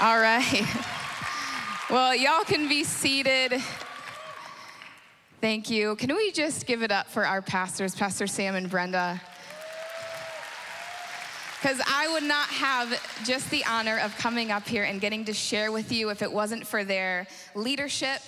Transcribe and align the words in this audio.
All 0.00 0.20
right. 0.20 0.64
Well, 1.90 2.14
y'all 2.14 2.44
can 2.44 2.68
be 2.68 2.84
seated. 2.84 3.60
Thank 5.40 5.70
you. 5.70 5.96
Can 5.96 6.14
we 6.14 6.30
just 6.30 6.66
give 6.66 6.84
it 6.84 6.92
up 6.92 7.08
for 7.08 7.26
our 7.26 7.42
pastors, 7.42 7.96
Pastor 7.96 8.28
Sam 8.28 8.54
and 8.54 8.70
Brenda? 8.70 9.20
Because 11.60 11.80
I 11.88 12.12
would 12.12 12.22
not 12.22 12.46
have 12.48 13.24
just 13.24 13.50
the 13.50 13.64
honor 13.64 13.98
of 13.98 14.16
coming 14.18 14.52
up 14.52 14.68
here 14.68 14.84
and 14.84 15.00
getting 15.00 15.24
to 15.24 15.32
share 15.32 15.72
with 15.72 15.90
you 15.90 16.10
if 16.10 16.22
it 16.22 16.30
wasn't 16.30 16.64
for 16.64 16.84
their 16.84 17.26
leadership 17.56 18.20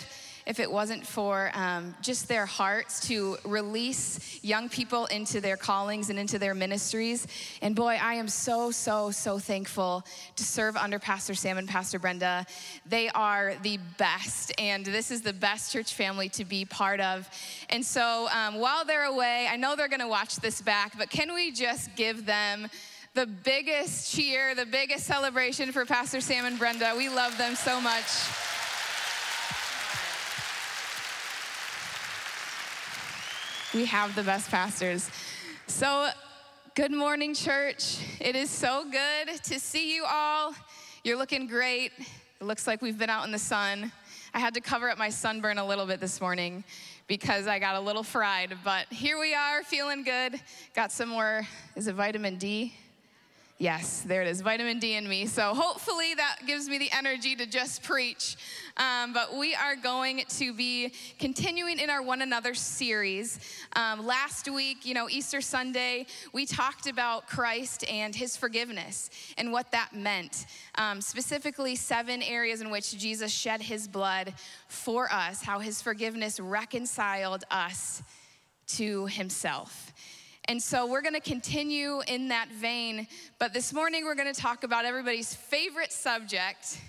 if 0.47 0.61
it 0.61 0.71
wasn't 0.71 1.07
for 1.07 1.51
um, 1.55 1.95
just 2.01 2.29
their 2.29 2.47
hearts 2.47 3.01
to 3.09 3.37
release 3.45 4.39
young 4.43 4.69
people 4.69 5.07
into 5.07 5.41
their 5.41 5.57
callings 5.57 6.11
and 6.11 6.19
into 6.19 6.39
their 6.39 6.55
ministries. 6.55 7.27
And 7.63 7.75
boy, 7.75 7.99
I 8.01 8.15
am 8.15 8.29
so, 8.29 8.71
so, 8.71 9.11
so 9.11 9.39
thankful 9.39 10.05
to 10.37 10.45
serve 10.45 10.77
under 10.77 10.99
Pastor 10.99 11.35
Sam 11.35 11.59
and 11.59 11.69
Pastor 11.69 11.99
Brenda. 11.99 12.47
They 12.87 13.09
are 13.11 13.55
the 13.63 13.79
best, 13.99 14.53
and 14.59 14.85
this 14.85 15.11
is 15.11 15.23
the 15.23 15.33
best 15.33 15.73
church 15.73 15.95
family 15.95 16.29
to 16.31 16.45
be 16.45 16.65
part 16.65 17.01
of. 17.01 17.29
And 17.69 17.85
so 17.85 18.29
um, 18.29 18.57
while 18.57 18.85
they're 18.85 19.05
away, 19.05 19.49
I 19.51 19.57
know 19.57 19.77
they're 19.77 19.89
gonna 19.89 20.09
watch 20.09 20.37
this 20.37 20.61
back, 20.61 20.97
but 20.99 21.11
can 21.11 21.35
we 21.35 21.53
just 21.53 21.95
give 21.97 22.27
them? 22.27 22.69
the 23.13 23.27
biggest 23.27 24.15
cheer, 24.15 24.55
the 24.55 24.65
biggest 24.65 25.05
celebration 25.05 25.73
for 25.73 25.85
Pastor 25.85 26.21
Sam 26.21 26.45
and 26.45 26.57
Brenda. 26.57 26.95
We 26.97 27.09
love 27.09 27.37
them 27.39 27.57
so 27.57 27.81
much. 27.81 28.05
We 33.73 33.85
have 33.85 34.17
the 34.17 34.23
best 34.23 34.51
pastors. 34.51 35.09
So, 35.69 36.09
good 36.75 36.91
morning, 36.91 37.35
church. 37.35 37.99
It 38.21 38.35
is 38.35 38.51
so 38.51 38.85
good 38.91 39.29
to 39.45 39.61
see 39.61 39.95
you 39.95 40.05
all. 40.09 40.55
You're 41.05 41.17
looking 41.17 41.47
great. 41.47 41.93
It 42.41 42.45
looks 42.45 42.67
like 42.67 42.83
we've 42.83 42.99
been 42.99 43.11
out 43.11 43.27
in 43.27 43.31
the 43.31 43.39
sun. 43.39 43.93
I 44.35 44.41
had 44.41 44.55
to 44.55 44.61
cover 44.61 44.91
up 44.91 44.99
my 44.99 45.09
sunburn 45.09 45.59
a 45.59 45.65
little 45.67 45.87
bit 45.87 46.01
this 46.01 46.21
morning 46.21 46.65
because 47.07 47.47
I 47.47 47.61
got 47.61 47.77
a 47.77 47.81
little 47.81 48.03
fried, 48.03 48.57
but 48.65 48.87
here 48.91 49.21
we 49.21 49.35
are, 49.35 49.63
feeling 49.63 50.03
good. 50.03 50.41
Got 50.75 50.91
some 50.91 51.09
more, 51.09 51.47
is 51.77 51.87
it 51.87 51.95
vitamin 51.95 52.37
D? 52.39 52.75
Yes, 53.61 54.01
there 54.07 54.23
it 54.23 54.29
is, 54.29 54.41
vitamin 54.41 54.79
D 54.79 54.95
in 54.95 55.07
me. 55.07 55.27
So 55.27 55.53
hopefully 55.53 56.15
that 56.15 56.39
gives 56.47 56.67
me 56.67 56.79
the 56.79 56.91
energy 56.93 57.37
to 57.37 57.45
just 57.45 57.83
preach. 57.83 58.39
Um, 58.79 59.13
but 59.13 59.37
we 59.37 59.55
are 59.55 59.77
going 59.77 60.23
to 60.39 60.55
be 60.55 60.95
continuing 61.19 61.79
in 61.79 61.91
our 61.91 62.01
One 62.01 62.23
Another 62.23 62.55
series. 62.55 63.39
Um, 63.77 64.07
last 64.07 64.51
week, 64.51 64.87
you 64.87 64.95
know, 64.95 65.11
Easter 65.11 65.43
Sunday, 65.43 66.07
we 66.33 66.47
talked 66.47 66.87
about 66.87 67.27
Christ 67.27 67.85
and 67.87 68.15
his 68.15 68.35
forgiveness 68.35 69.11
and 69.37 69.53
what 69.53 69.71
that 69.73 69.91
meant. 69.95 70.47
Um, 70.77 71.03
specifically, 71.03 71.77
seven 71.77 72.23
areas 72.23 72.63
in 72.63 72.71
which 72.71 72.97
Jesus 72.97 73.31
shed 73.31 73.61
his 73.61 73.87
blood 73.87 74.33
for 74.69 75.13
us, 75.13 75.43
how 75.43 75.59
his 75.59 75.83
forgiveness 75.83 76.41
reconciled 76.41 77.45
us 77.51 78.03
to 78.69 79.05
himself. 79.05 79.93
And 80.51 80.61
so 80.61 80.85
we're 80.85 81.01
going 81.01 81.15
to 81.15 81.21
continue 81.21 82.03
in 82.09 82.27
that 82.27 82.49
vein, 82.51 83.07
but 83.39 83.53
this 83.53 83.73
morning 83.73 84.05
we're 84.05 84.17
going 84.17 84.35
to 84.35 84.41
talk 84.41 84.65
about 84.65 84.85
everybody's 84.85 85.33
favorite 85.33 85.93
subject, 85.93 86.81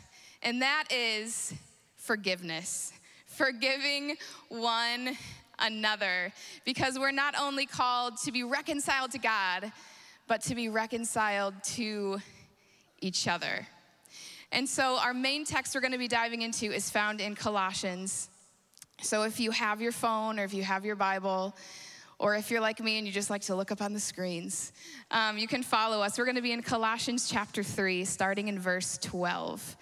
and 0.41 0.63
that 0.63 0.85
is 0.89 1.53
forgiveness. 1.95 2.91
Forgiving 3.27 4.15
one 4.49 5.15
another, 5.59 6.33
because 6.65 6.97
we're 6.97 7.11
not 7.11 7.35
only 7.39 7.67
called 7.67 8.17
to 8.23 8.31
be 8.31 8.41
reconciled 8.41 9.11
to 9.11 9.19
God, 9.19 9.71
but 10.27 10.41
to 10.41 10.55
be 10.55 10.67
reconciled 10.67 11.53
to 11.75 12.19
each 12.99 13.27
other. 13.27 13.67
And 14.51 14.67
so 14.67 14.97
our 14.97 15.13
main 15.13 15.45
text 15.45 15.75
we're 15.75 15.81
going 15.81 15.91
to 15.93 15.99
be 15.99 16.07
diving 16.07 16.41
into 16.41 16.71
is 16.71 16.89
found 16.89 17.21
in 17.21 17.35
Colossians. 17.35 18.27
So 19.03 19.21
if 19.21 19.39
you 19.39 19.51
have 19.51 19.81
your 19.81 19.91
phone 19.91 20.39
or 20.39 20.45
if 20.45 20.53
you 20.55 20.63
have 20.63 20.83
your 20.83 20.95
Bible, 20.95 21.55
or 22.21 22.35
if 22.35 22.51
you're 22.51 22.61
like 22.61 22.79
me 22.79 22.99
and 22.99 23.07
you 23.07 23.11
just 23.11 23.31
like 23.31 23.41
to 23.41 23.55
look 23.55 23.71
up 23.71 23.81
on 23.81 23.93
the 23.93 23.99
screens, 23.99 24.73
um, 25.09 25.39
you 25.39 25.47
can 25.47 25.63
follow 25.63 26.03
us. 26.03 26.19
We're 26.19 26.25
going 26.25 26.35
to 26.35 26.41
be 26.43 26.51
in 26.51 26.61
Colossians 26.61 27.27
chapter 27.27 27.63
3, 27.63 28.05
starting 28.05 28.47
in 28.47 28.59
verse 28.59 28.99
12. 28.99 29.75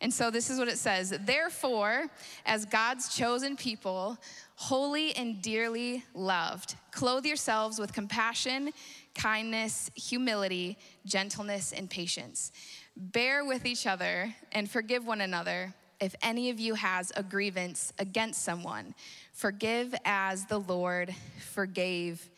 And 0.00 0.14
so 0.14 0.30
this 0.30 0.50
is 0.50 0.58
what 0.60 0.68
it 0.68 0.78
says 0.78 1.12
Therefore, 1.26 2.06
as 2.46 2.64
God's 2.64 3.14
chosen 3.14 3.56
people, 3.56 4.18
holy 4.54 5.16
and 5.16 5.42
dearly 5.42 6.04
loved, 6.14 6.76
clothe 6.92 7.26
yourselves 7.26 7.80
with 7.80 7.92
compassion, 7.92 8.70
kindness, 9.16 9.90
humility, 9.96 10.78
gentleness, 11.04 11.72
and 11.72 11.90
patience. 11.90 12.52
Bear 12.96 13.44
with 13.44 13.66
each 13.66 13.88
other 13.88 14.32
and 14.52 14.70
forgive 14.70 15.04
one 15.04 15.22
another 15.22 15.74
if 16.00 16.14
any 16.22 16.50
of 16.50 16.58
you 16.58 16.74
has 16.74 17.12
a 17.16 17.22
grievance 17.22 17.92
against 17.98 18.42
someone. 18.42 18.94
Forgive 19.32 19.94
as 20.04 20.46
the 20.46 20.58
Lord 20.58 21.14
forgave 21.52 22.30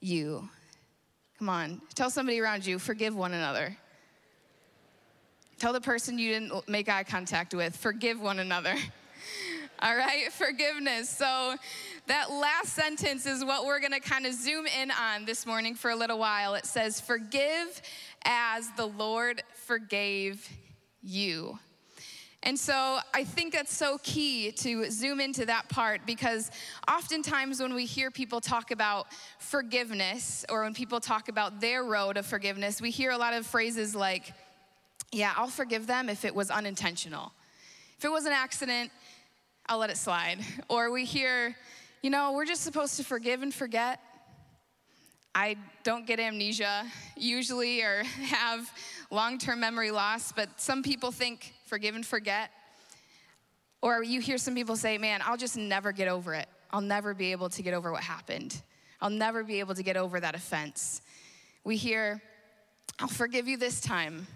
you. 0.00 0.48
Come 1.38 1.48
on, 1.48 1.80
tell 1.94 2.10
somebody 2.10 2.40
around 2.40 2.66
you, 2.66 2.78
forgive 2.78 3.14
one 3.14 3.32
another. 3.32 3.76
Tell 5.58 5.72
the 5.72 5.80
person 5.80 6.18
you 6.18 6.32
didn't 6.32 6.68
make 6.68 6.88
eye 6.88 7.04
contact 7.04 7.54
with, 7.54 7.76
forgive 7.76 8.20
one 8.20 8.38
another. 8.38 8.74
All 9.82 9.96
right, 9.96 10.30
forgiveness. 10.32 11.08
So, 11.08 11.56
that 12.06 12.30
last 12.30 12.74
sentence 12.74 13.24
is 13.24 13.44
what 13.44 13.64
we're 13.64 13.80
gonna 13.80 14.00
kind 14.00 14.26
of 14.26 14.34
zoom 14.34 14.66
in 14.66 14.90
on 14.90 15.24
this 15.24 15.46
morning 15.46 15.74
for 15.74 15.90
a 15.90 15.96
little 15.96 16.18
while. 16.18 16.54
It 16.54 16.66
says, 16.66 17.00
Forgive 17.00 17.80
as 18.24 18.68
the 18.76 18.86
Lord 18.86 19.42
forgave 19.54 20.46
you. 21.02 21.58
And 22.42 22.58
so 22.58 22.98
I 23.12 23.24
think 23.24 23.52
that's 23.52 23.74
so 23.74 23.98
key 24.02 24.50
to 24.52 24.90
zoom 24.90 25.20
into 25.20 25.44
that 25.46 25.68
part 25.68 26.00
because 26.06 26.50
oftentimes 26.90 27.60
when 27.60 27.74
we 27.74 27.84
hear 27.84 28.10
people 28.10 28.40
talk 28.40 28.70
about 28.70 29.08
forgiveness 29.38 30.46
or 30.48 30.62
when 30.62 30.72
people 30.72 31.00
talk 31.00 31.28
about 31.28 31.60
their 31.60 31.84
road 31.84 32.16
of 32.16 32.24
forgiveness, 32.24 32.80
we 32.80 32.90
hear 32.90 33.10
a 33.10 33.18
lot 33.18 33.34
of 33.34 33.46
phrases 33.46 33.94
like, 33.94 34.32
yeah, 35.12 35.34
I'll 35.36 35.48
forgive 35.48 35.86
them 35.86 36.08
if 36.08 36.24
it 36.24 36.34
was 36.34 36.50
unintentional. 36.50 37.32
If 37.98 38.06
it 38.06 38.10
was 38.10 38.24
an 38.24 38.32
accident, 38.32 38.90
I'll 39.66 39.78
let 39.78 39.90
it 39.90 39.98
slide. 39.98 40.38
Or 40.68 40.90
we 40.90 41.04
hear, 41.04 41.54
you 42.00 42.08
know, 42.08 42.32
we're 42.32 42.46
just 42.46 42.62
supposed 42.62 42.96
to 42.96 43.04
forgive 43.04 43.42
and 43.42 43.52
forget. 43.52 44.00
I 45.34 45.56
don't 45.84 46.06
get 46.06 46.18
amnesia 46.18 46.86
usually 47.16 47.82
or 47.82 48.02
have 48.22 48.70
long 49.10 49.36
term 49.36 49.60
memory 49.60 49.90
loss, 49.90 50.32
but 50.32 50.48
some 50.60 50.82
people 50.82 51.12
think 51.12 51.54
forgive 51.70 51.94
and 51.94 52.04
forget. 52.04 52.50
Or 53.80 54.02
you 54.02 54.20
hear 54.20 54.38
some 54.38 54.56
people 54.56 54.74
say, 54.76 54.98
man, 54.98 55.20
I'll 55.24 55.36
just 55.36 55.56
never 55.56 55.92
get 55.92 56.08
over 56.08 56.34
it. 56.34 56.48
I'll 56.72 56.80
never 56.80 57.14
be 57.14 57.30
able 57.30 57.48
to 57.48 57.62
get 57.62 57.74
over 57.74 57.92
what 57.92 58.02
happened. 58.02 58.60
I'll 59.00 59.08
never 59.08 59.44
be 59.44 59.60
able 59.60 59.76
to 59.76 59.82
get 59.84 59.96
over 59.96 60.18
that 60.18 60.34
offense. 60.34 61.00
We 61.62 61.76
hear, 61.76 62.20
I'll 62.98 63.06
forgive 63.08 63.46
you 63.46 63.56
this 63.56 63.80
time, 63.80 64.26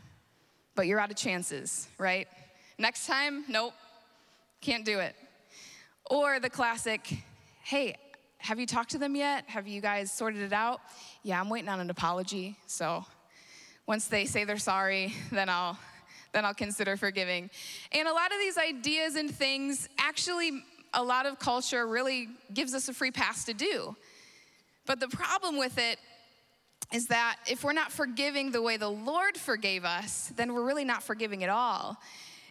but 0.77 0.87
you're 0.87 1.00
out 1.00 1.11
of 1.11 1.17
chances, 1.17 1.89
right? 1.99 2.28
Next 2.78 3.06
time, 3.06 3.45
nope, 3.49 3.75
can't 4.61 4.84
do 4.84 5.01
it. 5.01 5.16
Or 6.09 6.39
the 6.39 6.51
classic, 6.51 7.19
hey, 7.65 7.97
have 8.39 8.61
you 8.61 8.66
talked 8.66 8.91
to 8.93 8.99
them 8.99 9.16
yet? 9.16 9.45
Have 9.49 9.66
you 9.66 9.81
guys 9.81 10.12
sorted 10.12 10.41
it 10.41 10.53
out? 10.53 10.81
Yeah, 11.25 11.41
I'm 11.41 11.51
waiting 11.51 11.69
on 11.69 11.81
an 11.81 11.91
apology. 11.91 12.56
So 12.66 13.05
once 13.87 14.06
they 14.06 14.25
say 14.25 14.45
they're 14.45 14.56
sorry, 14.56 15.15
then 15.33 15.49
I'll 15.49 15.77
then 16.34 16.45
I'll 16.45 16.53
consider 16.53 16.99
forgiving. 16.99 17.49
And 17.93 18.06
a 18.06 18.12
lot 18.12 18.33
of 18.33 18.39
these 18.39 18.59
ideas 18.59 19.15
and 19.15 19.31
things 19.31 19.89
actually 19.99 20.62
a 20.93 21.03
lot 21.03 21.27
of 21.27 21.39
culture 21.39 21.87
really 21.87 22.28
gives 22.53 22.75
us 22.75 22.89
a 22.89 22.93
free 22.93 23.11
pass 23.11 23.45
to 23.47 23.55
do. 23.55 23.97
But 24.87 25.00
the 25.00 25.09
problem 25.09 25.56
with 25.56 25.78
it 25.78 25.99
is 26.93 27.06
that 27.06 27.37
if 27.47 27.65
we're 27.65 27.72
not 27.72 27.91
forgiving 27.91 28.50
the 28.50 28.61
way 28.61 28.77
the 28.77 28.91
Lord 28.91 29.37
forgave 29.37 29.84
us, 29.84 30.33
then 30.37 30.53
we're 30.53 30.65
really 30.65 30.84
not 30.84 31.03
forgiving 31.03 31.43
at 31.43 31.50
all. 31.50 31.97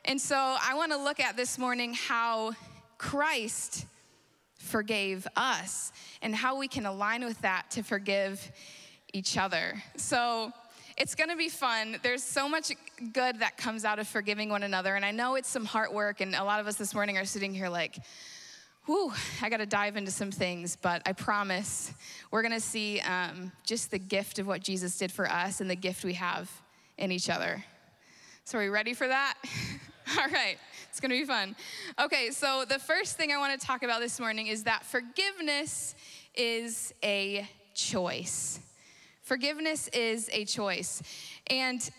And 0.06 0.19
so 0.19 0.36
I 0.36 0.74
want 0.74 0.91
to 0.91 0.97
look 0.97 1.19
at 1.19 1.38
this 1.38 1.57
morning 1.57 1.94
how 1.94 2.53
Christ 2.97 3.86
forgave 4.57 5.27
us 5.36 5.91
and 6.21 6.36
how 6.36 6.57
we 6.57 6.68
can 6.68 6.86
align 6.86 7.24
with 7.24 7.39
that 7.41 7.69
to 7.71 7.83
forgive 7.83 8.51
each 9.13 9.38
other. 9.38 9.81
So 9.95 10.51
it's 10.97 11.15
gonna 11.15 11.35
be 11.35 11.49
fun. 11.49 11.97
There's 12.03 12.23
so 12.23 12.47
much 12.47 12.71
good 13.13 13.39
that 13.39 13.57
comes 13.57 13.85
out 13.85 13.99
of 13.99 14.07
forgiving 14.07 14.49
one 14.49 14.63
another. 14.63 14.95
And 14.95 15.03
I 15.03 15.11
know 15.11 15.35
it's 15.35 15.49
some 15.49 15.65
heart 15.65 15.93
work, 15.93 16.21
and 16.21 16.35
a 16.35 16.43
lot 16.43 16.59
of 16.59 16.67
us 16.67 16.75
this 16.75 16.93
morning 16.93 17.17
are 17.17 17.25
sitting 17.25 17.53
here 17.53 17.69
like, 17.69 17.97
whew, 18.85 19.11
I 19.41 19.49
gotta 19.49 19.65
dive 19.65 19.97
into 19.97 20.11
some 20.11 20.31
things, 20.31 20.75
but 20.75 21.01
I 21.05 21.13
promise 21.13 21.93
we're 22.31 22.41
gonna 22.41 22.59
see 22.59 22.99
um, 23.01 23.51
just 23.65 23.91
the 23.91 23.99
gift 23.99 24.39
of 24.39 24.47
what 24.47 24.61
Jesus 24.61 24.97
did 24.97 25.11
for 25.11 25.29
us 25.29 25.61
and 25.61 25.69
the 25.69 25.75
gift 25.75 26.03
we 26.03 26.13
have 26.13 26.51
in 26.97 27.11
each 27.11 27.29
other. 27.29 27.63
So, 28.43 28.57
are 28.57 28.61
we 28.61 28.69
ready 28.69 28.93
for 28.93 29.07
that? 29.07 29.35
All 30.19 30.27
right. 30.27 30.57
It's 30.89 30.99
gonna 30.99 31.15
be 31.15 31.23
fun. 31.23 31.55
Okay, 31.99 32.29
so 32.31 32.65
the 32.67 32.77
first 32.77 33.17
thing 33.17 33.31
I 33.31 33.37
wanna 33.37 33.57
talk 33.57 33.83
about 33.83 33.99
this 33.99 34.19
morning 34.19 34.47
is 34.47 34.65
that 34.65 34.85
forgiveness 34.85 35.95
is 36.35 36.93
a 37.03 37.49
choice. 37.73 38.59
Forgiveness 39.23 39.87
is 39.89 40.29
a 40.33 40.43
choice. 40.45 41.01
And 41.47 41.89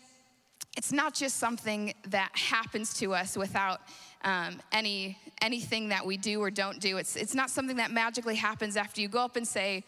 it's 0.76 0.92
not 0.92 1.14
just 1.14 1.38
something 1.38 1.94
that 2.08 2.30
happens 2.34 2.94
to 2.98 3.14
us 3.14 3.36
without 3.36 3.80
um, 4.22 4.60
any 4.72 5.18
anything 5.42 5.88
that 5.88 6.04
we 6.04 6.16
do 6.16 6.40
or 6.40 6.50
don't 6.50 6.80
do. 6.80 6.96
It's 6.96 7.16
it's 7.16 7.34
not 7.34 7.50
something 7.50 7.76
that 7.76 7.90
magically 7.90 8.36
happens 8.36 8.76
after 8.76 9.00
you 9.00 9.08
go 9.08 9.20
up 9.20 9.36
and 9.36 9.46
say, 9.46 9.84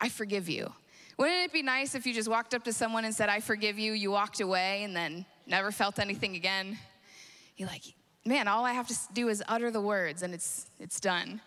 "I 0.00 0.08
forgive 0.08 0.48
you." 0.48 0.72
Wouldn't 1.16 1.44
it 1.44 1.52
be 1.52 1.62
nice 1.62 1.94
if 1.94 2.06
you 2.06 2.14
just 2.14 2.28
walked 2.28 2.54
up 2.54 2.64
to 2.64 2.72
someone 2.72 3.04
and 3.04 3.14
said, 3.14 3.28
"I 3.28 3.40
forgive 3.40 3.78
you"? 3.78 3.92
You 3.92 4.10
walked 4.10 4.40
away 4.40 4.84
and 4.84 4.94
then 4.94 5.26
never 5.46 5.70
felt 5.72 5.98
anything 5.98 6.36
again. 6.36 6.78
You're 7.56 7.68
like, 7.68 7.82
man, 8.24 8.48
all 8.48 8.64
I 8.64 8.72
have 8.72 8.88
to 8.88 8.96
do 9.12 9.28
is 9.28 9.42
utter 9.48 9.70
the 9.70 9.80
words 9.80 10.22
and 10.22 10.32
it's 10.32 10.66
it's 10.78 11.00
done. 11.00 11.40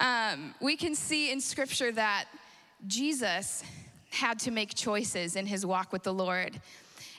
Um, 0.00 0.54
we 0.60 0.76
can 0.76 0.94
see 0.94 1.32
in 1.32 1.40
Scripture 1.40 1.92
that 1.92 2.26
Jesus 2.86 3.62
had 4.14 4.38
to 4.40 4.50
make 4.50 4.74
choices 4.74 5.36
in 5.36 5.46
his 5.46 5.66
walk 5.66 5.92
with 5.92 6.02
the 6.02 6.14
Lord 6.14 6.60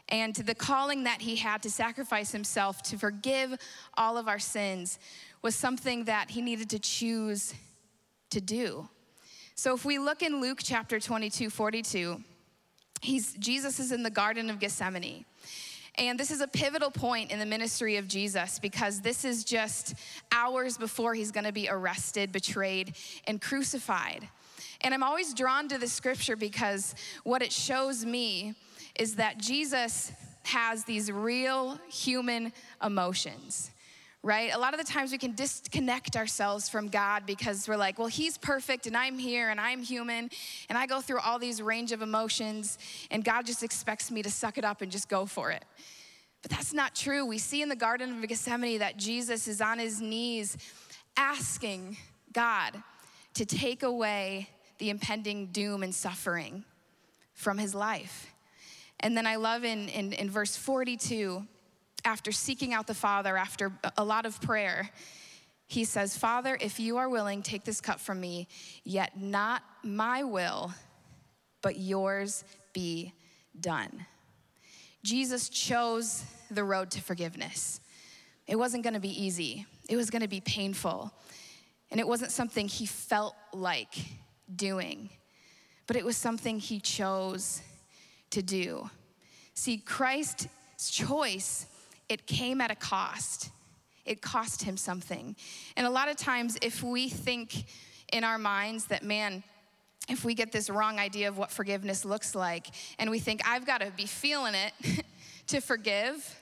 and 0.09 0.35
the 0.35 0.55
calling 0.55 1.03
that 1.03 1.21
he 1.21 1.35
had 1.35 1.63
to 1.63 1.69
sacrifice 1.69 2.31
himself 2.31 2.81
to 2.83 2.97
forgive 2.97 3.57
all 3.97 4.17
of 4.17 4.27
our 4.27 4.39
sins 4.39 4.99
was 5.41 5.55
something 5.55 6.05
that 6.05 6.29
he 6.29 6.41
needed 6.41 6.69
to 6.71 6.79
choose 6.79 7.53
to 8.29 8.39
do. 8.39 8.87
So 9.55 9.73
if 9.73 9.85
we 9.85 9.97
look 9.97 10.21
in 10.21 10.41
Luke 10.41 10.59
chapter 10.61 10.99
22, 10.99 11.49
42, 11.49 12.21
he's, 13.01 13.33
Jesus 13.33 13.79
is 13.79 13.91
in 13.91 14.03
the 14.03 14.09
Garden 14.09 14.49
of 14.49 14.59
Gethsemane. 14.59 15.25
And 15.97 16.19
this 16.19 16.29
is 16.29 16.41
a 16.41 16.47
pivotal 16.47 16.91
point 16.91 17.31
in 17.31 17.39
the 17.39 17.45
ministry 17.45 17.95
of 17.95 18.07
Jesus 18.07 18.59
because 18.59 18.99
this 18.99 19.23
is 19.23 19.45
just 19.45 19.95
hours 20.31 20.77
before 20.77 21.13
he's 21.13 21.31
gonna 21.31 21.53
be 21.53 21.69
arrested, 21.69 22.31
betrayed, 22.31 22.95
and 23.25 23.41
crucified. 23.41 24.27
And 24.85 24.93
I'm 24.93 25.01
always 25.01 25.33
drawn 25.33 25.67
to 25.69 25.79
the 25.79 25.87
scripture 25.87 26.35
because 26.35 26.93
what 27.23 27.41
it 27.41 27.51
shows 27.51 28.05
me 28.05 28.53
is 28.93 29.15
that 29.15 29.39
Jesus 29.39 30.11
has 30.43 30.83
these 30.83 31.11
real 31.11 31.79
human 31.89 32.53
emotions 32.83 33.71
right? 34.21 34.51
A 34.55 34.57
lot 34.57 34.73
of 34.73 34.83
the 34.83 34.91
times 34.91 35.11
we 35.11 35.19
can 35.19 35.35
disconnect 35.35 36.15
ourselves 36.15 36.67
from 36.67 36.87
God 36.87 37.27
because 37.27 37.67
we're 37.67 37.77
like, 37.77 37.99
well, 37.99 38.07
He's 38.07 38.39
perfect 38.39 38.87
and 38.87 38.97
I'm 38.97 39.19
here 39.19 39.51
and 39.51 39.61
I'm 39.61 39.83
human 39.83 40.31
and 40.67 40.77
I 40.79 40.87
go 40.87 40.99
through 40.99 41.19
all 41.19 41.37
these 41.37 41.61
range 41.61 41.91
of 41.91 42.01
emotions 42.01 42.79
and 43.11 43.23
God 43.23 43.45
just 43.45 43.61
expects 43.61 44.09
me 44.09 44.23
to 44.23 44.31
suck 44.31 44.57
it 44.57 44.65
up 44.65 44.81
and 44.81 44.91
just 44.91 45.09
go 45.09 45.27
for 45.27 45.51
it. 45.51 45.63
But 46.41 46.49
that's 46.49 46.73
not 46.73 46.95
true. 46.95 47.23
We 47.23 47.37
see 47.37 47.61
in 47.61 47.69
the 47.69 47.75
Garden 47.75 48.17
of 48.17 48.27
Gethsemane 48.27 48.79
that 48.79 48.97
Jesus 48.97 49.47
is 49.47 49.61
on 49.61 49.77
his 49.77 50.01
knees 50.01 50.57
asking 51.15 51.95
God 52.33 52.81
to 53.35 53.45
take 53.45 53.83
away 53.83 54.49
the 54.77 54.89
impending 54.89 55.47
doom 55.47 55.83
and 55.83 55.93
suffering 55.93 56.63
from 57.33 57.57
his 57.57 57.75
life. 57.75 58.33
And 58.99 59.15
then 59.15 59.27
I 59.27 59.35
love 59.35 59.63
in, 59.63 59.89
in, 59.89 60.13
in 60.13 60.29
verse 60.29 60.55
42, 60.55 61.45
after 62.05 62.31
seeking 62.31 62.73
out 62.73 62.87
the 62.87 62.93
Father, 62.93 63.37
after 63.37 63.71
a 63.97 64.03
lot 64.03 64.25
of 64.25 64.39
prayer, 64.41 64.89
he 65.67 65.83
says, 65.83 66.15
Father, 66.15 66.57
if 66.61 66.79
you 66.79 66.97
are 66.97 67.09
willing, 67.09 67.41
take 67.41 67.63
this 67.63 67.81
cup 67.81 67.99
from 67.99 68.21
me, 68.21 68.47
yet 68.83 69.19
not 69.19 69.63
my 69.83 70.23
will, 70.23 70.73
but 71.61 71.79
yours 71.79 72.43
be 72.73 73.13
done. 73.59 74.05
Jesus 75.03 75.49
chose 75.49 76.23
the 76.51 76.63
road 76.63 76.91
to 76.91 77.01
forgiveness. 77.01 77.79
It 78.47 78.57
wasn't 78.57 78.83
gonna 78.83 78.99
be 78.99 79.23
easy, 79.23 79.65
it 79.89 79.95
was 79.95 80.09
gonna 80.09 80.27
be 80.27 80.41
painful. 80.41 81.11
And 81.91 81.99
it 81.99 82.07
wasn't 82.07 82.31
something 82.31 82.67
he 82.67 82.85
felt 82.85 83.35
like 83.53 83.93
doing, 84.53 85.09
but 85.87 85.95
it 85.95 86.05
was 86.05 86.17
something 86.17 86.59
he 86.59 86.79
chose 86.79 87.61
to 88.31 88.41
do. 88.41 88.89
See, 89.53 89.77
Christ's 89.77 90.47
choice, 90.91 91.67
it 92.09 92.27
came 92.27 92.61
at 92.61 92.71
a 92.71 92.75
cost. 92.75 93.49
It 94.05 94.21
cost 94.21 94.61
him 94.61 94.77
something. 94.77 95.35
And 95.75 95.87
a 95.87 95.89
lot 95.89 96.09
of 96.09 96.17
times, 96.17 96.57
if 96.61 96.83
we 96.83 97.09
think 97.09 97.65
in 98.13 98.23
our 98.23 98.37
minds 98.37 98.85
that, 98.85 99.03
man, 99.03 99.43
if 100.07 100.23
we 100.23 100.35
get 100.35 100.51
this 100.51 100.69
wrong 100.69 100.99
idea 100.99 101.27
of 101.27 101.37
what 101.37 101.51
forgiveness 101.51 102.05
looks 102.05 102.35
like, 102.35 102.67
and 102.99 103.09
we 103.09 103.19
think, 103.19 103.41
I've 103.47 103.65
got 103.65 103.81
to 103.81 103.91
be 103.91 104.05
feeling 104.05 104.53
it 104.53 105.05
to 105.47 105.61
forgive, 105.61 106.39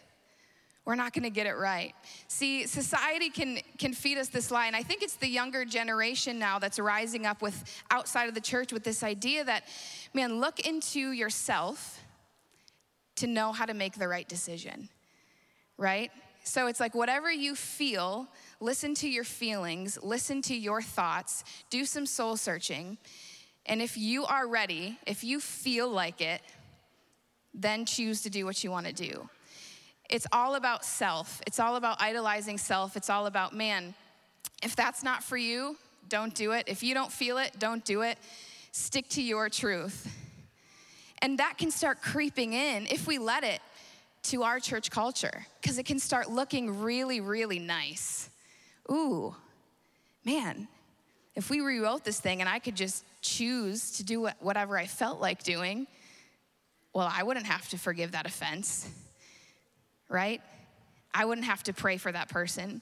we're 0.85 0.95
not 0.95 1.13
going 1.13 1.23
to 1.23 1.29
get 1.29 1.47
it 1.47 1.53
right. 1.53 1.93
See, 2.27 2.67
society 2.67 3.29
can 3.29 3.59
can 3.77 3.93
feed 3.93 4.17
us 4.17 4.27
this 4.27 4.51
lie 4.51 4.67
and 4.67 4.75
I 4.75 4.83
think 4.83 5.01
it's 5.01 5.15
the 5.15 5.27
younger 5.27 5.65
generation 5.65 6.39
now 6.39 6.59
that's 6.59 6.77
rising 6.79 7.25
up 7.25 7.41
with 7.41 7.63
outside 7.89 8.27
of 8.27 8.35
the 8.35 8.41
church 8.41 8.73
with 8.73 8.83
this 8.83 9.03
idea 9.03 9.43
that 9.45 9.63
man, 10.13 10.39
look 10.39 10.59
into 10.59 11.11
yourself 11.11 11.99
to 13.15 13.27
know 13.27 13.51
how 13.51 13.65
to 13.65 13.73
make 13.73 13.93
the 13.93 14.07
right 14.07 14.27
decision. 14.27 14.89
Right? 15.77 16.11
So 16.43 16.67
it's 16.67 16.79
like 16.79 16.93
whatever 16.93 17.31
you 17.31 17.55
feel, 17.55 18.27
listen 18.59 18.93
to 18.95 19.09
your 19.09 19.23
feelings, 19.23 19.97
listen 20.03 20.41
to 20.43 20.55
your 20.55 20.81
thoughts, 20.81 21.43
do 21.69 21.85
some 21.85 22.05
soul 22.05 22.35
searching. 22.35 22.97
And 23.65 23.81
if 23.81 23.97
you 23.97 24.25
are 24.25 24.45
ready, 24.45 24.99
if 25.07 25.23
you 25.23 25.39
feel 25.39 25.89
like 25.89 26.19
it, 26.19 26.41
then 27.53 27.85
choose 27.85 28.23
to 28.23 28.29
do 28.29 28.45
what 28.45 28.63
you 28.63 28.71
want 28.71 28.87
to 28.87 28.93
do. 28.93 29.29
It's 30.09 30.27
all 30.31 30.55
about 30.55 30.85
self. 30.85 31.41
It's 31.47 31.59
all 31.59 31.75
about 31.75 32.01
idolizing 32.01 32.57
self. 32.57 32.95
It's 32.95 33.09
all 33.09 33.25
about, 33.25 33.55
man, 33.55 33.93
if 34.61 34.75
that's 34.75 35.03
not 35.03 35.23
for 35.23 35.37
you, 35.37 35.77
don't 36.09 36.33
do 36.35 36.51
it. 36.51 36.65
If 36.67 36.83
you 36.83 36.93
don't 36.93 37.11
feel 37.11 37.37
it, 37.37 37.53
don't 37.57 37.83
do 37.83 38.01
it. 38.01 38.17
Stick 38.71 39.07
to 39.09 39.21
your 39.21 39.49
truth. 39.49 40.13
And 41.21 41.39
that 41.39 41.57
can 41.57 41.71
start 41.71 42.01
creeping 42.01 42.53
in 42.53 42.85
if 42.87 43.07
we 43.07 43.17
let 43.17 43.43
it 43.43 43.61
to 44.23 44.43
our 44.43 44.59
church 44.59 44.91
culture, 44.91 45.45
because 45.61 45.77
it 45.77 45.85
can 45.85 45.99
start 45.99 46.29
looking 46.29 46.81
really, 46.81 47.19
really 47.19 47.59
nice. 47.59 48.29
Ooh, 48.91 49.35
man, 50.23 50.67
if 51.35 51.49
we 51.49 51.59
rewrote 51.61 52.03
this 52.03 52.19
thing 52.19 52.41
and 52.41 52.49
I 52.49 52.59
could 52.59 52.75
just 52.75 53.03
choose 53.21 53.91
to 53.97 54.03
do 54.03 54.29
whatever 54.39 54.77
I 54.77 54.85
felt 54.85 55.19
like 55.19 55.43
doing, 55.43 55.87
well, 56.93 57.09
I 57.11 57.23
wouldn't 57.23 57.47
have 57.47 57.67
to 57.69 57.77
forgive 57.77 58.11
that 58.11 58.25
offense 58.25 58.87
right? 60.13 60.41
I 61.13 61.25
wouldn't 61.25 61.45
have 61.45 61.63
to 61.63 61.73
pray 61.73 61.97
for 61.97 62.11
that 62.11 62.29
person. 62.29 62.81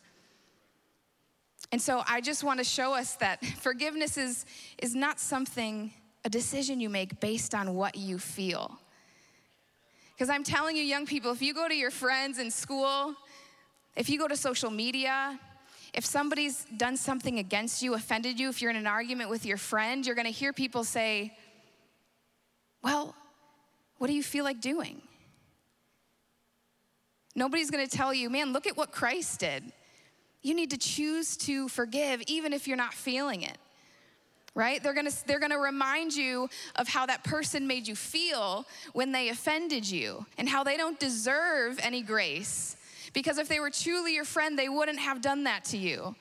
And 1.71 1.81
so 1.81 2.03
I 2.07 2.21
just 2.21 2.43
want 2.43 2.59
to 2.59 2.63
show 2.63 2.93
us 2.93 3.15
that 3.15 3.43
forgiveness 3.59 4.17
is, 4.17 4.45
is 4.81 4.93
not 4.93 5.19
something, 5.19 5.91
a 6.25 6.29
decision 6.29 6.79
you 6.79 6.89
make 6.89 7.19
based 7.19 7.55
on 7.55 7.75
what 7.75 7.95
you 7.95 8.19
feel. 8.19 8.77
Because 10.13 10.29
I'm 10.29 10.43
telling 10.43 10.75
you, 10.75 10.83
young 10.83 11.05
people, 11.07 11.31
if 11.31 11.41
you 11.41 11.53
go 11.53 11.67
to 11.67 11.75
your 11.75 11.89
friends 11.89 12.37
in 12.37 12.51
school, 12.51 13.15
if 13.95 14.09
you 14.09 14.19
go 14.19 14.27
to 14.27 14.35
social 14.35 14.69
media, 14.69 15.39
if 15.93 16.05
somebody's 16.05 16.65
done 16.77 16.95
something 16.95 17.39
against 17.39 17.81
you, 17.81 17.95
offended 17.95 18.39
you, 18.39 18.49
if 18.49 18.61
you're 18.61 18.71
in 18.71 18.77
an 18.77 18.87
argument 18.87 19.29
with 19.29 19.45
your 19.45 19.57
friend, 19.57 20.05
you're 20.05 20.15
gonna 20.15 20.29
hear 20.29 20.53
people 20.53 20.83
say, 20.83 21.35
Well, 22.83 23.15
what 23.97 24.07
do 24.07 24.13
you 24.13 24.23
feel 24.23 24.43
like 24.43 24.61
doing? 24.61 25.01
Nobody's 27.35 27.71
gonna 27.71 27.87
tell 27.87 28.13
you, 28.13 28.29
man, 28.29 28.53
look 28.53 28.67
at 28.67 28.75
what 28.75 28.91
Christ 28.91 29.39
did. 29.39 29.71
You 30.41 30.53
need 30.53 30.71
to 30.71 30.77
choose 30.77 31.37
to 31.37 31.69
forgive 31.69 32.21
even 32.27 32.51
if 32.53 32.67
you're 32.67 32.77
not 32.77 32.93
feeling 32.93 33.43
it. 33.43 33.57
Right? 34.53 34.83
They're 34.83 34.93
gonna, 34.93 35.11
they're 35.27 35.39
gonna 35.39 35.59
remind 35.59 36.13
you 36.13 36.49
of 36.75 36.89
how 36.89 37.05
that 37.05 37.23
person 37.23 37.67
made 37.67 37.87
you 37.87 37.95
feel 37.95 38.65
when 38.91 39.13
they 39.13 39.29
offended 39.29 39.89
you 39.89 40.25
and 40.37 40.49
how 40.49 40.63
they 40.63 40.75
don't 40.75 40.99
deserve 40.99 41.79
any 41.81 42.01
grace. 42.01 42.75
Because 43.13 43.37
if 43.37 43.47
they 43.47 43.59
were 43.59 43.69
truly 43.69 44.13
your 44.13 44.25
friend, 44.25 44.59
they 44.59 44.67
wouldn't 44.67 44.99
have 44.99 45.21
done 45.21 45.45
that 45.45 45.63
to 45.65 45.77
you. 45.77 46.15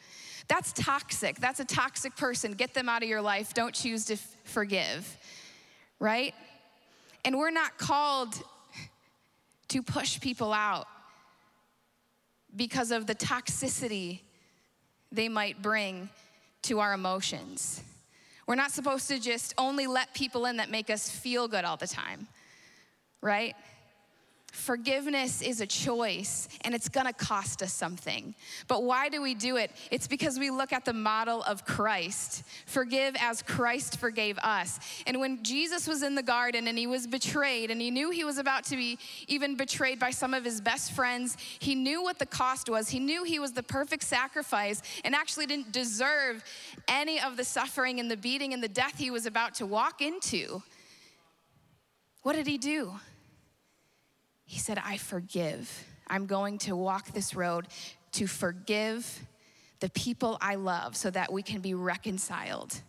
That's 0.47 0.73
toxic. 0.73 1.41
That's 1.41 1.61
a 1.61 1.65
toxic 1.65 2.17
person. 2.17 2.53
Get 2.53 2.75
them 2.75 2.89
out 2.89 3.03
of 3.03 3.09
your 3.09 3.23
life. 3.23 3.55
Don't 3.55 3.75
choose 3.75 4.07
to 4.07 4.15
f- 4.15 4.37
forgive. 4.45 5.17
Right? 5.99 6.35
And 7.25 7.37
we're 7.39 7.51
not 7.51 7.79
called 7.79 8.35
to 9.69 9.83
push 9.83 10.21
people 10.21 10.53
out 10.53 10.87
because 12.57 12.91
of 12.91 13.07
the 13.07 13.15
toxicity 13.15 14.21
they 15.13 15.29
might 15.29 15.61
bring 15.61 16.09
to 16.63 16.81
our 16.81 16.93
emotions. 16.93 17.83
We're 18.47 18.55
not 18.57 18.71
supposed 18.73 19.09
to 19.09 19.19
just 19.19 19.55
only 19.59 19.87
let 19.87 20.15
people 20.15 20.47
in 20.47 20.57
that 20.57 20.71
make 20.71 20.91
us 20.91 21.11
feel 21.11 21.49
good 21.49 21.65
all 21.65 21.77
the 21.77 21.87
time, 21.87 22.27
right? 23.21 23.55
Forgiveness 24.61 25.41
is 25.41 25.63
a 25.63 25.67
choice 25.67 26.47
and 26.61 26.75
it's 26.75 26.91
gonna 26.91 27.15
cost 27.15 27.63
us 27.63 27.73
something. 27.73 28.35
But 28.69 28.83
why 28.83 29.09
do 29.09 29.23
we 29.23 29.35
do 29.35 29.57
it? 29.57 29.71
It's 29.91 30.07
because 30.07 30.39
we 30.39 30.51
look 30.51 30.71
at 30.71 30.85
the 30.85 30.93
model 30.93 31.43
of 31.45 31.65
Christ. 31.65 32.43
Forgive 32.67 33.17
as 33.19 33.41
Christ 33.41 33.99
forgave 33.99 34.37
us. 34.39 34.79
And 35.07 35.19
when 35.19 35.43
Jesus 35.43 35.89
was 35.89 36.03
in 36.03 36.15
the 36.15 36.23
garden 36.23 36.69
and 36.69 36.77
he 36.77 36.87
was 36.87 37.07
betrayed 37.07 37.71
and 37.71 37.81
he 37.81 37.91
knew 37.91 38.11
he 38.11 38.23
was 38.23 38.37
about 38.37 38.65
to 38.65 38.77
be 38.77 38.99
even 39.29 39.57
betrayed 39.57 39.99
by 39.99 40.11
some 40.11 40.35
of 40.35 40.45
his 40.45 40.61
best 40.61 40.93
friends, 40.93 41.39
he 41.59 41.75
knew 41.75 42.03
what 42.03 42.19
the 42.19 42.27
cost 42.27 42.69
was. 42.69 42.91
He 42.91 43.01
knew 43.01 43.25
he 43.25 43.39
was 43.39 43.53
the 43.53 43.63
perfect 43.63 44.03
sacrifice 44.03 44.83
and 45.05 45.15
actually 45.15 45.47
didn't 45.47 45.73
deserve 45.73 46.45
any 46.87 47.19
of 47.19 47.39
the 47.39 47.45
suffering 47.45 47.99
and 47.99 48.11
the 48.11 48.17
beating 48.17 48.53
and 48.53 48.63
the 48.63 48.69
death 48.69 48.99
he 48.99 49.11
was 49.11 49.25
about 49.25 49.55
to 49.55 49.65
walk 49.65 50.03
into. 50.03 50.63
What 52.23 52.37
did 52.37 52.47
he 52.47 52.59
do? 52.59 53.01
He 54.51 54.59
said, 54.59 54.83
I 54.85 54.97
forgive. 54.97 55.87
I'm 56.09 56.27
going 56.27 56.59
to 56.59 56.75
walk 56.75 57.13
this 57.13 57.37
road 57.37 57.69
to 58.11 58.27
forgive 58.27 59.25
the 59.79 59.89
people 59.91 60.39
I 60.41 60.57
love 60.57 60.97
so 60.97 61.09
that 61.09 61.33
we 61.33 61.41
can 61.45 61.61
be 61.61 61.73
reconciled 61.75 62.81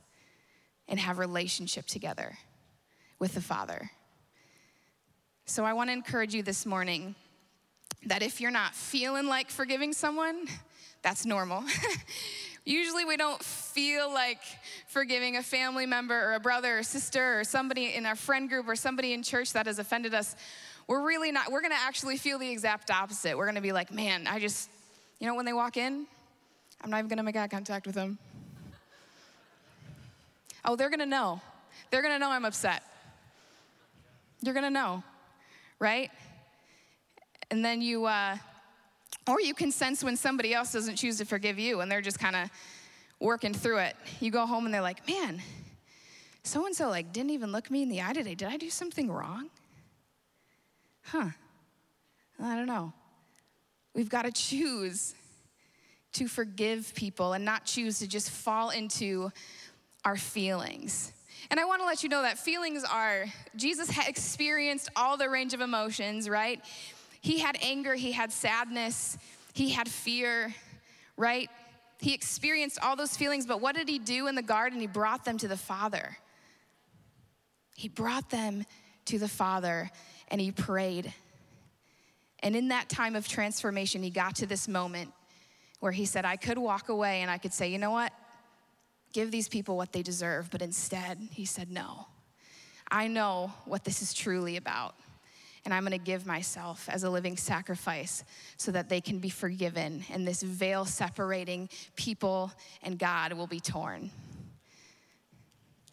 and 0.88 1.00
have 1.00 1.20
relationship 1.20 1.86
together 1.86 2.36
with 3.20 3.36
the 3.36 3.42
Father. 3.42 3.92
So 5.46 5.64
I 5.64 5.74
want 5.74 5.90
to 5.90 5.94
encourage 5.94 6.34
you 6.34 6.42
this 6.42 6.66
morning 6.66 7.14
that 8.08 8.24
if 8.24 8.42
you're 8.42 8.50
not 8.50 8.74
feeling 8.74 9.28
like 9.28 9.52
forgiving 9.52 9.94
someone, 9.94 10.48
that's 11.04 11.28
normal. 11.28 11.64
Usually 12.66 13.06
we 13.06 13.18
don't 13.18 13.44
feel 13.44 14.12
like 14.12 14.42
forgiving 14.88 15.38
a 15.38 15.44
family 15.44 15.86
member 15.86 16.30
or 16.30 16.34
a 16.34 16.40
brother 16.40 16.80
or 16.80 16.84
sister 16.84 17.40
or 17.40 17.44
somebody 17.44 17.94
in 17.94 18.08
our 18.08 18.16
friend 18.16 18.50
group 18.50 18.68
or 18.68 18.76
somebody 18.76 19.14
in 19.14 19.22
church 19.22 19.54
that 19.54 19.68
has 19.68 19.78
offended 19.78 20.16
us. 20.16 20.36
We're 20.92 21.08
really 21.08 21.32
not, 21.32 21.50
we're 21.50 21.62
gonna 21.62 21.76
actually 21.80 22.18
feel 22.18 22.38
the 22.38 22.50
exact 22.50 22.92
opposite. 22.92 23.38
We're 23.38 23.46
gonna 23.46 23.62
be 23.62 23.72
like, 23.72 23.94
man, 23.94 24.28
I 24.28 24.40
just, 24.40 24.70
you 25.22 25.28
know, 25.28 25.36
when 25.36 25.46
they 25.46 25.54
walk 25.54 25.78
in, 25.78 26.06
I'm 26.82 26.90
not 26.90 26.98
even 26.98 27.08
gonna 27.08 27.24
make 27.24 27.38
eye 27.38 27.48
contact 27.48 27.86
with 27.86 27.96
them. 27.96 28.18
Oh, 30.66 30.76
they're 30.76 30.90
gonna 30.90 31.06
know. 31.06 31.40
They're 31.92 32.02
gonna 32.02 32.20
know 32.20 32.30
I'm 32.30 32.44
upset. 32.44 32.84
You're 34.42 34.54
gonna 34.54 34.70
know, 34.70 35.02
right? 35.80 36.12
And 37.52 37.64
then 37.64 37.82
you, 37.82 38.04
uh, 38.04 38.36
or 39.30 39.40
you 39.40 39.54
can 39.54 39.72
sense 39.72 40.04
when 40.04 40.18
somebody 40.18 40.54
else 40.54 40.74
doesn't 40.74 40.98
choose 40.98 41.20
to 41.20 41.26
forgive 41.26 41.58
you 41.58 41.80
and 41.80 41.90
they're 41.90 42.02
just 42.02 42.20
kind 42.20 42.36
of 42.36 42.50
working 43.22 43.54
through 43.54 43.78
it. 43.78 43.96
You 44.20 44.30
go 44.30 44.46
home 44.46 44.66
and 44.66 44.74
they're 44.74 44.82
like, 44.82 45.08
man, 45.08 45.42
so 46.44 46.66
and 46.66 46.76
so 46.76 46.90
like 46.90 47.14
didn't 47.14 47.30
even 47.30 47.54
look 47.54 47.72
me 47.72 47.82
in 47.82 47.88
the 47.88 48.02
eye 48.02 48.12
today. 48.12 48.36
Did 48.36 48.50
I 48.50 48.58
do 48.58 48.70
something 48.70 49.10
wrong? 49.10 49.50
Huh. 51.04 51.30
I 52.42 52.56
don't 52.56 52.68
know. 52.68 52.94
We've 53.94 54.10
got 54.10 54.24
to 54.24 54.32
choose 54.32 55.14
to 56.14 56.28
forgive 56.28 56.94
people 56.96 57.34
and 57.34 57.46
not 57.46 57.66
choose 57.66 58.00
to 58.00 58.08
just 58.08 58.30
fall 58.30 58.70
into 58.70 59.32
our 60.04 60.18
feelings. 60.18 61.14
And 61.50 61.60
I 61.60 61.66
want 61.66 61.82
to 61.82 61.86
let 61.86 62.04
you 62.04 62.10
know 62.10 62.22
that 62.22 62.38
feelings 62.38 62.84
are, 62.84 63.26
Jesus 63.56 63.90
had 63.90 64.08
experienced 64.08 64.90
all 64.96 65.18
the 65.18 65.30
range 65.30 65.54
of 65.54 65.62
emotions, 65.62 66.30
right? 66.30 66.62
He 67.22 67.40
had 67.40 67.58
anger, 67.62 67.96
he 67.96 68.12
had 68.12 68.32
sadness, 68.32 69.18
he 69.54 69.70
had 69.70 69.90
fear, 69.90 70.54
right? 71.18 71.50
He 72.00 72.14
experienced 72.14 72.80
all 72.82 72.96
those 72.96 73.16
feelings, 73.16 73.46
but 73.46 73.62
what 73.62 73.76
did 73.76 73.88
he 73.88 74.00
do 74.00 74.28
in 74.28 74.36
the 74.36 74.42
garden? 74.42 74.80
He 74.80 74.88
brought 74.88 75.24
them 75.24 75.38
to 75.40 75.48
the 75.48 75.58
Father. 75.58 76.18
He 77.76 77.90
brought 77.90 78.30
them 78.30 78.66
to 79.06 79.20
the 79.20 79.28
Father 79.28 79.90
and 80.32 80.42
he 80.42 80.52
prayed. 80.52 81.14
And 82.40 82.56
in 82.56 82.70
that 82.70 82.90
time 82.90 83.16
of 83.16 83.28
transformation, 83.28 84.02
he 84.02 84.10
got 84.10 84.36
to 84.38 84.48
this 84.48 84.68
moment 84.68 85.12
where 85.80 85.92
he 85.92 86.06
said, 86.06 86.26
I 86.26 86.38
could 86.38 86.58
walk 86.58 86.90
away 86.90 87.22
and 87.22 87.30
I 87.30 87.38
could 87.38 87.54
say, 87.54 87.68
you 87.68 87.78
know 87.78 87.92
what? 87.92 88.12
Give 89.14 89.30
these 89.30 89.48
people 89.48 89.78
what 89.78 89.92
they 89.92 90.02
deserve. 90.02 90.50
But 90.50 90.64
instead, 90.64 91.20
he 91.32 91.46
said, 91.46 91.70
no. 91.70 92.08
I 92.90 93.08
know 93.08 93.54
what 93.66 93.84
this 93.84 94.02
is 94.02 94.14
truly 94.14 94.58
about 94.58 94.96
and 95.66 95.74
I'm 95.74 95.84
going 95.84 95.92
to 95.92 96.04
give 96.04 96.26
myself 96.26 96.90
as 96.90 97.04
a 97.04 97.10
living 97.10 97.38
sacrifice 97.38 98.24
so 98.58 98.72
that 98.72 98.90
they 98.90 99.02
can 99.02 99.20
be 99.20 99.30
forgiven 99.30 100.04
and 100.12 100.28
this 100.28 100.42
veil 100.42 100.86
separating 100.86 101.70
people 101.96 102.52
and 102.82 102.98
God 102.98 103.34
will 103.34 103.48
be 103.48 103.60
torn. 103.60 104.10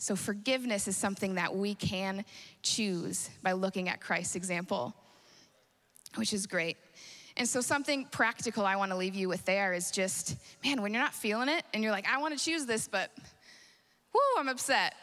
So, 0.01 0.15
forgiveness 0.15 0.87
is 0.87 0.97
something 0.97 1.35
that 1.35 1.55
we 1.55 1.75
can 1.75 2.25
choose 2.63 3.31
by 3.43 3.53
looking 3.53 3.89
at 3.89 4.01
Christ's 4.01 4.37
example, 4.37 4.95
which 6.15 6.33
is 6.33 6.47
great. 6.47 6.77
And 7.37 7.49
so, 7.49 7.61
something 7.61 8.07
practical 8.07 8.65
I 8.65 8.77
want 8.77 8.93
to 8.93 8.97
leave 8.97 9.17
you 9.17 9.29
with 9.29 9.45
there 9.45 9.73
is 9.73 9.91
just, 9.91 10.37
man, 10.65 10.83
when 10.83 10.95
you're 10.95 11.03
not 11.03 11.15
feeling 11.15 11.49
it 11.49 11.65
and 11.75 11.83
you're 11.83 11.91
like, 11.91 12.09
I 12.09 12.19
want 12.19 12.39
to 12.39 12.43
choose 12.43 12.65
this, 12.65 12.87
but 12.87 13.11
whoo, 14.15 14.21
I'm 14.39 14.49
upset. 14.49 14.95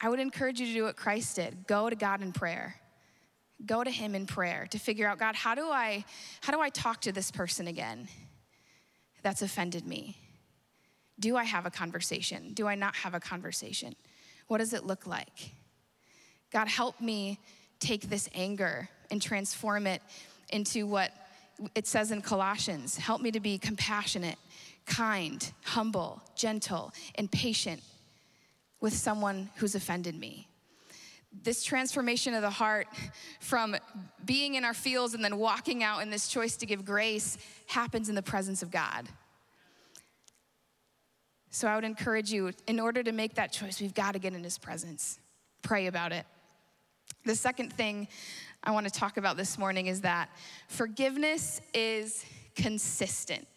I 0.00 0.08
would 0.08 0.20
encourage 0.20 0.58
you 0.58 0.66
to 0.66 0.72
do 0.72 0.82
what 0.82 0.96
Christ 0.96 1.36
did. 1.36 1.66
Go 1.68 1.88
to 1.88 1.96
God 1.96 2.22
in 2.22 2.32
prayer. 2.32 2.74
Go 3.64 3.84
to 3.84 3.90
him 3.90 4.16
in 4.16 4.26
prayer 4.26 4.66
to 4.70 4.78
figure 4.78 5.06
out, 5.06 5.18
God, 5.18 5.36
how 5.36 5.54
do 5.54 5.68
I 5.68 6.04
how 6.40 6.52
do 6.52 6.60
I 6.60 6.70
talk 6.70 7.02
to 7.02 7.12
this 7.12 7.30
person 7.30 7.68
again 7.68 8.08
that's 9.22 9.42
offended 9.42 9.86
me? 9.86 10.16
Do 11.18 11.36
I 11.36 11.44
have 11.44 11.66
a 11.66 11.70
conversation? 11.70 12.52
Do 12.52 12.66
I 12.66 12.74
not 12.74 12.94
have 12.96 13.14
a 13.14 13.20
conversation? 13.20 13.94
What 14.48 14.58
does 14.58 14.72
it 14.72 14.84
look 14.84 15.06
like? 15.06 15.52
God, 16.52 16.68
help 16.68 17.00
me 17.00 17.38
take 17.80 18.08
this 18.08 18.28
anger 18.34 18.88
and 19.10 19.20
transform 19.20 19.86
it 19.86 20.02
into 20.50 20.86
what 20.86 21.10
it 21.74 21.86
says 21.86 22.10
in 22.10 22.22
Colossians. 22.22 22.96
Help 22.96 23.20
me 23.20 23.30
to 23.30 23.40
be 23.40 23.58
compassionate, 23.58 24.38
kind, 24.84 25.52
humble, 25.64 26.22
gentle, 26.34 26.92
and 27.16 27.30
patient 27.30 27.82
with 28.80 28.92
someone 28.92 29.50
who's 29.56 29.74
offended 29.74 30.18
me. 30.18 30.46
This 31.42 31.62
transformation 31.62 32.34
of 32.34 32.42
the 32.42 32.50
heart 32.50 32.86
from 33.40 33.76
being 34.24 34.54
in 34.54 34.64
our 34.64 34.74
fields 34.74 35.14
and 35.14 35.24
then 35.24 35.38
walking 35.38 35.82
out 35.82 36.02
in 36.02 36.10
this 36.10 36.28
choice 36.28 36.56
to 36.58 36.66
give 36.66 36.84
grace 36.84 37.36
happens 37.66 38.08
in 38.08 38.14
the 38.14 38.22
presence 38.22 38.62
of 38.62 38.70
God. 38.70 39.08
So 41.56 41.66
I 41.68 41.74
would 41.74 41.84
encourage 41.84 42.30
you, 42.30 42.52
in 42.66 42.78
order 42.78 43.02
to 43.02 43.12
make 43.12 43.36
that 43.36 43.50
choice, 43.50 43.80
we've 43.80 43.94
got 43.94 44.12
to 44.12 44.18
get 44.18 44.34
in 44.34 44.44
His 44.44 44.58
presence. 44.58 45.18
Pray 45.62 45.86
about 45.86 46.12
it. 46.12 46.26
The 47.24 47.34
second 47.34 47.72
thing 47.72 48.08
I 48.62 48.72
want 48.72 48.84
to 48.84 48.92
talk 48.92 49.16
about 49.16 49.38
this 49.38 49.56
morning 49.56 49.86
is 49.86 50.02
that 50.02 50.28
forgiveness 50.68 51.62
is 51.72 52.26
consistent. 52.56 53.48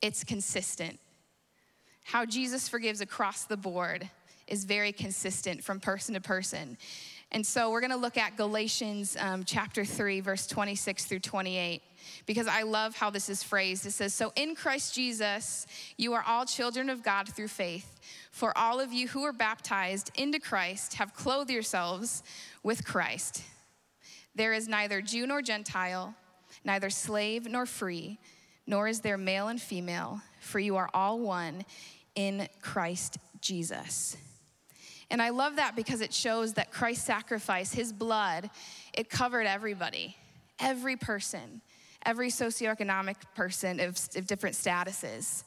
It's 0.00 0.24
consistent 0.24 0.98
how 2.02 2.24
Jesus 2.24 2.66
forgives 2.66 3.02
across 3.02 3.44
the 3.44 3.58
board 3.58 4.08
is 4.46 4.64
very 4.64 4.92
consistent 4.92 5.62
from 5.62 5.80
person 5.80 6.14
to 6.14 6.20
person. 6.22 6.78
And 7.34 7.44
so 7.44 7.72
we're 7.72 7.80
gonna 7.80 7.96
look 7.96 8.16
at 8.16 8.36
Galatians 8.36 9.16
um, 9.18 9.42
chapter 9.42 9.84
3, 9.84 10.20
verse 10.20 10.46
26 10.46 11.06
through 11.06 11.18
28, 11.18 11.82
because 12.26 12.46
I 12.46 12.62
love 12.62 12.94
how 12.94 13.10
this 13.10 13.28
is 13.28 13.42
phrased. 13.42 13.84
It 13.86 13.90
says, 13.90 14.14
So 14.14 14.32
in 14.36 14.54
Christ 14.54 14.94
Jesus, 14.94 15.66
you 15.96 16.12
are 16.12 16.22
all 16.24 16.44
children 16.44 16.88
of 16.88 17.02
God 17.02 17.28
through 17.28 17.48
faith. 17.48 17.98
For 18.30 18.56
all 18.56 18.78
of 18.78 18.92
you 18.92 19.08
who 19.08 19.24
are 19.24 19.32
baptized 19.32 20.12
into 20.14 20.38
Christ 20.38 20.94
have 20.94 21.12
clothed 21.12 21.50
yourselves 21.50 22.22
with 22.62 22.84
Christ. 22.84 23.42
There 24.36 24.52
is 24.52 24.68
neither 24.68 25.02
Jew 25.02 25.26
nor 25.26 25.42
Gentile, 25.42 26.14
neither 26.64 26.88
slave 26.88 27.48
nor 27.48 27.66
free, 27.66 28.20
nor 28.64 28.86
is 28.86 29.00
there 29.00 29.18
male 29.18 29.48
and 29.48 29.60
female, 29.60 30.20
for 30.40 30.60
you 30.60 30.76
are 30.76 30.88
all 30.94 31.18
one 31.18 31.64
in 32.14 32.48
Christ 32.62 33.18
Jesus. 33.40 34.16
And 35.14 35.22
I 35.22 35.28
love 35.28 35.54
that 35.56 35.76
because 35.76 36.00
it 36.00 36.12
shows 36.12 36.54
that 36.54 36.72
Christ's 36.72 37.04
sacrifice, 37.04 37.72
his 37.72 37.92
blood, 37.92 38.50
it 38.92 39.08
covered 39.08 39.46
everybody, 39.46 40.16
every 40.58 40.96
person, 40.96 41.60
every 42.04 42.30
socioeconomic 42.30 43.14
person 43.36 43.78
of, 43.78 43.96
of 44.16 44.26
different 44.26 44.56
statuses, 44.56 45.44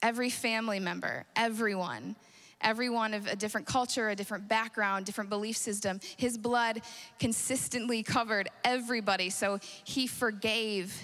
every 0.00 0.30
family 0.30 0.80
member, 0.80 1.26
everyone 1.36 2.16
everyone 2.62 3.12
of 3.12 3.26
a 3.26 3.34
different 3.34 3.66
culture, 3.66 4.08
a 4.08 4.14
different 4.14 4.48
background, 4.48 5.04
different 5.04 5.28
belief 5.28 5.56
system. 5.56 5.98
His 6.16 6.38
blood 6.38 6.80
consistently 7.18 8.04
covered 8.04 8.48
everybody. 8.64 9.30
So 9.30 9.58
he 9.82 10.06
forgave 10.06 10.96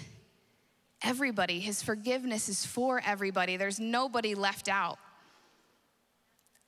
everybody. 1.03 1.59
His 1.59 1.83
forgiveness 1.83 2.47
is 2.47 2.65
for 2.65 3.01
everybody. 3.05 3.57
There's 3.57 3.77
nobody 3.77 4.35
left 4.35 4.69
out 4.69 4.99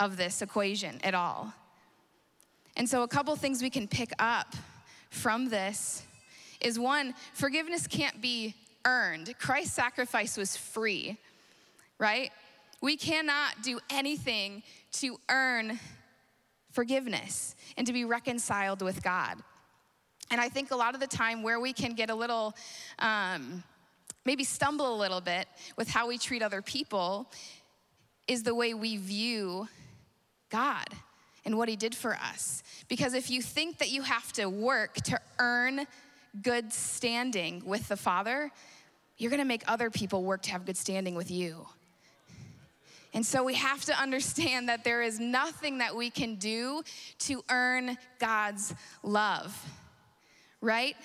of 0.01 0.17
this 0.17 0.41
equation 0.41 0.99
at 1.03 1.13
all. 1.13 1.53
And 2.75 2.89
so, 2.89 3.03
a 3.03 3.07
couple 3.07 3.35
things 3.35 3.61
we 3.61 3.69
can 3.69 3.87
pick 3.87 4.11
up 4.17 4.55
from 5.11 5.49
this 5.49 6.03
is 6.59 6.79
one, 6.79 7.13
forgiveness 7.33 7.85
can't 7.85 8.19
be 8.21 8.55
earned. 8.85 9.33
Christ's 9.37 9.73
sacrifice 9.73 10.37
was 10.37 10.57
free, 10.57 11.17
right? 11.99 12.31
We 12.81 12.97
cannot 12.97 13.61
do 13.61 13.79
anything 13.91 14.63
to 14.93 15.19
earn 15.29 15.79
forgiveness 16.71 17.55
and 17.77 17.85
to 17.85 17.93
be 17.93 18.03
reconciled 18.03 18.81
with 18.81 19.03
God. 19.03 19.37
And 20.31 20.41
I 20.41 20.49
think 20.49 20.71
a 20.71 20.75
lot 20.75 20.95
of 20.95 20.99
the 20.99 21.07
time 21.07 21.43
where 21.43 21.59
we 21.59 21.73
can 21.73 21.93
get 21.93 22.09
a 22.09 22.15
little 22.15 22.55
um, 22.97 23.63
maybe 24.25 24.43
stumble 24.43 24.95
a 24.95 24.97
little 24.97 25.21
bit 25.21 25.47
with 25.77 25.89
how 25.89 26.07
we 26.07 26.17
treat 26.17 26.41
other 26.41 26.61
people 26.61 27.29
is 28.27 28.43
the 28.43 28.55
way 28.55 28.73
we 28.73 28.97
view 28.97 29.67
God 30.51 30.87
and 31.45 31.57
what 31.57 31.69
He 31.69 31.75
did 31.75 31.95
for 31.95 32.15
us. 32.15 32.61
Because 32.87 33.13
if 33.13 33.31
you 33.31 33.41
think 33.41 33.79
that 33.79 33.89
you 33.89 34.03
have 34.03 34.31
to 34.33 34.47
work 34.47 34.95
to 35.05 35.19
earn 35.39 35.87
good 36.43 36.71
standing 36.71 37.63
with 37.65 37.87
the 37.87 37.97
Father, 37.97 38.51
you're 39.17 39.31
gonna 39.31 39.45
make 39.45 39.63
other 39.67 39.89
people 39.89 40.23
work 40.23 40.43
to 40.43 40.51
have 40.51 40.65
good 40.65 40.77
standing 40.77 41.15
with 41.15 41.31
you. 41.31 41.65
And 43.13 43.25
so 43.25 43.43
we 43.43 43.55
have 43.55 43.83
to 43.85 43.99
understand 43.99 44.69
that 44.69 44.83
there 44.83 45.01
is 45.01 45.19
nothing 45.19 45.79
that 45.79 45.95
we 45.95 46.09
can 46.09 46.35
do 46.35 46.83
to 47.19 47.43
earn 47.49 47.97
God's 48.19 48.73
love, 49.03 49.57
right? 50.61 50.95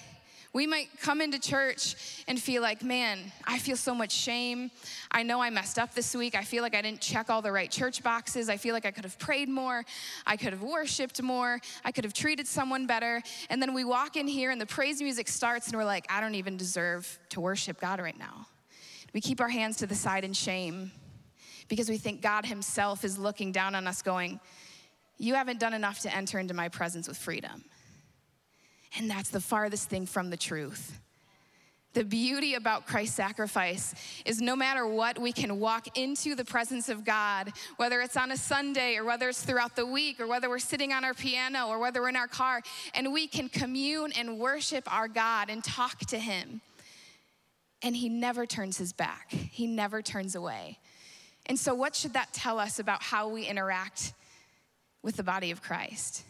We 0.53 0.67
might 0.67 0.89
come 1.01 1.21
into 1.21 1.39
church 1.39 2.25
and 2.29 2.41
feel 2.41 2.63
like, 2.63 2.83
man, 2.83 3.19
I 3.45 3.59
feel 3.59 3.77
so 3.77 3.95
much 3.95 4.13
shame. 4.13 4.71
I 5.11 5.23
know 5.23 5.43
I 5.43 5.51
messed 5.51 5.79
up 5.79 5.95
this 5.95 6.15
week. 6.15 6.35
I 6.35 6.43
feel 6.43 6.63
like 6.63 6.75
I 6.75 6.83
didn't 6.83 7.01
check 7.01 7.29
all 7.29 7.43
the 7.43 7.53
right 7.53 7.71
church 7.71 8.03
boxes. 8.03 8.49
I 8.49 8.57
feel 8.57 8.73
like 8.73 8.87
I 8.87 8.91
could 8.91 9.05
have 9.05 9.19
prayed 9.19 9.49
more. 9.49 9.85
I 10.27 10.37
could 10.37 10.53
have 10.53 10.63
worshiped 10.63 11.21
more. 11.21 11.61
I 11.85 11.93
could 11.93 12.05
have 12.05 12.15
treated 12.15 12.47
someone 12.47 12.87
better. 12.87 13.23
And 13.51 13.61
then 13.61 13.75
we 13.75 13.85
walk 13.85 14.17
in 14.17 14.27
here 14.27 14.51
and 14.51 14.61
the 14.61 14.67
praise 14.67 15.03
music 15.03 15.29
starts 15.29 15.69
and 15.69 15.77
we're 15.77 15.85
like, 15.85 16.07
I 16.09 16.21
don't 16.21 16.35
even 16.35 16.57
deserve 16.57 17.19
to 17.31 17.41
worship 17.41 17.81
God 17.81 18.01
right 18.01 18.19
now. 18.19 18.47
We 19.13 19.21
keep 19.21 19.41
our 19.41 19.49
hands 19.49 19.77
to 19.79 19.87
the 19.87 19.95
side 19.95 20.25
in 20.25 20.33
shame 20.33 20.91
because 21.69 21.89
we 21.89 21.99
think 21.99 22.23
God 22.23 22.47
Himself 22.47 23.05
is 23.05 23.19
looking 23.19 23.53
down 23.53 23.75
on 23.75 23.87
us, 23.87 24.03
going, 24.03 24.41
You 25.19 25.35
haven't 25.35 25.61
done 25.61 25.75
enough 25.75 26.01
to 26.01 26.15
enter 26.15 26.39
into 26.39 26.55
my 26.55 26.69
presence 26.69 27.09
with 27.09 27.17
freedom. 27.17 27.65
And 28.97 29.11
that's 29.11 29.31
the 29.31 29.41
farthest 29.41 29.89
thing 29.89 30.07
from 30.07 30.31
the 30.31 30.37
truth. 30.37 30.99
The 31.97 32.05
beauty 32.05 32.53
about 32.53 32.87
Christ's 32.87 33.17
sacrifice 33.17 33.95
is 34.27 34.43
no 34.43 34.55
matter 34.55 34.87
what, 34.87 35.19
we 35.19 35.33
can 35.33 35.59
walk 35.59 35.97
into 35.97 36.35
the 36.35 36.45
presence 36.45 36.91
of 36.91 37.07
God, 37.07 37.51
whether 37.79 38.03
it's 38.03 38.19
on 38.19 38.33
a 38.33 38.37
Sunday 38.37 38.97
or 38.97 39.05
whether 39.05 39.31
it's 39.31 39.43
throughout 39.43 39.77
the 39.77 39.87
week 39.87 40.21
or 40.21 40.27
whether 40.27 40.51
we're 40.51 40.59
sitting 40.59 40.93
on 40.93 41.07
our 41.07 41.15
piano 41.15 41.69
or 41.69 41.79
whether 41.79 42.03
we're 42.03 42.11
in 42.11 42.17
our 42.17 42.27
car, 42.27 42.61
and 42.93 43.15
we 43.15 43.27
can 43.27 43.49
commune 43.49 44.13
and 44.13 44.39
worship 44.39 44.85
our 44.93 45.09
God 45.09 45.49
and 45.49 45.65
talk 45.65 46.01
to 46.01 46.19
Him. 46.19 46.61
And 47.81 47.97
He 47.97 48.11
never 48.11 48.45
turns 48.45 48.77
His 48.77 48.93
back, 48.93 49.31
He 49.31 49.67
never 49.67 50.03
turns 50.03 50.35
away. 50.35 50.79
And 51.47 51.59
so, 51.59 51.75
what 51.75 51.95
should 51.97 52.13
that 52.13 52.31
tell 52.35 52.59
us 52.59 52.79
about 52.79 53.03
how 53.03 53.29
we 53.29 53.47
interact 53.47 54.13
with 55.03 55.17
the 55.17 55.23
body 55.23 55.51
of 55.51 55.63
Christ, 55.63 56.25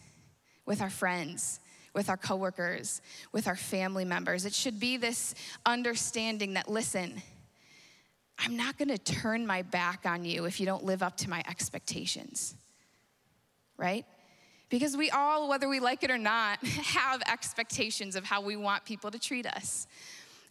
with 0.65 0.81
our 0.81 0.89
friends? 0.89 1.59
With 1.97 2.09
our 2.09 2.15
coworkers, 2.15 3.01
with 3.31 3.47
our 3.47 3.55
family 3.55 4.05
members. 4.05 4.45
It 4.45 4.53
should 4.53 4.79
be 4.79 4.97
this 4.97 5.33
understanding 5.65 6.53
that, 6.53 6.69
listen, 6.69 7.23
I'm 8.37 8.55
not 8.55 8.77
gonna 8.77 8.99
turn 8.99 9.47
my 9.47 9.63
back 9.63 10.05
on 10.05 10.23
you 10.23 10.45
if 10.45 10.59
you 10.59 10.67
don't 10.67 10.85
live 10.85 11.01
up 11.01 11.17
to 11.17 11.29
my 11.29 11.43
expectations, 11.49 12.53
right? 13.77 14.05
Because 14.69 14.95
we 14.95 15.09
all, 15.09 15.49
whether 15.49 15.67
we 15.67 15.79
like 15.79 16.03
it 16.03 16.11
or 16.11 16.19
not, 16.19 16.63
have 16.65 17.23
expectations 17.23 18.15
of 18.15 18.23
how 18.23 18.41
we 18.41 18.55
want 18.55 18.85
people 18.85 19.09
to 19.09 19.17
treat 19.17 19.47
us. 19.47 19.87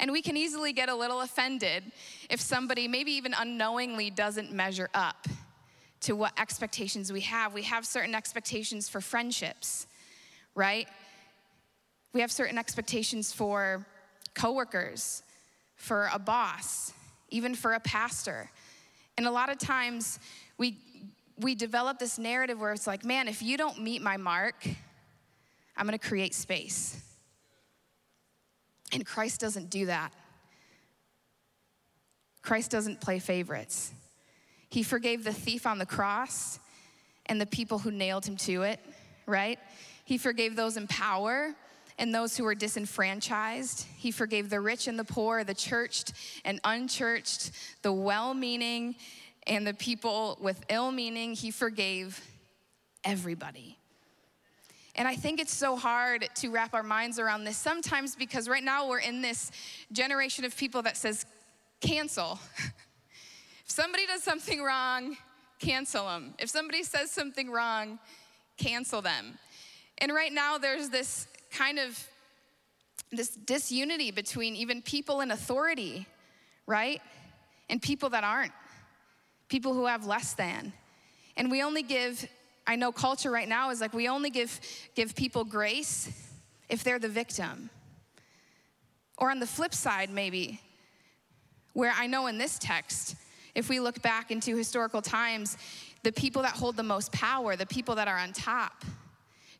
And 0.01 0.11
we 0.11 0.23
can 0.23 0.37
easily 0.37 0.73
get 0.73 0.89
a 0.89 0.97
little 0.97 1.21
offended 1.21 1.85
if 2.29 2.41
somebody, 2.41 2.89
maybe 2.89 3.13
even 3.13 3.35
unknowingly, 3.39 4.11
doesn't 4.11 4.51
measure 4.51 4.91
up 4.95 5.29
to 6.01 6.17
what 6.17 6.33
expectations 6.41 7.13
we 7.13 7.21
have. 7.21 7.55
We 7.55 7.63
have 7.63 7.87
certain 7.87 8.17
expectations 8.17 8.89
for 8.89 9.01
friendships, 9.01 9.87
right? 10.57 10.89
We 12.17 12.23
have 12.23 12.33
certain 12.33 12.57
expectations 12.57 13.31
for 13.31 13.85
coworkers, 14.33 15.23
for 15.75 16.09
a 16.15 16.19
boss, 16.19 16.95
even 17.29 17.55
for 17.55 17.75
a 17.75 17.81
pastor. 17.81 18.51
And 19.19 19.27
a 19.27 19.31
lot 19.31 19.51
of 19.51 19.59
times 19.59 20.19
we 20.57 20.79
we 21.37 21.55
develop 21.55 21.99
this 21.99 22.19
narrative 22.19 22.59
where 22.59 22.73
it's 22.73 22.87
like, 22.87 23.05
man, 23.05 23.29
if 23.29 23.43
you 23.43 23.59
don't 23.59 23.83
meet 23.83 24.01
my 24.01 24.17
mark, 24.17 24.67
I'm 25.77 25.87
going 25.87 25.99
to 25.99 26.09
create 26.09 26.33
space. 26.33 26.99
And 28.93 29.05
Christ 29.05 29.39
doesn't 29.39 29.69
do 29.69 29.85
that. 29.85 30.15
Christ 32.41 32.71
doesn't 32.71 33.03
play 33.03 33.19
favorites. 33.19 33.93
He 34.71 34.83
forgave 34.83 35.23
the 35.23 35.35
thief 35.35 35.67
on 35.67 35.77
the 35.77 35.85
cross 35.85 36.61
and 37.27 37.39
the 37.39 37.45
people 37.45 37.79
who 37.79 37.91
nailed 37.91 38.25
him 38.25 38.39
to 38.39 38.63
it, 38.63 38.81
right? 39.27 39.59
He 40.07 40.17
forgave 40.17 40.57
those 40.57 40.79
in 40.79 40.87
power 40.87 41.55
and 41.99 42.15
those 42.15 42.37
who 42.37 42.45
were 42.45 42.55
disenfranchised. 42.55 43.87
He 43.97 44.11
forgave 44.11 44.51
the 44.51 44.61
rich 44.61 44.87
and 44.87 44.99
the 44.99 45.05
poor, 45.05 45.45
the 45.45 45.55
churched 45.55 46.13
and 46.45 46.61
unchurched, 46.65 47.51
the 47.83 47.93
well 47.93 48.35
meaning 48.35 48.97
and 49.47 49.67
the 49.67 49.75
people 49.75 50.39
with 50.41 50.65
ill 50.69 50.91
meaning. 50.91 51.35
He 51.35 51.51
forgave 51.51 52.21
everybody. 53.05 53.79
And 54.97 55.07
I 55.07 55.15
think 55.15 55.41
it's 55.41 55.55
so 55.55 55.77
hard 55.77 56.29
to 56.37 56.49
wrap 56.49 56.73
our 56.73 56.83
minds 56.83 57.19
around 57.19 57.45
this 57.45 57.59
sometimes 57.59 58.17
because 58.17 58.49
right 58.49 58.65
now 58.65 58.89
we're 58.89 58.99
in 58.99 59.21
this 59.21 59.53
generation 59.93 60.45
of 60.45 60.57
people 60.57 60.83
that 60.83 60.97
says, 60.97 61.27
cancel. 61.81 62.39
if 63.65 63.71
somebody 63.71 64.07
does 64.07 64.23
something 64.23 64.63
wrong, 64.63 65.17
cancel 65.59 66.07
them. 66.07 66.35
If 66.39 66.49
somebody 66.49 66.83
says 66.83 67.11
something 67.11 67.51
wrong, 67.51 67.99
cancel 68.57 69.03
them. 69.03 69.39
And 69.99 70.13
right 70.15 70.33
now 70.33 70.57
there's 70.57 70.89
this 70.89 71.27
kind 71.57 71.79
of 71.79 72.07
this 73.11 73.31
disunity 73.31 74.11
between 74.11 74.55
even 74.57 74.83
people 74.83 75.21
in 75.21 75.31
authority, 75.31 76.07
right? 76.67 77.01
And 77.71 77.81
people 77.81 78.11
that 78.11 78.25
aren't, 78.25 78.53
people 79.49 79.73
who 79.75 79.87
have 79.87 80.07
less 80.07 80.35
than. 80.35 80.73
And 81.37 81.51
we 81.51 81.63
only 81.63 81.83
give, 81.83 82.29
I 82.67 82.77
know 82.77 82.93
culture 82.93 83.31
right 83.31 83.49
now 83.49 83.71
is 83.71 83.81
like 83.81 83.95
we 83.95 84.09
only 84.09 84.31
give, 84.31 84.61
give 84.95 85.15
people 85.15 85.45
grace 85.45 86.11
if 86.69 86.83
they're 86.85 86.99
the 86.99 87.09
victim. 87.09 87.71
Or 89.19 89.31
on 89.31 89.41
the 89.41 89.47
flip 89.47 89.73
side, 89.73 90.11
maybe, 90.11 90.61
where 91.73 91.93
I 91.97 92.07
know 92.07 92.27
in 92.27 92.39
this 92.39 92.59
text, 92.59 93.17
if 93.55 93.71
we 93.71 93.81
look 93.81 94.03
back 94.03 94.31
into 94.31 94.57
historical 94.57 95.01
times, 95.01 95.57
the 96.03 96.13
people 96.13 96.43
that 96.43 96.53
hold 96.53 96.77
the 96.77 96.83
most 96.83 97.13
power, 97.13 97.57
the 97.57 97.67
people 97.67 97.95
that 97.95 98.09
are 98.09 98.19
on 98.19 98.33
top, 98.33 98.85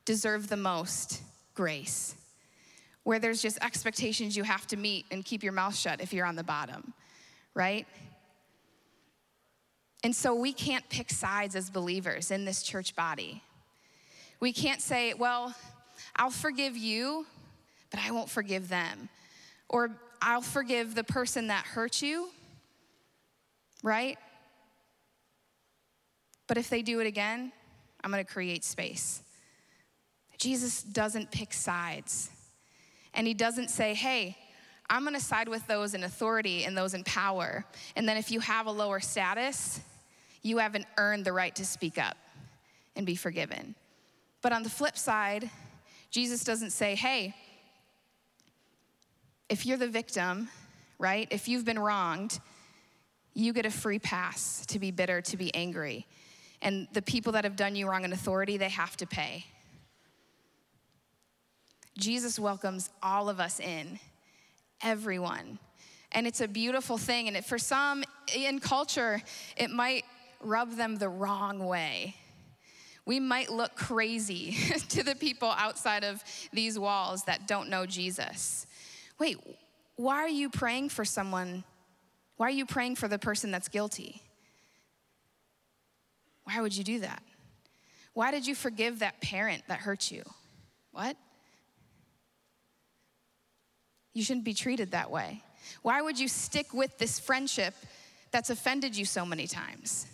deserve 0.05 0.49
the 0.49 0.57
most 0.57 1.23
grace, 1.57 2.15
where 3.03 3.19
there's 3.19 3.43
just 3.43 3.59
expectations 3.63 4.37
you 4.37 4.45
have 4.45 4.67
to 4.69 4.77
meet 4.77 5.07
and 5.11 5.25
keep 5.25 5.43
your 5.43 5.53
mouth 5.53 5.75
shut 5.75 6.01
if 6.01 6.13
you're 6.13 6.27
on 6.27 6.37
the 6.37 6.45
bottom, 6.45 6.93
right? 7.55 7.87
And 10.05 10.15
so 10.15 10.35
we 10.35 10.53
can't 10.53 10.89
pick 10.89 11.11
sides 11.11 11.57
as 11.57 11.69
believers 11.69 12.31
in 12.31 12.45
this 12.45 12.63
church 12.63 12.95
body. 12.95 13.43
We 14.39 14.53
can't 14.53 14.81
say, 14.81 15.15
well, 15.15 15.55
I'll 16.15 16.31
forgive 16.31 16.77
you, 16.77 17.27
but 17.91 17.99
I 18.01 18.13
won't 18.13 18.31
forgive 18.31 18.69
them. 18.69 19.09
Or 19.69 19.91
I'll 20.23 20.43
forgive 20.43 20.95
the 20.95 21.03
person 21.03 21.49
that 21.49 21.65
hurt 21.65 22.03
you, 22.03 22.29
right? 23.83 24.19
But 26.47 26.59
if 26.59 26.71
they 26.71 26.83
do 26.83 27.01
it 27.01 27.07
again, 27.07 27.51
I'm 28.05 28.11
gonna 28.11 28.25
create 28.25 28.65
space. 28.65 29.23
Jesus 30.39 30.83
doesn't 30.83 31.31
pick 31.31 31.53
sides. 31.53 32.31
And 33.15 33.27
he 33.27 33.35
doesn't 33.35 33.69
say, 33.69 33.95
hey, 33.95 34.37
I'm 34.89 35.05
gonna 35.05 35.21
side 35.21 35.49
with 35.49 35.67
those 35.67 35.95
in 35.95 36.05
authority 36.05 36.65
and 36.65 36.77
those 36.77 36.95
in 36.95 37.03
power. 37.05 37.65
And 37.97 38.09
then 38.09 38.17
if 38.17 38.31
you 38.31 38.41
have 38.41 38.67
a 38.67 38.71
lower 38.71 39.01
status, 39.01 39.81
you 40.43 40.59
haven't 40.59 40.87
earned 40.97 41.25
the 41.25 41.33
right 41.33 41.55
to 41.57 41.65
speak 41.65 41.99
up 41.99 42.17
and 42.95 43.05
be 43.05 43.17
forgiven. 43.17 43.75
But 44.43 44.53
on 44.53 44.63
the 44.63 44.71
flip 44.71 44.97
side, 44.97 45.51
Jesus 46.11 46.45
doesn't 46.45 46.71
say, 46.71 46.95
hey, 46.95 47.35
if 49.49 49.67
you're 49.67 49.77
the 49.77 49.89
victim, 49.89 50.49
right, 50.99 51.27
if 51.31 51.49
you've 51.49 51.65
been 51.65 51.79
wronged, 51.79 52.39
you 53.35 53.53
get 53.53 53.67
a 53.67 53.71
free 53.71 53.99
pass 53.99 54.65
to 54.67 54.79
be 54.79 54.91
bitter, 54.91 55.21
to 55.23 55.37
be 55.37 55.55
angry. 55.55 56.07
And 56.63 56.89
the 56.93 57.03
people 57.03 57.33
that 57.33 57.45
have 57.45 57.57
done 57.57 57.77
you 57.77 57.89
wrong 57.89 58.05
in 58.05 58.13
authority, 58.13 58.57
they 58.57 58.69
have 58.69 58.97
to 58.99 59.07
pay. 59.07 59.45
Jesus 61.99 62.39
welcomes 62.39 62.91
all 63.03 63.29
of 63.29 63.41
us 63.41 63.61
in, 63.61 63.99
everyone. 64.83 65.59
And 66.13 66.27
it's 66.27 66.41
a 66.41 66.49
beautiful 66.49 66.99
thing. 66.99 67.29
And 67.29 67.37
it, 67.37 67.45
for 67.45 67.59
some 67.59 68.05
in 68.35 68.59
culture, 68.59 69.23
it 69.57 69.71
might 69.71 70.05
rub 70.41 70.77
them 70.77 70.97
the 70.97 71.09
wrong 71.09 71.61
way. 71.61 72.17
We 73.05 73.21
might 73.21 73.51
look 73.51 73.77
crazy 73.77 74.53
to 74.89 75.03
the 75.03 75.15
people 75.15 75.49
outside 75.49 76.05
of 76.05 76.23
these 76.53 76.79
walls 76.79 77.25
that 77.25 77.47
don't 77.47 77.71
know 77.71 77.87
Jesus. 77.87 78.67
Wait, 79.19 79.39
why 79.97 80.17
are 80.17 80.29
you 80.29 80.51
praying 80.51 80.91
for 80.91 81.05
someone? 81.05 81.65
Why 82.37 82.49
are 82.49 82.51
you 82.51 82.67
praying 82.67 82.97
for 82.97 83.09
the 83.09 83.19
person 83.19 83.51
that's 83.51 83.69
guilty? 83.69 84.23
Why 86.45 86.61
would 86.61 86.77
you 86.77 86.85
do 86.85 87.01
that? 87.01 87.23
Why 88.13 88.31
did 88.31 88.47
you 88.47 88.55
forgive 88.55 89.01
that 89.01 89.21
parent 89.21 89.63
that 89.69 89.79
hurt 89.79 90.11
you? 90.11 90.23
What? 90.91 91.17
You 94.17 94.23
shouldn't 94.23 94.47
be 94.47 94.55
treated 94.55 94.93
that 94.93 95.11
way. 95.11 95.43
Why 95.83 96.01
would 96.01 96.19
you 96.19 96.27
stick 96.27 96.73
with 96.73 96.97
this 96.97 97.21
friendship 97.21 97.75
that's 98.31 98.49
offended 98.49 98.97
you 98.97 99.05
so 99.05 99.27
many 99.27 99.47
times? 99.47 100.07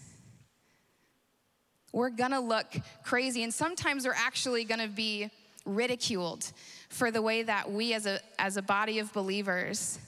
We're 1.92 2.10
gonna 2.10 2.40
look 2.40 2.66
crazy, 3.04 3.44
and 3.44 3.54
sometimes 3.54 4.04
we're 4.04 4.12
actually 4.16 4.64
gonna 4.64 4.88
be 4.88 5.30
ridiculed 5.64 6.50
for 6.88 7.12
the 7.12 7.22
way 7.22 7.44
that 7.44 7.70
we 7.70 7.94
as 7.94 8.06
a, 8.06 8.18
as 8.40 8.56
a 8.56 8.62
body 8.62 8.98
of 8.98 9.12
believers 9.12 10.00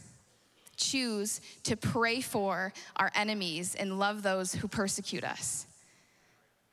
choose 0.76 1.40
to 1.62 1.76
pray 1.76 2.20
for 2.20 2.72
our 2.96 3.12
enemies 3.14 3.76
and 3.76 4.00
love 4.00 4.24
those 4.24 4.52
who 4.52 4.66
persecute 4.66 5.22
us. 5.22 5.66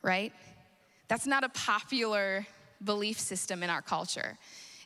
Right? 0.02 0.34
That's 1.08 1.28
not 1.28 1.44
a 1.44 1.50
popular 1.50 2.48
belief 2.84 3.20
system 3.20 3.62
in 3.62 3.70
our 3.70 3.84
culture. 3.84 4.40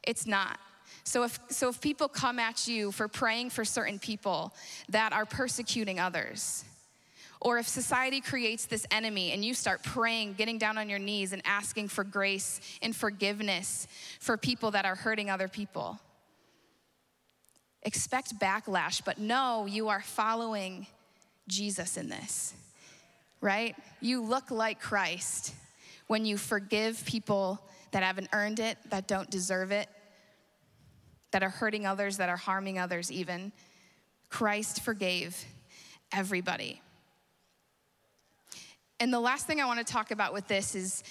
It's 0.03 0.27
not. 0.27 0.59
So 1.05 1.23
if, 1.23 1.39
so 1.49 1.69
if 1.69 1.79
people 1.79 2.07
come 2.07 2.39
at 2.39 2.67
you 2.67 2.91
for 2.91 3.07
praying 3.07 3.51
for 3.51 3.63
certain 3.63 3.99
people 3.99 4.53
that 4.89 5.13
are 5.13 5.25
persecuting 5.25 5.99
others, 5.99 6.65
or 7.39 7.59
if 7.59 7.67
society 7.67 8.21
creates 8.21 8.65
this 8.65 8.87
enemy 8.89 9.31
and 9.31 9.45
you 9.45 9.53
start 9.53 9.83
praying, 9.83 10.33
getting 10.33 10.57
down 10.57 10.79
on 10.79 10.89
your 10.89 10.97
knees 10.97 11.31
and 11.31 11.43
asking 11.45 11.89
for 11.89 12.03
grace 12.03 12.59
and 12.81 12.95
forgiveness 12.95 13.87
for 14.19 14.35
people 14.35 14.71
that 14.71 14.85
are 14.85 14.95
hurting 14.95 15.29
other 15.29 15.47
people, 15.47 15.99
expect 17.83 18.39
backlash, 18.39 19.05
but 19.05 19.19
know 19.19 19.67
you 19.69 19.89
are 19.89 20.01
following 20.01 20.87
Jesus 21.47 21.97
in 21.97 22.09
this, 22.09 22.55
right? 23.41 23.75
You 24.01 24.23
look 24.23 24.49
like 24.49 24.81
Christ 24.81 25.53
when 26.07 26.25
you 26.25 26.35
forgive 26.35 27.05
people 27.05 27.61
that 27.91 28.01
haven't 28.01 28.29
earned 28.33 28.59
it, 28.59 28.79
that 28.89 29.07
don't 29.07 29.29
deserve 29.29 29.71
it, 29.71 29.87
that 31.35 31.43
are 31.43 31.49
hurting 31.49 31.85
others, 31.85 32.15
that 32.15 32.29
are 32.29 32.37
harming 32.37 32.79
others, 32.79 33.11
even. 33.11 33.51
Christ 34.29 34.81
forgave 34.83 35.43
everybody. 36.13 36.81
And 39.01 39.11
the 39.11 39.19
last 39.19 39.45
thing 39.45 39.59
I 39.59 39.65
want 39.65 39.85
to 39.85 39.93
talk 39.93 40.11
about 40.11 40.31
with 40.31 40.47
this 40.47 40.75
is 40.75 41.03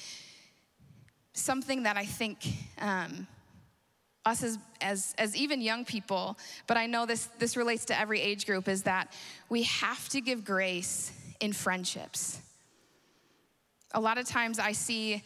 something 1.34 1.82
that 1.82 1.98
I 1.98 2.06
think 2.06 2.38
um, 2.78 3.26
us 4.24 4.42
as, 4.42 4.58
as, 4.80 5.14
as 5.18 5.36
even 5.36 5.60
young 5.60 5.84
people, 5.84 6.38
but 6.66 6.78
I 6.78 6.86
know 6.86 7.04
this, 7.04 7.26
this 7.38 7.54
relates 7.54 7.84
to 7.84 8.00
every 8.00 8.22
age 8.22 8.46
group, 8.46 8.66
is 8.66 8.84
that 8.84 9.12
we 9.50 9.64
have 9.64 10.08
to 10.08 10.22
give 10.22 10.42
grace 10.42 11.12
in 11.40 11.52
friendships. 11.52 12.40
A 13.92 14.00
lot 14.00 14.16
of 14.16 14.26
times 14.26 14.58
I 14.58 14.72
see 14.72 15.22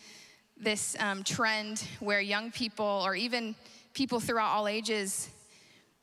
this 0.57 0.97
um, 0.99 1.23
trend 1.23 1.85
where 2.01 2.21
young 2.21 2.51
people, 2.51 3.05
or 3.07 3.15
even 3.15 3.55
people 3.99 4.21
throughout 4.21 4.53
all 4.53 4.69
ages, 4.69 5.29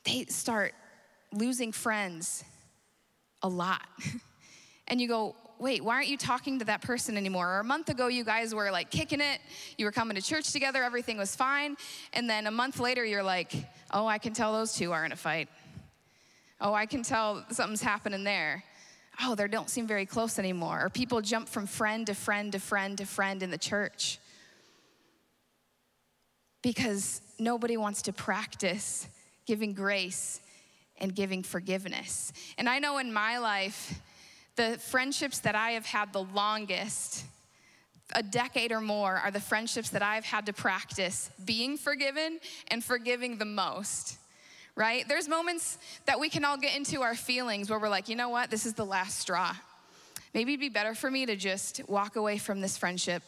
they 0.04 0.26
start 0.26 0.74
losing 1.32 1.72
friends 1.72 2.44
a 3.42 3.48
lot. 3.48 3.88
and 4.90 5.00
you 5.00 5.08
go, 5.08 5.34
wait, 5.60 5.82
why 5.82 5.96
aren't 5.96 6.10
you 6.10 6.18
talking 6.18 6.60
to 6.60 6.66
that 6.66 6.82
person 6.82 7.16
anymore? 7.16 7.48
Or 7.56 7.60
a 7.62 7.64
month 7.64 7.88
ago, 7.88 8.08
you 8.08 8.26
guys 8.26 8.54
were 8.54 8.70
like 8.70 8.92
kicking 8.92 9.22
it, 9.22 9.40
you 9.78 9.86
were 9.86 9.94
coming 9.94 10.16
to 10.16 10.22
church 10.22 10.52
together, 10.52 10.84
everything 10.84 11.18
was 11.18 11.38
fine. 11.38 11.78
And 12.12 12.30
then 12.30 12.48
a 12.48 12.52
month 12.52 12.82
later, 12.82 13.06
you're 13.06 13.24
like, 13.24 13.54
oh, 13.92 14.06
I 14.06 14.18
can 14.18 14.34
tell 14.34 14.52
those 14.52 14.74
two 14.74 14.92
are 14.92 15.06
in 15.06 15.14
a 15.14 15.16
fight. 15.16 15.48
Oh, 16.60 16.74
I 16.74 16.88
can 16.88 17.02
tell 17.02 17.46
something's 17.50 17.82
happening 17.82 18.26
there. 18.26 18.66
Oh, 19.24 19.36
they 19.36 19.48
don't 19.48 19.70
seem 19.70 19.88
very 19.88 20.06
close 20.06 20.38
anymore. 20.38 20.84
Or 20.84 20.90
people 20.90 21.22
jump 21.22 21.48
from 21.48 21.66
friend 21.66 22.06
to 22.08 22.14
friend 22.14 22.52
to 22.52 22.60
friend 22.60 22.98
to 22.98 23.06
friend 23.06 23.42
in 23.42 23.52
the 23.52 23.58
church 23.58 24.20
because 26.66 27.22
nobody 27.38 27.78
wants 27.78 28.02
to 28.02 28.12
practice 28.12 29.08
giving 29.46 29.72
grace 29.76 30.42
and 30.98 31.14
giving 31.14 31.44
forgiveness. 31.44 32.34
And 32.58 32.68
I 32.68 32.80
know 32.80 32.98
in 32.98 33.14
my 33.14 33.38
life, 33.38 34.02
the 34.56 34.80
friendships 34.80 35.38
that 35.42 35.54
I 35.54 35.72
have 35.72 35.86
had 35.86 36.12
the 36.12 36.24
longest, 36.24 37.24
a 38.16 38.24
decade 38.24 38.72
or 38.72 38.82
more, 38.82 39.14
are 39.14 39.30
the 39.30 39.40
friendships 39.40 39.92
that 39.92 40.02
I've 40.02 40.26
had 40.26 40.48
to 40.48 40.54
practice 40.54 41.30
being 41.46 41.78
forgiven 41.78 42.40
and 42.70 42.84
forgiving 42.84 43.38
the 43.38 43.46
most. 43.46 44.18
Right? 44.76 45.08
There's 45.08 45.28
moments 45.28 45.78
that 46.08 46.20
we 46.20 46.30
can 46.30 46.44
all 46.44 46.58
get 46.58 46.76
into 46.76 47.04
our 47.04 47.14
feelings 47.14 47.70
where 47.70 47.78
we're 47.78 47.90
like, 47.90 48.10
you 48.10 48.16
know 48.16 48.30
what, 48.30 48.50
this 48.50 48.66
is 48.66 48.74
the 48.74 48.88
last 48.88 49.20
straw. 49.20 49.54
Maybe 50.34 50.54
it'd 50.54 50.62
be 50.62 50.70
better 50.70 50.96
for 50.96 51.12
me 51.12 51.28
to 51.28 51.36
just 51.36 51.88
walk 51.88 52.16
away 52.16 52.40
from 52.40 52.60
this 52.60 52.76
friendship 52.76 53.22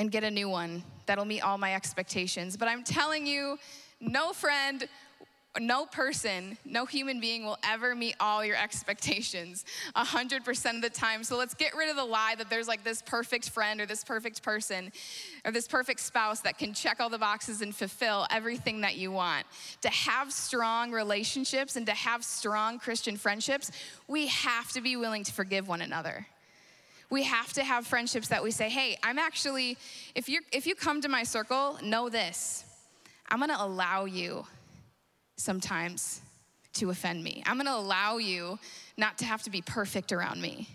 and 0.00 0.10
get 0.10 0.24
a 0.24 0.30
new 0.30 0.48
one 0.48 0.82
that'll 1.04 1.26
meet 1.26 1.42
all 1.42 1.58
my 1.58 1.74
expectations. 1.74 2.56
But 2.56 2.68
I'm 2.68 2.82
telling 2.82 3.26
you, 3.26 3.58
no 4.00 4.32
friend, 4.32 4.88
no 5.60 5.84
person, 5.84 6.56
no 6.64 6.86
human 6.86 7.20
being 7.20 7.44
will 7.44 7.58
ever 7.62 7.94
meet 7.94 8.14
all 8.18 8.42
your 8.42 8.56
expectations 8.56 9.66
100% 9.94 10.74
of 10.76 10.80
the 10.80 10.88
time. 10.88 11.22
So 11.22 11.36
let's 11.36 11.52
get 11.52 11.76
rid 11.76 11.90
of 11.90 11.96
the 11.96 12.04
lie 12.04 12.34
that 12.38 12.48
there's 12.48 12.66
like 12.66 12.82
this 12.82 13.02
perfect 13.02 13.50
friend 13.50 13.78
or 13.78 13.84
this 13.84 14.02
perfect 14.02 14.42
person 14.42 14.90
or 15.44 15.52
this 15.52 15.68
perfect 15.68 16.00
spouse 16.00 16.40
that 16.40 16.56
can 16.56 16.72
check 16.72 16.98
all 16.98 17.10
the 17.10 17.18
boxes 17.18 17.60
and 17.60 17.76
fulfill 17.76 18.26
everything 18.30 18.80
that 18.80 18.96
you 18.96 19.12
want. 19.12 19.44
To 19.82 19.90
have 19.90 20.32
strong 20.32 20.92
relationships 20.92 21.76
and 21.76 21.84
to 21.84 21.92
have 21.92 22.24
strong 22.24 22.78
Christian 22.78 23.18
friendships, 23.18 23.70
we 24.08 24.28
have 24.28 24.72
to 24.72 24.80
be 24.80 24.96
willing 24.96 25.24
to 25.24 25.32
forgive 25.32 25.68
one 25.68 25.82
another 25.82 26.26
we 27.10 27.24
have 27.24 27.52
to 27.54 27.64
have 27.64 27.86
friendships 27.86 28.28
that 28.28 28.42
we 28.42 28.52
say, 28.52 28.68
hey, 28.68 28.96
I'm 29.02 29.18
actually, 29.18 29.76
if 30.14 30.28
you 30.28 30.40
if 30.52 30.66
you 30.66 30.74
come 30.74 31.00
to 31.00 31.08
my 31.08 31.24
circle, 31.24 31.78
know 31.82 32.08
this. 32.08 32.64
I'm 33.28 33.40
gonna 33.40 33.56
allow 33.58 34.04
you 34.04 34.46
sometimes 35.36 36.20
to 36.74 36.90
offend 36.90 37.22
me. 37.22 37.42
I'm 37.46 37.56
gonna 37.56 37.76
allow 37.76 38.18
you 38.18 38.58
not 38.96 39.18
to 39.18 39.24
have 39.24 39.42
to 39.42 39.50
be 39.50 39.60
perfect 39.60 40.12
around 40.12 40.40
me. 40.40 40.68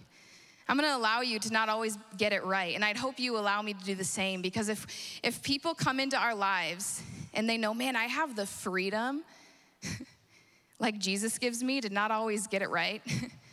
I'm 0.68 0.78
gonna 0.78 0.96
allow 0.96 1.22
you 1.22 1.40
to 1.40 1.54
not 1.54 1.70
always 1.70 1.98
get 2.18 2.34
it 2.34 2.44
right. 2.44 2.76
And 2.76 2.84
I'd 2.84 2.98
hope 2.98 3.20
you 3.20 3.38
allow 3.38 3.62
me 3.62 3.74
to 3.74 3.84
do 3.86 3.96
the 3.96 4.04
same 4.04 4.42
because 4.42 4.68
if 4.68 4.86
if 5.24 5.42
people 5.42 5.74
come 5.74 6.00
into 6.00 6.18
our 6.18 6.36
lives 6.36 7.02
and 7.34 7.50
they 7.50 7.58
know, 7.58 7.74
man, 7.74 7.96
I 7.96 8.06
have 8.06 8.36
the 8.36 8.46
freedom 8.46 9.24
like 10.80 10.98
Jesus 10.98 11.38
gives 11.38 11.64
me 11.64 11.80
to 11.82 11.90
not 11.90 12.12
always 12.12 12.48
get 12.48 12.62
it 12.62 12.70
right. 12.70 13.02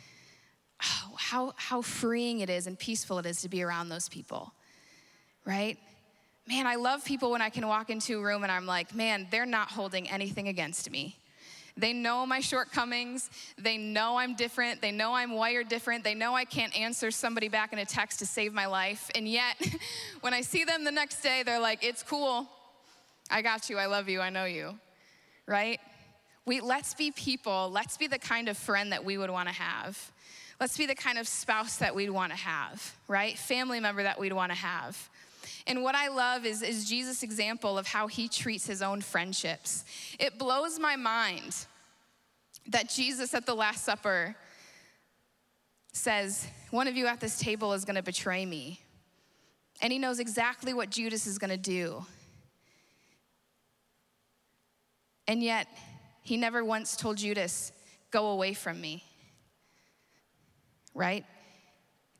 how, 1.17 1.53
how 1.55 1.81
freeing 1.81 2.39
it 2.39 2.49
is 2.49 2.67
and 2.67 2.77
peaceful 2.77 3.19
it 3.19 3.25
is 3.25 3.41
to 3.41 3.49
be 3.49 3.63
around 3.63 3.89
those 3.89 4.09
people, 4.09 4.53
right? 5.45 5.77
Man, 6.47 6.67
I 6.67 6.75
love 6.75 7.05
people 7.05 7.31
when 7.31 7.41
I 7.41 7.49
can 7.49 7.67
walk 7.67 7.89
into 7.89 8.19
a 8.19 8.21
room 8.21 8.43
and 8.43 8.51
I'm 8.51 8.65
like, 8.65 8.93
man, 8.93 9.27
they're 9.31 9.45
not 9.45 9.69
holding 9.71 10.09
anything 10.09 10.47
against 10.47 10.91
me. 10.91 11.17
They 11.75 11.91
know 11.91 12.25
my 12.25 12.39
shortcomings. 12.39 13.29
They 13.57 13.77
know 13.77 14.17
I'm 14.17 14.35
different. 14.35 14.81
They 14.81 14.91
know 14.91 15.15
I'm 15.15 15.31
wired 15.31 15.69
different. 15.69 16.03
They 16.03 16.13
know 16.13 16.35
I 16.35 16.45
can't 16.45 16.77
answer 16.77 17.09
somebody 17.09 17.47
back 17.47 17.73
in 17.73 17.79
a 17.79 17.85
text 17.85 18.19
to 18.19 18.25
save 18.25 18.53
my 18.53 18.67
life. 18.67 19.09
And 19.15 19.27
yet, 19.27 19.55
when 20.21 20.33
I 20.33 20.41
see 20.41 20.65
them 20.65 20.83
the 20.83 20.91
next 20.91 21.21
day, 21.21 21.41
they're 21.43 21.59
like, 21.59 21.83
it's 21.83 22.03
cool. 22.03 22.47
I 23.31 23.41
got 23.41 23.69
you. 23.69 23.77
I 23.77 23.87
love 23.87 24.07
you. 24.07 24.21
I 24.21 24.29
know 24.29 24.45
you. 24.45 24.77
Right? 25.47 25.79
We, 26.45 26.61
let's 26.61 26.93
be 26.93 27.09
people. 27.09 27.71
Let's 27.73 27.97
be 27.97 28.05
the 28.05 28.19
kind 28.19 28.49
of 28.49 28.57
friend 28.57 28.91
that 28.91 29.03
we 29.03 29.17
would 29.17 29.31
want 29.31 29.47
to 29.47 29.55
have. 29.55 30.11
Let's 30.63 30.77
be 30.77 30.85
the 30.85 30.95
kind 30.95 31.17
of 31.17 31.27
spouse 31.27 31.75
that 31.79 31.93
we'd 31.93 32.09
want 32.09 32.31
to 32.31 32.37
have, 32.37 32.95
right? 33.09 33.37
Family 33.37 33.81
member 33.81 34.01
that 34.01 34.17
we'd 34.17 34.31
want 34.31 34.49
to 34.49 34.57
have. 34.57 35.09
And 35.67 35.83
what 35.83 35.93
I 35.93 36.07
love 36.07 36.45
is, 36.45 36.61
is 36.61 36.87
Jesus' 36.87 37.21
example 37.21 37.77
of 37.77 37.85
how 37.85 38.07
he 38.07 38.29
treats 38.29 38.65
his 38.65 38.81
own 38.81 39.01
friendships. 39.01 39.83
It 40.19 40.39
blows 40.39 40.79
my 40.79 40.95
mind 40.95 41.53
that 42.67 42.87
Jesus 42.87 43.33
at 43.33 43.45
the 43.45 43.53
Last 43.53 43.83
Supper 43.83 44.37
says, 45.91 46.47
One 46.71 46.87
of 46.87 46.95
you 46.95 47.07
at 47.07 47.19
this 47.19 47.37
table 47.37 47.73
is 47.73 47.83
going 47.83 47.97
to 47.97 48.01
betray 48.01 48.45
me. 48.45 48.79
And 49.81 49.91
he 49.91 49.99
knows 49.99 50.19
exactly 50.19 50.73
what 50.73 50.89
Judas 50.89 51.27
is 51.27 51.37
going 51.37 51.51
to 51.51 51.57
do. 51.57 52.05
And 55.27 55.43
yet, 55.43 55.67
he 56.21 56.37
never 56.37 56.63
once 56.63 56.95
told 56.95 57.17
Judas, 57.17 57.73
Go 58.11 58.27
away 58.27 58.53
from 58.53 58.79
me 58.79 59.03
right? 60.93 61.25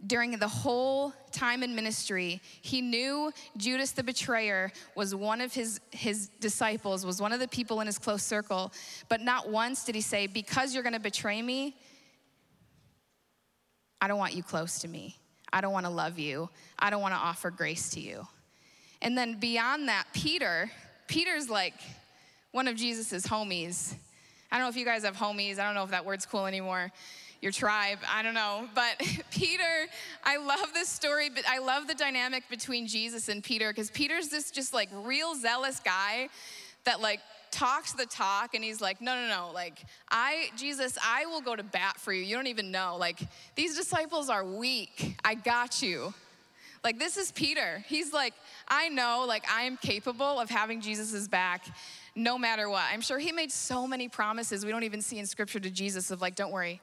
During 0.05 0.37
the 0.37 0.47
whole 0.47 1.13
time 1.31 1.63
in 1.63 1.75
ministry, 1.75 2.41
he 2.61 2.81
knew 2.81 3.31
Judas 3.55 3.91
the 3.91 4.03
betrayer 4.03 4.71
was 4.95 5.15
one 5.15 5.39
of 5.39 5.53
his, 5.53 5.79
his 5.91 6.29
disciples, 6.41 7.05
was 7.05 7.21
one 7.21 7.31
of 7.31 7.39
the 7.39 7.47
people 7.47 7.79
in 7.79 7.87
his 7.87 7.97
close 7.97 8.23
circle. 8.23 8.73
But 9.07 9.21
not 9.21 9.49
once 9.49 9.85
did 9.85 9.95
he 9.95 10.01
say, 10.01 10.27
Because 10.27 10.73
you're 10.73 10.83
gonna 10.83 10.99
betray 10.99 11.41
me, 11.41 11.77
I 14.01 14.07
don't 14.09 14.17
want 14.17 14.33
you 14.33 14.43
close 14.43 14.79
to 14.79 14.89
me. 14.89 15.15
I 15.53 15.61
don't 15.61 15.71
wanna 15.71 15.89
love 15.89 16.19
you. 16.19 16.49
I 16.77 16.89
don't 16.89 17.01
wanna 17.01 17.15
offer 17.15 17.49
grace 17.49 17.91
to 17.91 18.01
you. 18.01 18.27
And 19.01 19.17
then 19.17 19.39
beyond 19.39 19.87
that, 19.87 20.05
Peter, 20.13 20.69
Peter's 21.07 21.49
like 21.49 21.75
one 22.51 22.67
of 22.67 22.75
Jesus's 22.75 23.25
homies. 23.25 23.93
I 24.51 24.57
don't 24.57 24.65
know 24.65 24.69
if 24.69 24.75
you 24.75 24.85
guys 24.85 25.03
have 25.03 25.15
homies, 25.15 25.59
I 25.59 25.63
don't 25.63 25.75
know 25.75 25.83
if 25.83 25.91
that 25.91 26.05
word's 26.05 26.25
cool 26.25 26.45
anymore 26.45 26.91
your 27.43 27.51
tribe. 27.51 27.99
I 28.09 28.23
don't 28.23 28.33
know. 28.33 28.67
But 28.73 28.99
Peter, 29.31 29.87
I 30.23 30.37
love 30.37 30.73
this 30.73 30.87
story, 30.87 31.29
but 31.29 31.43
I 31.47 31.59
love 31.59 31.87
the 31.87 31.93
dynamic 31.93 32.49
between 32.49 32.87
Jesus 32.87 33.27
and 33.27 33.43
Peter 33.43 33.69
because 33.69 33.91
Peter's 33.91 34.29
this 34.29 34.49
just 34.49 34.73
like 34.73 34.89
real 35.03 35.35
zealous 35.35 35.79
guy 35.81 36.29
that 36.85 37.01
like 37.01 37.19
talks 37.51 37.93
the 37.93 38.05
talk 38.05 38.55
and 38.55 38.63
he's 38.63 38.81
like, 38.81 38.99
no, 38.99 39.15
no, 39.15 39.27
no. 39.27 39.51
Like, 39.53 39.83
I, 40.09 40.47
Jesus, 40.57 40.97
I 41.05 41.27
will 41.27 41.41
go 41.41 41.55
to 41.55 41.63
bat 41.63 41.99
for 41.99 42.11
you. 42.11 42.23
You 42.23 42.35
don't 42.35 42.47
even 42.47 42.71
know. 42.71 42.97
Like, 42.99 43.19
these 43.55 43.77
disciples 43.77 44.29
are 44.29 44.43
weak. 44.43 45.17
I 45.23 45.35
got 45.35 45.81
you. 45.81 46.13
Like, 46.83 46.97
this 46.97 47.15
is 47.15 47.31
Peter. 47.31 47.83
He's 47.87 48.11
like, 48.11 48.33
I 48.67 48.89
know, 48.89 49.25
like, 49.27 49.45
I 49.49 49.63
am 49.63 49.77
capable 49.77 50.39
of 50.39 50.49
having 50.49 50.81
Jesus's 50.81 51.27
back 51.27 51.65
no 52.15 52.37
matter 52.37 52.69
what. 52.69 52.83
I'm 52.91 53.01
sure 53.01 53.19
he 53.19 53.31
made 53.31 53.51
so 53.51 53.87
many 53.87 54.09
promises 54.09 54.65
we 54.65 54.71
don't 54.71 54.83
even 54.83 55.01
see 55.01 55.19
in 55.19 55.25
scripture 55.25 55.59
to 55.59 55.69
Jesus 55.69 56.09
of, 56.11 56.21
like, 56.21 56.35
don't 56.35 56.51
worry. 56.51 56.81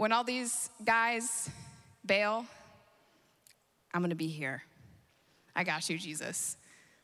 When 0.00 0.12
all 0.12 0.24
these 0.24 0.70
guys 0.82 1.50
bail, 2.06 2.46
I'm 3.92 4.00
gonna 4.00 4.14
be 4.14 4.28
here. 4.28 4.62
I 5.54 5.62
got 5.62 5.90
you, 5.90 5.98
Jesus. 5.98 6.56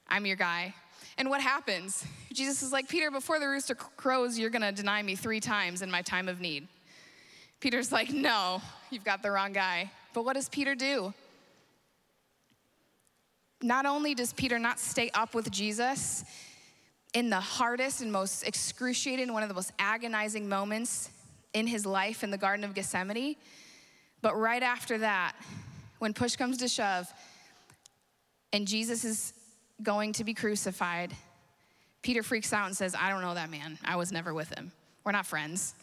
I'm 0.09 0.25
your 0.25 0.37
guy. 0.37 0.75
And 1.19 1.29
what 1.29 1.43
happens? 1.43 2.07
Jesus 2.33 2.63
is 2.63 2.73
like, 2.73 2.89
Peter, 2.89 3.11
before 3.11 3.39
the 3.39 3.49
rooster 3.49 3.75
crows, 3.75 4.39
you're 4.39 4.49
gonna 4.49 4.73
deny 4.73 5.03
me 5.03 5.15
three 5.15 5.41
times 5.41 5.83
in 5.83 5.91
my 5.91 6.01
time 6.01 6.27
of 6.27 6.41
need. 6.41 6.69
Peter's 7.61 7.93
like, 7.93 8.11
No, 8.11 8.63
you've 8.89 9.05
got 9.05 9.23
the 9.23 9.31
wrong 9.31 9.53
guy. 9.53 9.91
But 10.15 10.25
what 10.25 10.33
does 10.33 10.49
Peter 10.49 10.75
do? 10.75 11.13
Not 13.61 13.85
only 13.85 14.15
does 14.15 14.33
Peter 14.33 14.59
not 14.59 14.81
stay 14.81 15.11
up 15.13 15.35
with 15.35 15.51
Jesus 15.51 16.25
in 17.13 17.29
the 17.29 17.41
hardest 17.41 18.01
and 18.01 18.11
most 18.11 18.43
excruciating, 18.45 19.35
one 19.35 19.43
of 19.43 19.51
the 19.51 19.55
most 19.55 19.73
agonizing 19.79 20.49
moments 20.49 21.11
in 21.57 21.67
his 21.67 21.87
life 21.87 22.23
in 22.23 22.31
the 22.31 22.37
Garden 22.37 22.65
of 22.65 22.75
Gethsemane, 22.75 23.35
but 24.21 24.39
right 24.39 24.63
after 24.63 24.99
that, 24.99 25.33
when 26.01 26.13
push 26.13 26.37
comes 26.37 26.59
to 26.59 26.69
shove 26.69 27.11
and 28.53 28.69
Jesus 28.69 29.05
is 29.05 29.33
going 29.83 30.13
to 30.13 30.25
be 30.25 30.35
crucified, 30.35 31.15
Peter 32.03 32.23
freaks 32.23 32.53
out 32.53 32.67
and 32.67 32.77
says, 32.77 32.95
I 32.95 33.09
don't 33.09 33.23
know 33.23 33.33
that 33.33 33.51
man. 33.51 33.79
I 33.83 33.97
was 33.97 34.13
never 34.13 34.35
with 34.35 34.51
him. 34.51 34.71
We're 35.03 35.13
not 35.13 35.25
friends. 35.25 35.75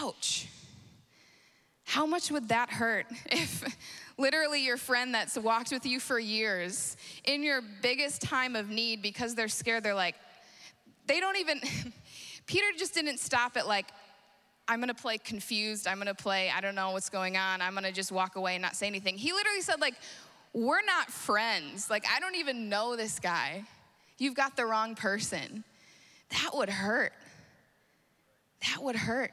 Ouch. 0.00 0.46
How 1.82 2.06
much 2.06 2.30
would 2.30 2.48
that 2.50 2.70
hurt 2.70 3.06
if 3.26 3.64
literally 4.16 4.64
your 4.64 4.76
friend 4.76 5.12
that's 5.12 5.36
walked 5.36 5.72
with 5.72 5.84
you 5.84 5.98
for 5.98 6.20
years 6.20 6.96
in 7.24 7.42
your 7.42 7.62
biggest 7.82 8.22
time 8.22 8.54
of 8.54 8.68
need 8.68 9.02
because 9.02 9.34
they're 9.34 9.48
scared, 9.48 9.82
they're 9.82 9.92
like, 9.92 10.14
they 11.08 11.18
don't 11.18 11.38
even, 11.38 11.60
Peter 12.46 12.66
just 12.78 12.94
didn't 12.94 13.18
stop 13.18 13.56
at 13.56 13.66
like, 13.66 13.86
I'm 14.68 14.80
gonna 14.80 14.94
play 14.94 15.18
confused. 15.18 15.86
I'm 15.86 15.98
gonna 15.98 16.14
play, 16.14 16.50
I 16.50 16.60
don't 16.60 16.74
know 16.74 16.92
what's 16.92 17.10
going 17.10 17.36
on. 17.36 17.60
I'm 17.60 17.74
gonna 17.74 17.92
just 17.92 18.12
walk 18.12 18.36
away 18.36 18.54
and 18.54 18.62
not 18.62 18.76
say 18.76 18.86
anything. 18.86 19.18
He 19.18 19.32
literally 19.32 19.60
said, 19.60 19.80
like, 19.80 19.94
we're 20.52 20.84
not 20.84 21.10
friends. 21.10 21.90
Like, 21.90 22.04
I 22.14 22.20
don't 22.20 22.36
even 22.36 22.68
know 22.68 22.96
this 22.96 23.18
guy. 23.18 23.64
You've 24.18 24.34
got 24.34 24.56
the 24.56 24.66
wrong 24.66 24.94
person. 24.94 25.64
That 26.30 26.50
would 26.54 26.68
hurt. 26.68 27.12
That 28.70 28.82
would 28.82 28.96
hurt. 28.96 29.32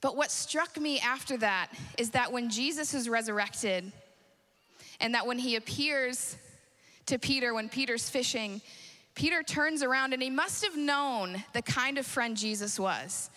But 0.00 0.16
what 0.16 0.30
struck 0.30 0.78
me 0.78 0.98
after 1.00 1.36
that 1.38 1.68
is 1.98 2.10
that 2.10 2.32
when 2.32 2.50
Jesus 2.50 2.94
is 2.94 3.08
resurrected, 3.08 3.92
and 5.00 5.14
that 5.14 5.26
when 5.26 5.38
he 5.38 5.56
appears 5.56 6.36
to 7.06 7.18
Peter, 7.18 7.54
when 7.54 7.68
Peter's 7.68 8.08
fishing, 8.08 8.60
Peter 9.14 9.42
turns 9.42 9.82
around 9.82 10.12
and 10.12 10.22
he 10.22 10.30
must 10.30 10.62
have 10.64 10.76
known 10.76 11.42
the 11.52 11.62
kind 11.62 11.98
of 11.98 12.06
friend 12.06 12.36
Jesus 12.36 12.78
was. 12.78 13.30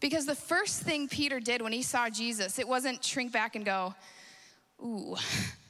Because 0.00 0.24
the 0.26 0.34
first 0.34 0.82
thing 0.82 1.08
Peter 1.08 1.40
did 1.40 1.60
when 1.62 1.72
he 1.72 1.82
saw 1.82 2.08
Jesus, 2.08 2.58
it 2.58 2.66
wasn't 2.66 3.04
shrink 3.04 3.32
back 3.32 3.54
and 3.54 3.64
go, 3.64 3.94
Ooh, 4.82 5.14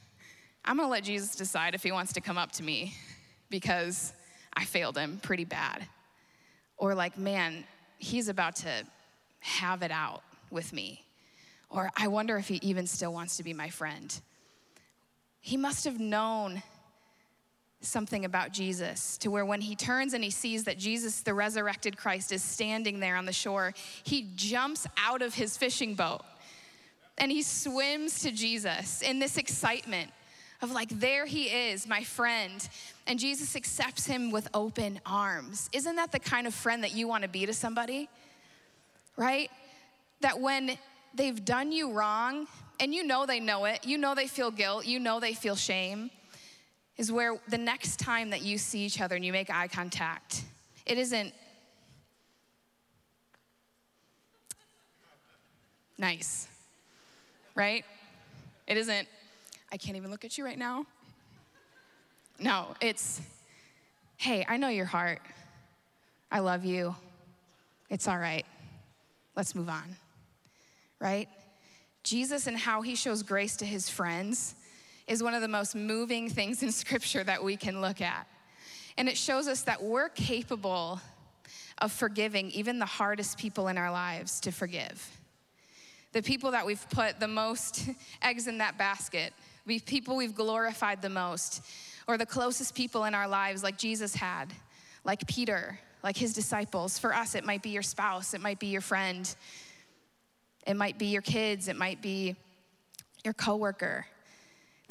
I'm 0.65 0.77
gonna 0.77 0.89
let 0.89 1.03
Jesus 1.03 1.35
decide 1.35 1.75
if 1.75 1.83
he 1.83 1.91
wants 1.91 2.13
to 2.13 2.21
come 2.21 2.37
up 2.37 2.51
to 2.53 2.63
me 2.63 2.95
because 3.49 4.13
I 4.53 4.65
failed 4.65 4.97
him 4.97 5.19
pretty 5.21 5.43
bad. 5.43 5.85
Or 6.77 6.95
like, 6.95 7.17
man, 7.17 7.65
he's 7.97 8.29
about 8.29 8.55
to 8.57 8.85
have 9.39 9.83
it 9.83 9.91
out 9.91 10.23
with 10.49 10.71
me. 10.71 11.03
Or 11.69 11.89
I 11.97 12.07
wonder 12.07 12.37
if 12.37 12.47
he 12.47 12.59
even 12.61 12.87
still 12.87 13.13
wants 13.13 13.37
to 13.37 13.43
be 13.43 13.53
my 13.53 13.69
friend. 13.69 14.19
He 15.39 15.57
must 15.57 15.85
have 15.85 15.99
known 15.99 16.61
something 17.81 18.25
about 18.25 18.51
Jesus 18.51 19.17
to 19.19 19.29
where 19.29 19.45
when 19.45 19.61
he 19.61 19.75
turns 19.75 20.13
and 20.13 20.23
he 20.23 20.29
sees 20.29 20.63
that 20.65 20.77
Jesus, 20.77 21.21
the 21.21 21.33
resurrected 21.33 21.97
Christ, 21.97 22.31
is 22.31 22.43
standing 22.43 22.99
there 22.99 23.15
on 23.15 23.25
the 23.25 23.33
shore, 23.33 23.73
he 24.03 24.29
jumps 24.35 24.87
out 24.97 25.21
of 25.21 25.33
his 25.33 25.57
fishing 25.57 25.95
boat 25.95 26.21
and 27.17 27.31
he 27.31 27.41
swims 27.41 28.21
to 28.21 28.31
Jesus 28.31 29.01
in 29.01 29.19
this 29.19 29.37
excitement 29.37 30.11
of 30.61 30.71
like, 30.71 30.89
there 30.89 31.25
he 31.25 31.45
is, 31.45 31.87
my 31.87 32.03
friend. 32.03 32.69
And 33.07 33.17
Jesus 33.17 33.55
accepts 33.55 34.05
him 34.05 34.31
with 34.31 34.47
open 34.53 34.99
arms. 35.05 35.69
Isn't 35.73 35.95
that 35.95 36.11
the 36.11 36.19
kind 36.19 36.45
of 36.45 36.53
friend 36.53 36.83
that 36.83 36.93
you 36.93 37.07
want 37.07 37.23
to 37.23 37.29
be 37.29 37.45
to 37.47 37.53
somebody? 37.53 38.09
Right? 39.17 39.49
that 40.21 40.39
when 40.39 40.77
they've 41.13 41.43
done 41.43 41.71
you 41.71 41.91
wrong, 41.91 42.47
and 42.79 42.95
you 42.95 43.03
know 43.03 43.25
they 43.25 43.39
know 43.39 43.65
it, 43.65 43.85
you 43.85 43.97
know 43.97 44.15
they 44.15 44.27
feel 44.27 44.49
guilt, 44.49 44.85
you 44.85 44.99
know 44.99 45.19
they 45.19 45.33
feel 45.33 45.55
shame, 45.55 46.09
is 47.01 47.11
where 47.11 47.39
the 47.47 47.57
next 47.57 47.99
time 47.99 48.29
that 48.29 48.43
you 48.43 48.59
see 48.59 48.79
each 48.85 49.01
other 49.01 49.15
and 49.15 49.25
you 49.25 49.33
make 49.33 49.49
eye 49.49 49.67
contact, 49.67 50.43
it 50.85 50.99
isn't 50.99 51.33
nice, 55.97 56.47
right? 57.55 57.83
It 58.67 58.77
isn't, 58.77 59.07
I 59.71 59.77
can't 59.77 59.97
even 59.97 60.11
look 60.11 60.23
at 60.23 60.37
you 60.37 60.45
right 60.45 60.59
now. 60.59 60.85
No, 62.39 62.67
it's, 62.79 63.19
hey, 64.17 64.45
I 64.47 64.57
know 64.57 64.69
your 64.69 64.85
heart. 64.85 65.21
I 66.31 66.39
love 66.39 66.63
you. 66.63 66.95
It's 67.89 68.07
all 68.07 68.19
right. 68.19 68.45
Let's 69.35 69.55
move 69.55 69.69
on 69.69 69.97
right? 71.01 71.27
Jesus 72.03 72.47
and 72.47 72.55
how 72.55 72.81
he 72.81 72.95
shows 72.95 73.23
grace 73.23 73.57
to 73.57 73.65
his 73.65 73.89
friends 73.89 74.55
is 75.11 75.21
one 75.21 75.33
of 75.33 75.41
the 75.41 75.47
most 75.47 75.75
moving 75.75 76.29
things 76.29 76.63
in 76.63 76.71
scripture 76.71 77.21
that 77.21 77.43
we 77.43 77.57
can 77.57 77.81
look 77.81 77.99
at. 77.99 78.25
And 78.97 79.09
it 79.09 79.17
shows 79.17 79.45
us 79.45 79.63
that 79.63 79.83
we're 79.83 80.07
capable 80.07 81.01
of 81.79 81.91
forgiving 81.91 82.49
even 82.51 82.79
the 82.79 82.85
hardest 82.85 83.37
people 83.37 83.67
in 83.67 83.77
our 83.77 83.91
lives 83.91 84.39
to 84.39 84.53
forgive. 84.53 85.19
The 86.13 86.21
people 86.21 86.51
that 86.51 86.65
we've 86.65 86.89
put 86.91 87.19
the 87.19 87.27
most 87.27 87.89
eggs 88.21 88.47
in 88.47 88.59
that 88.59 88.77
basket, 88.77 89.33
we 89.65 89.79
people 89.79 90.15
we've 90.15 90.35
glorified 90.35 91.01
the 91.01 91.09
most, 91.09 91.61
or 92.07 92.17
the 92.17 92.25
closest 92.25 92.73
people 92.73 93.03
in 93.03 93.13
our 93.13 93.27
lives, 93.27 93.63
like 93.63 93.77
Jesus 93.77 94.15
had, 94.15 94.53
like 95.03 95.27
Peter, 95.27 95.77
like 96.03 96.15
his 96.15 96.33
disciples. 96.33 96.97
For 96.97 97.13
us, 97.13 97.35
it 97.35 97.43
might 97.43 97.61
be 97.61 97.69
your 97.69 97.83
spouse, 97.83 98.33
it 98.33 98.39
might 98.39 98.59
be 98.59 98.67
your 98.67 98.81
friend, 98.81 99.35
it 100.65 100.77
might 100.77 100.97
be 100.97 101.07
your 101.07 101.21
kids, 101.21 101.67
it 101.67 101.75
might 101.75 102.01
be 102.01 102.37
your 103.25 103.33
coworker. 103.33 104.05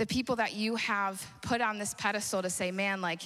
The 0.00 0.06
people 0.06 0.36
that 0.36 0.54
you 0.54 0.76
have 0.76 1.22
put 1.42 1.60
on 1.60 1.78
this 1.78 1.92
pedestal 1.92 2.40
to 2.40 2.48
say, 2.48 2.70
man, 2.70 3.02
like, 3.02 3.20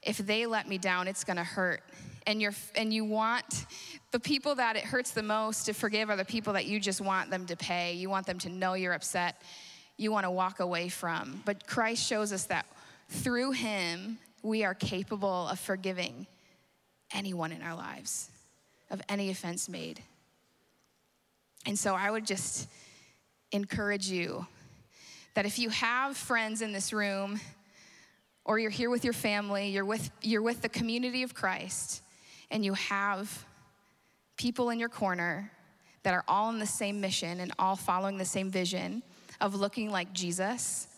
if 0.00 0.16
they 0.16 0.46
let 0.46 0.66
me 0.66 0.78
down, 0.78 1.06
it's 1.06 1.22
gonna 1.22 1.44
hurt. 1.44 1.82
And 2.26 2.40
you're 2.40 2.54
and 2.76 2.94
you 2.94 3.04
want 3.04 3.66
the 4.10 4.18
people 4.18 4.54
that 4.54 4.74
it 4.76 4.84
hurts 4.84 5.10
the 5.10 5.22
most 5.22 5.66
to 5.66 5.74
forgive 5.74 6.08
are 6.08 6.16
the 6.16 6.24
people 6.24 6.54
that 6.54 6.64
you 6.64 6.80
just 6.80 7.02
want 7.02 7.28
them 7.28 7.44
to 7.44 7.56
pay. 7.56 7.92
You 7.92 8.08
want 8.08 8.24
them 8.24 8.38
to 8.38 8.48
know 8.48 8.72
you're 8.72 8.94
upset. 8.94 9.42
You 9.98 10.12
want 10.12 10.24
to 10.24 10.30
walk 10.30 10.60
away 10.60 10.88
from. 10.88 11.42
But 11.44 11.66
Christ 11.66 12.06
shows 12.06 12.32
us 12.32 12.46
that 12.46 12.64
through 13.10 13.50
him, 13.50 14.16
we 14.42 14.64
are 14.64 14.72
capable 14.72 15.48
of 15.48 15.60
forgiving 15.60 16.26
anyone 17.12 17.52
in 17.52 17.60
our 17.60 17.76
lives 17.76 18.30
of 18.90 19.02
any 19.10 19.28
offense 19.28 19.68
made. 19.68 20.02
And 21.66 21.78
so 21.78 21.94
I 21.94 22.10
would 22.10 22.26
just 22.26 22.66
encourage 23.52 24.08
you 24.08 24.46
that 25.34 25.46
if 25.46 25.58
you 25.58 25.68
have 25.68 26.16
friends 26.16 26.62
in 26.62 26.72
this 26.72 26.92
room, 26.92 27.40
or 28.44 28.58
you're 28.58 28.70
here 28.70 28.90
with 28.90 29.04
your 29.04 29.12
family, 29.12 29.68
you're 29.70 29.84
with, 29.84 30.10
you're 30.22 30.42
with 30.42 30.62
the 30.62 30.68
community 30.68 31.22
of 31.22 31.34
Christ, 31.34 32.02
and 32.50 32.64
you 32.64 32.74
have 32.74 33.46
people 34.36 34.70
in 34.70 34.78
your 34.78 34.88
corner 34.88 35.50
that 36.02 36.14
are 36.14 36.24
all 36.28 36.50
in 36.50 36.58
the 36.58 36.66
same 36.66 37.00
mission 37.00 37.40
and 37.40 37.52
all 37.58 37.76
following 37.76 38.18
the 38.18 38.24
same 38.24 38.50
vision 38.50 39.02
of 39.40 39.54
looking 39.54 39.90
like 39.90 40.12
Jesus 40.12 40.88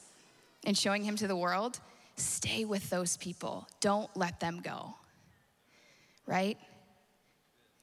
and 0.64 0.76
showing 0.76 1.04
him 1.04 1.16
to 1.16 1.28
the 1.28 1.36
world, 1.36 1.78
stay 2.16 2.64
with 2.64 2.90
those 2.90 3.16
people. 3.16 3.68
Don't 3.80 4.14
let 4.16 4.40
them 4.40 4.60
go, 4.62 4.94
right? 6.26 6.58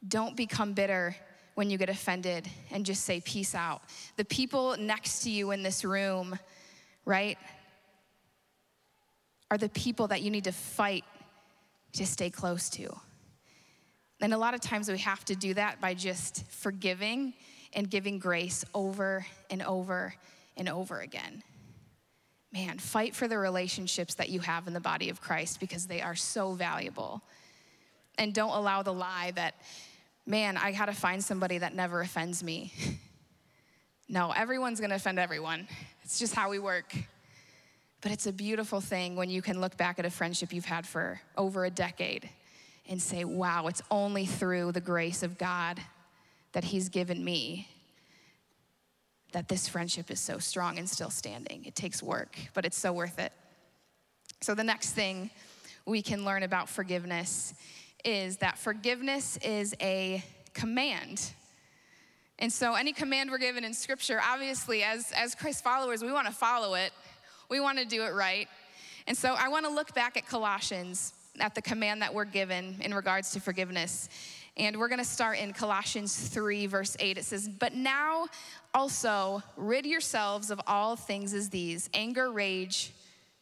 Don't 0.06 0.36
become 0.36 0.74
bitter 0.74 1.16
when 1.56 1.70
you 1.70 1.78
get 1.78 1.89
offended 1.89 2.48
and 2.72 2.86
just 2.86 3.04
say, 3.04 3.22
Peace 3.22 3.56
out. 3.56 3.82
The 4.18 4.26
people 4.26 4.76
next 4.78 5.22
to 5.24 5.30
you 5.30 5.52
in 5.52 5.63
this 5.63 5.84
room, 5.86 6.38
right, 7.06 7.38
are 9.52 9.58
the 9.58 9.70
people 9.70 10.08
that 10.08 10.22
you 10.22 10.32
need 10.32 10.46
to 10.46 10.52
fight 10.52 11.04
to 11.94 12.06
stay 12.06 12.30
close 12.30 12.70
to. 12.72 12.89
And 14.20 14.34
a 14.34 14.38
lot 14.38 14.54
of 14.54 14.62
times 14.62 14.89
we 14.89 14.98
have 15.00 15.24
to 15.26 15.36
do 15.36 15.54
that 15.54 15.82
by 15.82 15.94
just 15.94 16.46
forgiving 16.48 17.34
and 17.74 17.89
giving 17.89 18.20
grace 18.20 18.63
over 18.74 19.26
and 19.50 19.62
over 19.62 20.13
and 20.56 20.70
over 20.70 21.02
again. 21.02 21.44
Man, 22.54 22.78
fight 22.78 23.16
for 23.16 23.28
the 23.28 23.38
relationships 23.38 24.13
that 24.16 24.30
you 24.30 24.39
have 24.39 24.68
in 24.68 24.74
the 24.74 24.80
body 24.80 25.10
of 25.10 25.20
Christ 25.20 25.60
because 25.60 25.88
they 25.88 26.02
are 26.02 26.16
so 26.16 26.54
valuable. 26.54 27.22
And 28.18 28.34
don't 28.34 28.56
allow 28.56 28.84
the 28.84 28.94
lie 28.94 29.32
that 29.36 29.56
man, 30.25 30.57
I 30.57 30.71
gotta 30.71 30.93
find 30.93 31.23
somebody 31.23 31.57
that 31.57 31.75
never 31.75 32.01
offends 32.01 32.43
me. 32.43 32.73
no, 34.09 34.31
everyone's 34.31 34.79
gonna 34.79 34.95
offend 34.95 35.19
everyone. 35.19 35.67
It's 36.03 36.19
just 36.19 36.33
how 36.36 36.49
we 36.49 36.59
work. 36.59 36.95
But 38.01 38.12
it's 38.12 38.27
a 38.27 38.33
beautiful 38.33 38.81
thing 38.81 39.15
when 39.15 39.29
you 39.29 39.41
can 39.41 39.62
look 39.62 39.77
back 39.77 39.97
at 39.97 40.05
a 40.05 40.09
friendship 40.09 40.51
you've 40.51 40.65
had 40.65 40.86
for 40.86 41.21
over 41.38 41.63
a 41.63 41.69
decade 41.69 42.29
and 42.89 43.01
say, 43.01 43.23
wow, 43.23 43.67
it's 43.67 43.81
only 43.89 44.25
through 44.25 44.73
the 44.73 44.81
grace 44.81 45.23
of 45.23 45.38
God 45.38 45.79
that 46.51 46.65
He's 46.65 46.89
given 46.89 47.23
me 47.23 47.67
that 49.31 49.47
this 49.47 49.67
friendship 49.67 50.12
is 50.12 50.19
so 50.19 50.38
strong 50.38 50.77
and 50.77 50.89
still 50.89 51.09
standing. 51.09 51.65
It 51.65 51.75
takes 51.75 52.03
work, 52.03 52.38
but 52.53 52.65
it's 52.65 52.77
so 52.77 52.93
worth 52.93 53.19
it. 53.19 53.31
So, 54.41 54.53
the 54.53 54.63
next 54.63 54.91
thing 54.91 55.29
we 55.86 56.01
can 56.01 56.23
learn 56.23 56.43
about 56.43 56.69
forgiveness 56.69 57.53
is 58.04 58.38
that 58.38 58.58
forgiveness 58.58 59.38
is 59.38 59.76
a 59.82 60.24
command. 60.54 61.32
And 62.39 62.52
so, 62.52 62.76
any 62.76 62.94
command 62.94 63.32
we're 63.32 63.38
given 63.38 63.63
in 63.63 63.74
Scripture, 63.74 64.20
obviously, 64.24 64.84
as, 64.84 65.12
as 65.16 65.36
Christ 65.36 65.63
followers, 65.63 66.04
we 66.04 66.12
want 66.12 66.28
to 66.28 66.34
follow 66.34 66.74
it. 66.74 66.92
We 67.50 67.60
want 67.60 67.78
to 67.78 67.86
do 67.86 68.04
it 68.04 68.13
right. 68.13 68.48
And 69.08 69.18
so 69.18 69.36
I 69.38 69.50
want 69.50 69.66
to 69.66 69.72
look 69.72 69.94
back 69.94 70.18
at 70.18 70.28
Colossians, 70.28 71.13
at 71.39 71.56
the 71.56 71.62
command 71.62 72.02
that 72.02 72.13
we're 72.13 72.26
given 72.26 72.78
in 72.82 72.94
regards 72.94 73.32
to 73.32 73.39
forgiveness. 73.39 74.10
And 74.56 74.78
we're 74.78 74.88
going 74.88 75.00
to 75.00 75.06
start 75.06 75.39
in 75.39 75.52
Colossians 75.52 76.16
3, 76.16 76.68
verse 76.68 76.96
8. 77.00 77.18
It 77.18 77.26
says, 77.26 77.48
But 77.48 77.74
now 77.74 78.28
also 78.74 79.42
rid 79.58 79.86
yourselves 79.86 80.52
of 80.52 80.62
all 80.68 80.96
things 80.96 81.34
as 81.34 81.50
these 81.50 81.89
anger, 81.94 82.32
rage, 82.32 82.94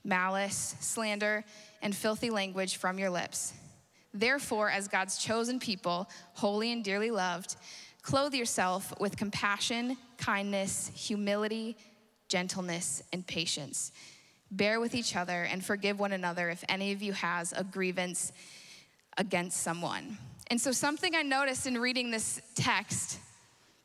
malice, 0.04 0.76
slander, 0.80 1.44
and 1.82 1.96
filthy 1.96 2.30
language 2.30 2.78
from 2.78 2.98
your 2.98 3.10
lips. 3.10 3.54
Therefore, 4.14 4.70
as 4.70 4.88
God's 4.88 5.18
chosen 5.18 5.60
people, 5.60 6.10
holy 6.34 6.72
and 6.72 6.84
dearly 6.84 7.12
loved, 7.12 7.56
clothe 8.02 8.34
yourself 8.34 8.94
with 9.00 9.18
compassion, 9.18 9.98
kindness, 10.18 10.92
humility, 10.94 11.78
gentleness, 12.28 13.04
and 13.14 13.26
patience. 13.26 13.92
Bear 14.52 14.80
with 14.80 14.96
each 14.96 15.16
other 15.16 15.44
and 15.44 15.64
forgive 15.64 16.00
one 16.00 16.12
another 16.12 16.50
if 16.50 16.64
any 16.68 16.92
of 16.92 17.02
you 17.02 17.14
has 17.14 17.54
a 17.54 17.64
grievance 17.64 18.34
against 19.18 19.62
someone. 19.62 20.18
And 20.48 20.60
so, 20.60 20.74
something 20.74 21.16
I 21.16 21.22
noticed 21.22 21.66
in 21.68 21.78
reading 21.78 22.12
this 22.12 22.42
text 22.56 23.20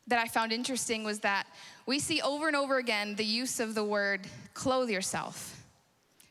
that 0.09 0.19
I 0.19 0.27
found 0.27 0.53
interesting 0.53 1.05
was 1.05 1.21
that 1.21 1.47
we 1.87 1.99
see 1.99 2.21
over 2.21 2.49
and 2.49 2.57
over 2.57 2.79
again 2.79 3.15
the 3.15 3.25
use 3.25 3.61
of 3.61 3.75
the 3.75 3.85
word 3.85 4.27
clothe 4.55 4.91
yourself. 4.91 5.65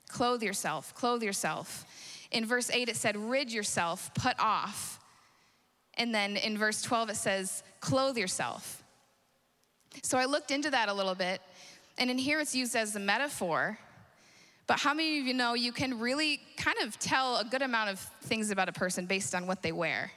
Clothe 0.07 0.43
yourself, 0.43 0.93
clothe 0.93 1.23
yourself. 1.23 1.85
In 2.35 2.45
verse 2.45 2.69
8, 2.69 2.89
it 2.89 2.97
said, 2.97 3.15
rid 3.15 3.49
yourself, 3.49 4.11
put 4.13 4.35
off. 4.39 4.99
And 5.93 6.13
then 6.13 6.35
in 6.35 6.57
verse 6.57 6.81
12, 6.81 7.11
it 7.11 7.15
says, 7.15 7.63
clothe 7.79 8.17
yourself. 8.17 8.83
So 10.03 10.17
I 10.17 10.25
looked 10.25 10.51
into 10.51 10.69
that 10.69 10.89
a 10.89 10.93
little 10.93 11.15
bit 11.15 11.41
and 11.97 12.11
in 12.11 12.17
here 12.17 12.41
it's 12.41 12.53
used 12.53 12.75
as 12.75 12.93
a 12.97 12.99
metaphor. 12.99 13.77
But 14.67 14.79
how 14.79 14.93
many 14.93 15.19
of 15.19 15.25
you 15.25 15.33
know 15.33 15.53
you 15.53 15.71
can 15.71 15.97
really 15.97 16.41
kind 16.57 16.77
of 16.83 16.99
tell 16.99 17.37
a 17.37 17.45
good 17.45 17.61
amount 17.61 17.91
of 17.91 17.99
things 18.23 18.51
about 18.51 18.67
a 18.67 18.73
person 18.73 19.05
based 19.05 19.33
on 19.33 19.47
what 19.47 19.61
they 19.61 19.71
wear? 19.71 20.11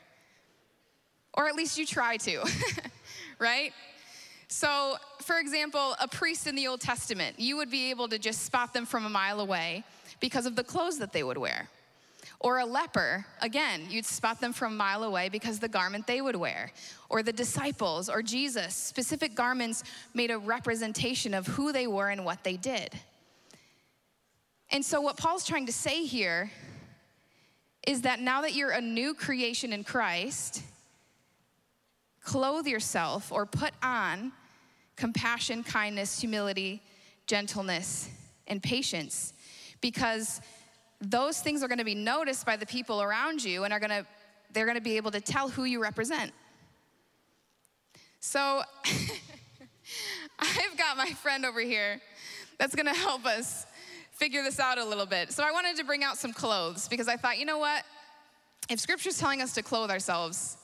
Or 1.35 1.47
at 1.47 1.55
least 1.55 1.79
you 1.79 1.87
try 1.87 2.17
to, 2.17 2.43
right? 3.39 3.73
So, 4.49 4.97
for 5.21 5.39
example, 5.39 5.95
a 6.01 6.09
priest 6.09 6.49
in 6.49 6.57
the 6.57 6.67
Old 6.67 6.81
Testament, 6.81 7.39
you 7.39 7.57
would 7.59 7.71
be 7.71 7.91
able 7.91 8.09
to 8.09 8.19
just 8.19 8.45
spot 8.45 8.73
them 8.73 8.87
from 8.87 9.05
a 9.05 9.09
mile 9.09 9.39
away 9.39 9.85
because 10.19 10.47
of 10.47 10.57
the 10.57 10.65
clothes 10.65 10.99
that 10.99 11.13
they 11.13 11.23
would 11.23 11.39
wear. 11.39 11.69
Or 12.41 12.59
a 12.59 12.65
leper, 12.65 13.27
again, 13.43 13.87
you'd 13.91 14.07
spot 14.07 14.41
them 14.41 14.53
from 14.53 14.75
a 14.75 14.77
mile 14.77 15.03
away 15.03 15.29
because 15.29 15.59
the 15.59 15.69
garment 15.69 16.07
they 16.07 16.21
would 16.21 16.37
wear. 16.37 16.71
Or 17.09 17.23
the 17.23 17.33
disciples 17.33 18.09
or 18.09 18.23
Jesus, 18.23 18.75
specific 18.75 19.35
garments 19.35 19.83
made 20.15 20.31
a 20.31 20.39
representation 20.39 21.35
of 21.35 21.49
who 21.49 21.73
they 21.73 21.89
were 21.89 22.11
and 22.11 22.25
what 22.25 22.45
they 22.45 22.57
did. 22.57 22.95
And 24.71 24.85
so, 24.85 25.01
what 25.01 25.17
Paul's 25.17 25.45
trying 25.45 25.67
to 25.67 25.73
say 25.73 26.05
here 26.05 26.51
is 27.87 28.03
that 28.03 28.21
now 28.21 28.43
that 28.43 28.55
you're 28.55 28.71
a 28.71 28.81
new 28.81 29.15
creation 29.15 29.73
in 29.73 29.83
Christ, 29.83 30.63
clothe 32.23 32.67
yourself 32.67 33.33
or 33.33 33.47
put 33.47 33.73
on 33.83 34.31
compassion, 34.95 35.65
kindness, 35.65 36.21
humility, 36.21 36.83
gentleness, 37.27 38.11
and 38.47 38.63
patience 38.63 39.33
because 39.81 40.41
those 41.01 41.41
things 41.41 41.63
are 41.63 41.69
going 41.69 41.79
to 41.79 41.85
be 41.85 41.95
noticed 41.95 42.45
by 42.45 42.57
the 42.57 42.67
people 42.67 43.03
around 43.03 43.43
you 43.43 43.65
and 43.65 43.73
are 43.73 43.81
going 43.81 43.91
to 43.91 44.07
they're 44.53 44.65
going 44.65 44.79
to 44.79 44.83
be 44.83 44.97
able 44.97 45.11
to 45.11 45.21
tell 45.21 45.49
who 45.49 45.65
you 45.65 45.81
represent. 45.81 46.33
So 48.21 48.63
I've 50.39 50.77
got 50.77 50.97
my 50.97 51.11
friend 51.11 51.45
over 51.45 51.61
here 51.61 52.01
that's 52.59 52.75
going 52.75 52.87
to 52.87 52.95
help 52.95 53.27
us 53.27 53.67
figure 54.11 54.43
this 54.43 54.59
out 54.59 54.79
a 54.79 54.85
little 54.85 55.07
bit. 55.07 55.33
So 55.33 55.45
I 55.45 55.53
wanted 55.53 55.77
to 55.77 55.85
bring 55.85 56.03
out 56.03 56.17
some 56.17 56.33
clothes 56.33 56.89
because 56.89 57.09
I 57.09 57.17
thought, 57.17 57.39
you 57.39 57.45
know 57.45 57.59
what? 57.59 57.85
If 58.69 58.81
scripture's 58.81 59.19
telling 59.19 59.41
us 59.41 59.55
to 59.55 59.63
clothe 59.63 59.91
ourselves, 59.91 60.57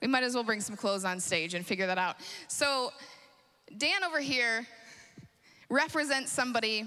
we 0.00 0.06
might 0.06 0.22
as 0.22 0.34
well 0.34 0.44
bring 0.44 0.60
some 0.60 0.76
clothes 0.76 1.04
on 1.04 1.18
stage 1.18 1.54
and 1.54 1.66
figure 1.66 1.86
that 1.86 1.98
out. 1.98 2.16
So 2.46 2.92
Dan 3.76 4.04
over 4.04 4.20
here 4.20 4.66
represents 5.68 6.30
somebody 6.30 6.84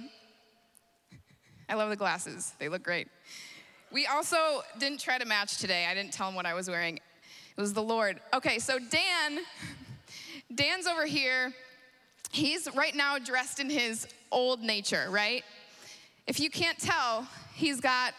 I 1.72 1.76
love 1.76 1.90
the 1.90 1.96
glasses, 1.96 2.52
they 2.60 2.68
look 2.68 2.84
great. 2.84 3.08
We 3.94 4.06
also 4.06 4.62
didn't 4.78 5.00
try 5.00 5.18
to 5.18 5.26
match 5.26 5.58
today. 5.58 5.86
I 5.90 5.94
didn't 5.94 6.12
tell 6.12 6.28
him 6.28 6.36
what 6.36 6.46
I 6.46 6.54
was 6.54 6.70
wearing. 6.70 6.98
It 6.98 7.62
was 7.62 7.72
the 7.72 7.82
Lord. 7.82 8.20
Okay, 8.34 8.60
so 8.60 8.78
Dan, 8.78 9.40
Dan's 10.54 10.86
over 10.86 11.06
here. 11.06 11.54
He's 12.30 12.68
right 12.76 12.94
now 12.94 13.18
dressed 13.20 13.62
in 13.62 13.70
his 13.70 14.06
old 14.34 14.60
nature, 14.60 15.06
right? 15.10 15.46
If 16.28 16.42
you 16.42 16.50
can't 16.50 16.78
tell, 16.78 17.26
he's 17.54 17.80
got 17.80 18.16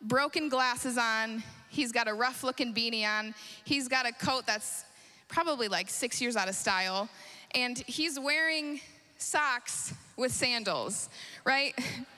broken 0.00 0.48
glasses 0.48 0.96
on, 0.96 1.42
he's 1.68 1.90
got 1.90 2.06
a 2.06 2.14
rough 2.14 2.44
looking 2.44 2.72
beanie 2.72 3.04
on, 3.04 3.34
he's 3.64 3.88
got 3.88 4.06
a 4.06 4.12
coat 4.12 4.46
that's 4.46 4.84
probably 5.26 5.66
like 5.66 5.88
six 5.90 6.20
years 6.22 6.36
out 6.36 6.48
of 6.48 6.54
style, 6.54 7.08
and 7.52 7.78
he's 7.78 8.16
wearing 8.16 8.78
socks 9.18 9.92
with 10.16 10.30
sandals, 10.30 11.08
right? 11.44 11.74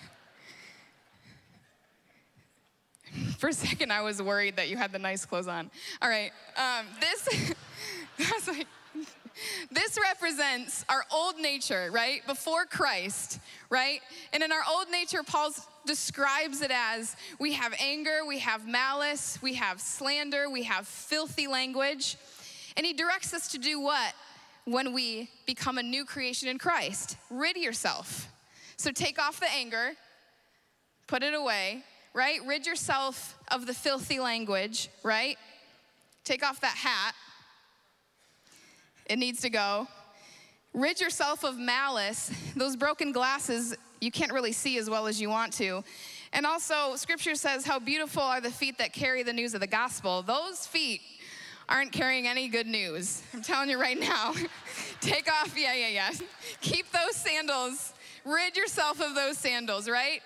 For 3.38 3.48
a 3.48 3.52
second, 3.52 3.92
I 3.92 4.02
was 4.02 4.22
worried 4.22 4.56
that 4.56 4.68
you 4.68 4.76
had 4.76 4.92
the 4.92 4.98
nice 4.98 5.24
clothes 5.24 5.48
on. 5.48 5.70
All 6.02 6.08
right, 6.08 6.30
um, 6.56 6.86
this, 7.00 7.58
like, 8.48 8.66
this 9.70 9.98
represents 10.02 10.84
our 10.88 11.04
old 11.12 11.38
nature, 11.38 11.90
right? 11.92 12.26
Before 12.26 12.64
Christ, 12.64 13.38
right? 13.70 14.00
And 14.32 14.42
in 14.42 14.52
our 14.52 14.62
old 14.70 14.90
nature, 14.90 15.22
Paul 15.22 15.50
describes 15.86 16.60
it 16.60 16.70
as 16.70 17.16
we 17.38 17.52
have 17.52 17.74
anger, 17.80 18.20
we 18.26 18.40
have 18.40 18.66
malice, 18.66 19.38
we 19.42 19.54
have 19.54 19.80
slander, 19.80 20.50
we 20.50 20.64
have 20.64 20.86
filthy 20.86 21.46
language. 21.46 22.16
And 22.76 22.84
he 22.84 22.92
directs 22.92 23.32
us 23.32 23.48
to 23.48 23.58
do 23.58 23.80
what 23.80 24.14
when 24.64 24.92
we 24.92 25.30
become 25.46 25.78
a 25.78 25.82
new 25.82 26.04
creation 26.04 26.48
in 26.48 26.58
Christ? 26.58 27.16
Rid 27.30 27.56
yourself. 27.56 28.28
So 28.76 28.92
take 28.92 29.18
off 29.18 29.40
the 29.40 29.50
anger, 29.50 29.92
put 31.06 31.22
it 31.22 31.34
away, 31.34 31.82
right? 32.14 32.40
Rid 32.46 32.66
yourself 32.66 33.36
of 33.50 33.66
the 33.66 33.74
filthy 33.74 34.20
language, 34.20 34.88
right? 35.02 35.36
Take 36.24 36.44
off 36.44 36.60
that 36.60 36.76
hat. 36.76 37.14
It 39.06 39.18
needs 39.18 39.40
to 39.42 39.50
go. 39.50 39.88
Rid 40.74 41.00
yourself 41.00 41.44
of 41.44 41.58
malice. 41.58 42.30
Those 42.54 42.76
broken 42.76 43.12
glasses 43.12 43.76
you 44.00 44.10
can't 44.10 44.32
really 44.32 44.52
see 44.52 44.78
as 44.78 44.88
well 44.88 45.06
as 45.06 45.20
you 45.20 45.28
want 45.28 45.52
to. 45.54 45.82
And 46.32 46.46
also, 46.46 46.94
scripture 46.96 47.34
says, 47.34 47.66
How 47.66 47.78
beautiful 47.78 48.22
are 48.22 48.40
the 48.40 48.50
feet 48.50 48.78
that 48.78 48.92
carry 48.92 49.22
the 49.22 49.32
news 49.32 49.54
of 49.54 49.60
the 49.60 49.66
gospel. 49.66 50.22
Those 50.22 50.66
feet 50.66 51.00
aren't 51.68 51.92
carrying 51.92 52.26
any 52.26 52.48
good 52.48 52.66
news. 52.66 53.22
I'm 53.34 53.42
telling 53.42 53.70
you 53.70 53.80
right 53.80 53.98
now. 53.98 54.34
Take 55.00 55.30
off, 55.30 55.54
yeah, 55.56 55.74
yeah, 55.74 55.88
yeah. 55.88 56.10
Keep 56.60 56.92
those 56.92 57.16
sandals. 57.16 57.92
Rid 58.24 58.56
yourself 58.56 59.00
of 59.00 59.14
those 59.14 59.38
sandals, 59.38 59.88
right? 59.88 60.20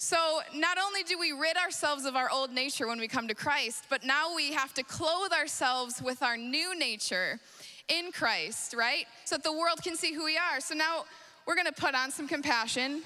So, 0.00 0.38
not 0.54 0.78
only 0.78 1.02
do 1.02 1.18
we 1.18 1.32
rid 1.32 1.56
ourselves 1.56 2.04
of 2.04 2.14
our 2.14 2.30
old 2.30 2.52
nature 2.52 2.86
when 2.86 3.00
we 3.00 3.08
come 3.08 3.26
to 3.26 3.34
Christ, 3.34 3.86
but 3.90 4.04
now 4.04 4.32
we 4.32 4.52
have 4.52 4.72
to 4.74 4.84
clothe 4.84 5.32
ourselves 5.32 6.00
with 6.00 6.22
our 6.22 6.36
new 6.36 6.78
nature 6.78 7.40
in 7.88 8.12
Christ, 8.12 8.74
right? 8.78 9.06
So 9.24 9.34
that 9.34 9.42
the 9.42 9.52
world 9.52 9.82
can 9.82 9.96
see 9.96 10.12
who 10.12 10.24
we 10.24 10.36
are. 10.36 10.60
So 10.60 10.76
now 10.76 11.04
we're 11.48 11.56
gonna 11.56 11.72
put 11.72 11.96
on 11.96 12.12
some 12.12 12.28
compassion. 12.28 13.02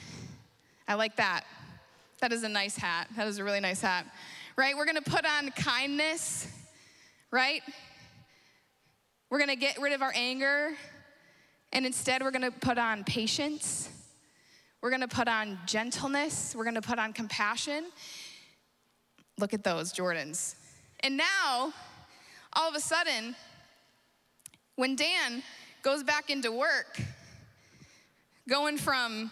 I 0.87 0.93
like 0.95 1.17
that. 1.17 1.45
That 2.21 2.31
is 2.31 2.43
a 2.43 2.49
nice 2.51 2.77
hat. 2.77 3.09
That 3.17 3.27
is 3.27 3.39
a 3.39 3.45
really 3.45 3.61
nice 3.61 3.81
hat, 3.81 4.05
right? 4.57 4.77
We're 4.77 4.85
gonna 4.85 5.01
put 5.01 5.25
on 5.25 5.49
kindness, 5.53 6.47
right? 7.31 7.63
We're 9.31 9.39
gonna 9.39 9.57
get 9.57 9.81
rid 9.81 9.95
of 9.95 10.03
our 10.03 10.13
anger, 10.15 10.77
and 11.73 11.87
instead 11.87 12.23
we're 12.23 12.33
gonna 12.33 12.51
put 12.51 12.77
on 12.77 13.03
patience 13.05 13.89
we're 14.83 14.91
gonna 14.91 15.09
put 15.09 15.29
on 15.29 15.59
gentleness. 15.65 16.55
We're 16.55 16.65
gonna 16.65 16.83
put 16.83 16.99
on 16.99 17.13
compassion. 17.13 17.87
Look 19.39 19.55
at 19.55 19.65
those 19.65 19.93
Jordans. 19.93 20.57
And 21.01 21.17
now, 21.17 21.73
all 22.53 22.69
of 22.69 22.75
a 22.75 22.81
sudden, 22.81 23.35
when 24.77 24.97
Dan 24.97 25.43
goes 25.83 26.03
back 26.03 26.29
into 26.29 26.53
work, 26.53 27.01
going 28.49 28.77
from 28.77 29.31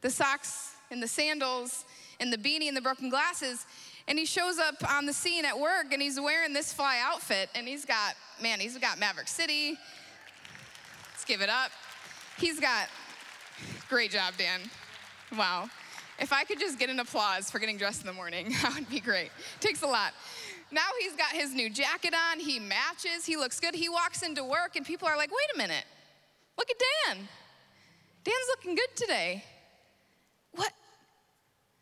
the 0.00 0.10
socks 0.10 0.72
and 0.90 1.02
the 1.02 1.08
sandals, 1.08 1.84
and 2.22 2.32
the 2.32 2.38
beanie, 2.38 2.68
and 2.68 2.76
the 2.76 2.80
broken 2.80 3.10
glasses. 3.10 3.66
And 4.06 4.18
he 4.18 4.24
shows 4.24 4.58
up 4.58 4.76
on 4.88 5.06
the 5.06 5.12
scene 5.12 5.44
at 5.44 5.58
work 5.58 5.92
and 5.92 6.00
he's 6.00 6.20
wearing 6.20 6.52
this 6.52 6.72
fly 6.72 7.00
outfit. 7.02 7.50
And 7.54 7.66
he's 7.66 7.84
got, 7.84 8.14
man, 8.40 8.60
he's 8.60 8.78
got 8.78 8.98
Maverick 8.98 9.28
City. 9.28 9.76
Let's 11.10 11.24
give 11.24 11.40
it 11.40 11.48
up. 11.48 11.72
He's 12.38 12.60
got, 12.60 12.86
great 13.88 14.10
job, 14.10 14.34
Dan. 14.36 14.60
Wow. 15.36 15.68
If 16.18 16.32
I 16.32 16.44
could 16.44 16.60
just 16.60 16.78
get 16.78 16.90
an 16.90 17.00
applause 17.00 17.50
for 17.50 17.58
getting 17.58 17.76
dressed 17.76 18.00
in 18.00 18.06
the 18.06 18.12
morning, 18.12 18.54
that 18.62 18.74
would 18.74 18.88
be 18.88 19.00
great. 19.00 19.30
Takes 19.60 19.82
a 19.82 19.86
lot. 19.86 20.12
Now 20.70 20.88
he's 21.00 21.14
got 21.14 21.32
his 21.32 21.54
new 21.54 21.68
jacket 21.68 22.14
on, 22.14 22.40
he 22.40 22.58
matches, 22.58 23.26
he 23.26 23.36
looks 23.36 23.60
good. 23.60 23.74
He 23.74 23.88
walks 23.88 24.22
into 24.22 24.42
work, 24.42 24.76
and 24.76 24.86
people 24.86 25.06
are 25.06 25.16
like, 25.16 25.30
wait 25.30 25.54
a 25.54 25.58
minute, 25.58 25.84
look 26.56 26.70
at 26.70 26.76
Dan. 27.06 27.28
Dan's 28.24 28.46
looking 28.48 28.74
good 28.74 28.96
today. 28.96 29.44
What? 30.52 30.72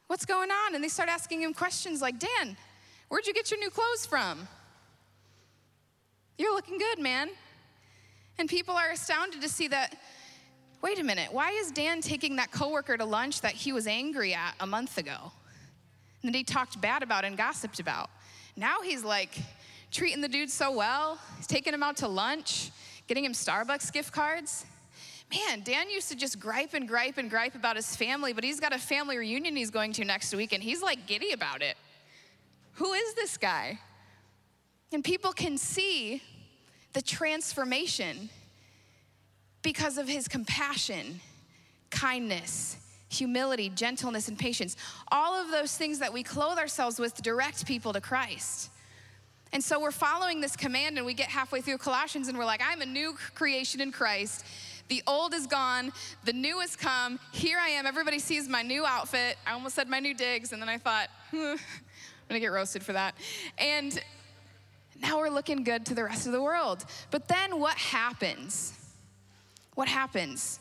What's 0.09 0.25
going 0.25 0.51
on? 0.51 0.75
And 0.75 0.83
they 0.83 0.89
start 0.89 1.09
asking 1.09 1.43
him 1.43 1.55
questions 1.55 2.03
like, 2.03 2.19
Dan, 2.19 2.57
where'd 3.09 3.27
you 3.27 3.35
get 3.35 3.51
your 3.51 3.61
new 3.61 3.71
clothes 3.71 4.07
from? 4.07 4.49
You're 6.37 6.55
looking 6.55 6.79
good, 6.79 6.99
man. 6.99 7.31
And 8.39 8.49
people 8.49 8.75
are 8.75 8.91
astounded 8.91 9.43
to 9.43 9.49
see 9.49 9.69
that 9.69 9.95
wait 10.83 10.99
a 10.99 11.05
minute, 11.05 11.33
why 11.33 11.51
is 11.51 11.71
Dan 11.71 12.01
taking 12.01 12.37
that 12.37 12.51
coworker 12.51 12.97
to 12.97 13.05
lunch 13.05 13.41
that 13.43 13.53
he 13.53 13.73
was 13.73 13.87
angry 13.87 14.35
at 14.35 14.55
a 14.61 14.67
month 14.67 14.99
ago? 14.99 15.33
And 16.23 16.33
that 16.33 16.37
he 16.37 16.45
talked 16.45 16.81
bad 16.81 17.03
about 17.03 17.25
and 17.25 17.37
gossiped 17.37 17.81
about. 17.81 18.11
Now 18.57 18.83
he's 18.83 19.05
like 19.05 19.39
treating 19.91 20.21
the 20.21 20.29
dude 20.29 20.51
so 20.51 20.71
well. 20.71 21.19
He's 21.37 21.47
taking 21.47 21.73
him 21.73 21.83
out 21.83 21.97
to 21.99 22.09
lunch, 22.09 22.71
getting 23.07 23.25
him 23.25 23.33
Starbucks 23.33 23.93
gift 23.93 24.13
cards. 24.13 24.65
Man, 25.31 25.63
Dan 25.63 25.89
used 25.89 26.09
to 26.09 26.17
just 26.17 26.41
gripe 26.41 26.75
and 26.75 26.89
gripe 26.89 27.17
and 27.17 27.31
gripe 27.31 27.55
about 27.55 27.77
his 27.77 27.95
family, 27.95 28.33
but 28.33 28.43
he's 28.43 28.59
got 28.59 28.75
a 28.75 28.79
family 28.79 29.17
reunion 29.17 29.55
he's 29.55 29.71
going 29.71 29.93
to 29.95 30.05
next 30.05 30.35
week 30.35 30.53
and 30.53 30.63
he's 30.63 30.83
like 30.83 31.07
giddy 31.07 31.33
about 31.33 31.63
it. 31.63 31.77
Who 32.75 32.93
is 32.93 33.15
this 33.15 33.37
guy? 33.37 33.79
And 34.93 35.05
people 35.05 35.33
can 35.33 35.57
see 35.57 36.23
the 36.93 37.03
transformation 37.03 38.29
because 39.63 39.99
of 39.99 40.09
his 40.09 40.29
compassion, 40.29 41.21
kindness, 41.91 42.77
humility, 43.09 43.69
gentleness, 43.69 44.29
and 44.29 44.39
patience. 44.39 44.77
All 45.11 45.35
of 45.35 45.51
those 45.51 45.77
things 45.77 45.99
that 45.99 46.13
we 46.13 46.23
clothe 46.23 46.59
ourselves 46.59 46.99
with 46.99 47.15
direct 47.23 47.67
people 47.67 47.93
to 47.93 48.01
Christ. 48.01 48.71
And 49.53 49.63
so 49.63 49.81
we're 49.81 49.91
following 49.91 50.41
this 50.41 50.57
command, 50.57 50.97
and 50.97 51.05
we 51.05 51.13
get 51.13 51.29
halfway 51.29 51.61
through 51.61 51.79
Colossians, 51.79 52.29
and 52.29 52.39
we're 52.39 52.45
like, 52.45 52.63
I'm 52.65 52.83
a 52.83 52.87
new 52.87 53.17
creation 53.35 53.81
in 53.81 53.91
Christ. 53.91 54.47
The 54.89 55.03
old 55.07 55.35
is 55.35 55.47
gone, 55.47 55.93
the 56.25 56.33
new 56.33 56.61
has 56.61 56.77
come. 56.77 57.19
Here 57.33 57.59
I 57.61 57.71
am. 57.71 57.87
Everybody 57.87 58.19
sees 58.19 58.49
my 58.49 58.63
new 58.63 58.85
outfit. 58.85 59.37
I 59.47 59.53
almost 59.53 59.75
said 59.75 59.89
my 59.89 60.01
new 60.01 60.15
digs, 60.15 60.53
and 60.53 60.63
then 60.63 60.69
I 60.69 60.79
thought, 60.79 61.09
I'm 61.33 61.59
gonna 62.29 62.41
get 62.41 62.53
roasted 62.53 62.83
for 62.83 62.93
that. 62.93 63.15
And 63.59 64.01
now 65.01 65.19
we're 65.19 65.31
looking 65.31 65.65
good 65.65 65.87
to 65.87 65.95
the 65.95 66.05
rest 66.05 66.27
of 66.27 66.33
the 66.33 66.43
world. 66.43 66.85
But 67.11 67.27
then 67.27 67.59
what 67.59 67.77
happens? 67.77 68.80
What 69.81 69.89
happens? 69.89 70.61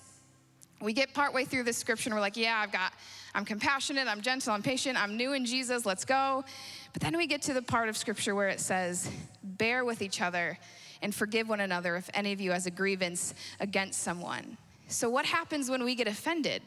We 0.79 0.93
get 0.93 1.13
partway 1.13 1.43
through 1.43 1.63
this 1.63 1.75
scripture 1.75 2.07
and 2.07 2.15
we're 2.15 2.21
like, 2.21 2.37
yeah, 2.37 2.61
I've 2.63 2.71
got, 2.71 2.93
I'm 3.35 3.43
compassionate, 3.43 4.07
I'm 4.07 4.21
gentle, 4.21 4.53
I'm 4.53 4.63
patient, 4.63 4.97
I'm 4.97 5.17
new 5.17 5.33
in 5.33 5.43
Jesus, 5.43 5.85
let's 5.85 6.05
go. 6.05 6.45
But 6.93 7.01
then 7.01 7.17
we 7.17 7.27
get 7.27 7.41
to 7.41 7.53
the 7.53 7.61
part 7.61 7.89
of 7.89 7.97
scripture 7.97 8.33
where 8.33 8.47
it 8.47 8.61
says, 8.61 9.11
bear 9.43 9.83
with 9.83 10.01
each 10.01 10.21
other 10.21 10.57
and 11.01 11.13
forgive 11.13 11.49
one 11.49 11.59
another 11.59 11.97
if 11.97 12.09
any 12.13 12.31
of 12.31 12.39
you 12.39 12.53
has 12.53 12.65
a 12.65 12.71
grievance 12.71 13.33
against 13.59 14.03
someone. 14.03 14.55
So, 14.87 15.09
what 15.09 15.25
happens 15.25 15.69
when 15.69 15.83
we 15.83 15.95
get 15.95 16.07
offended? 16.07 16.61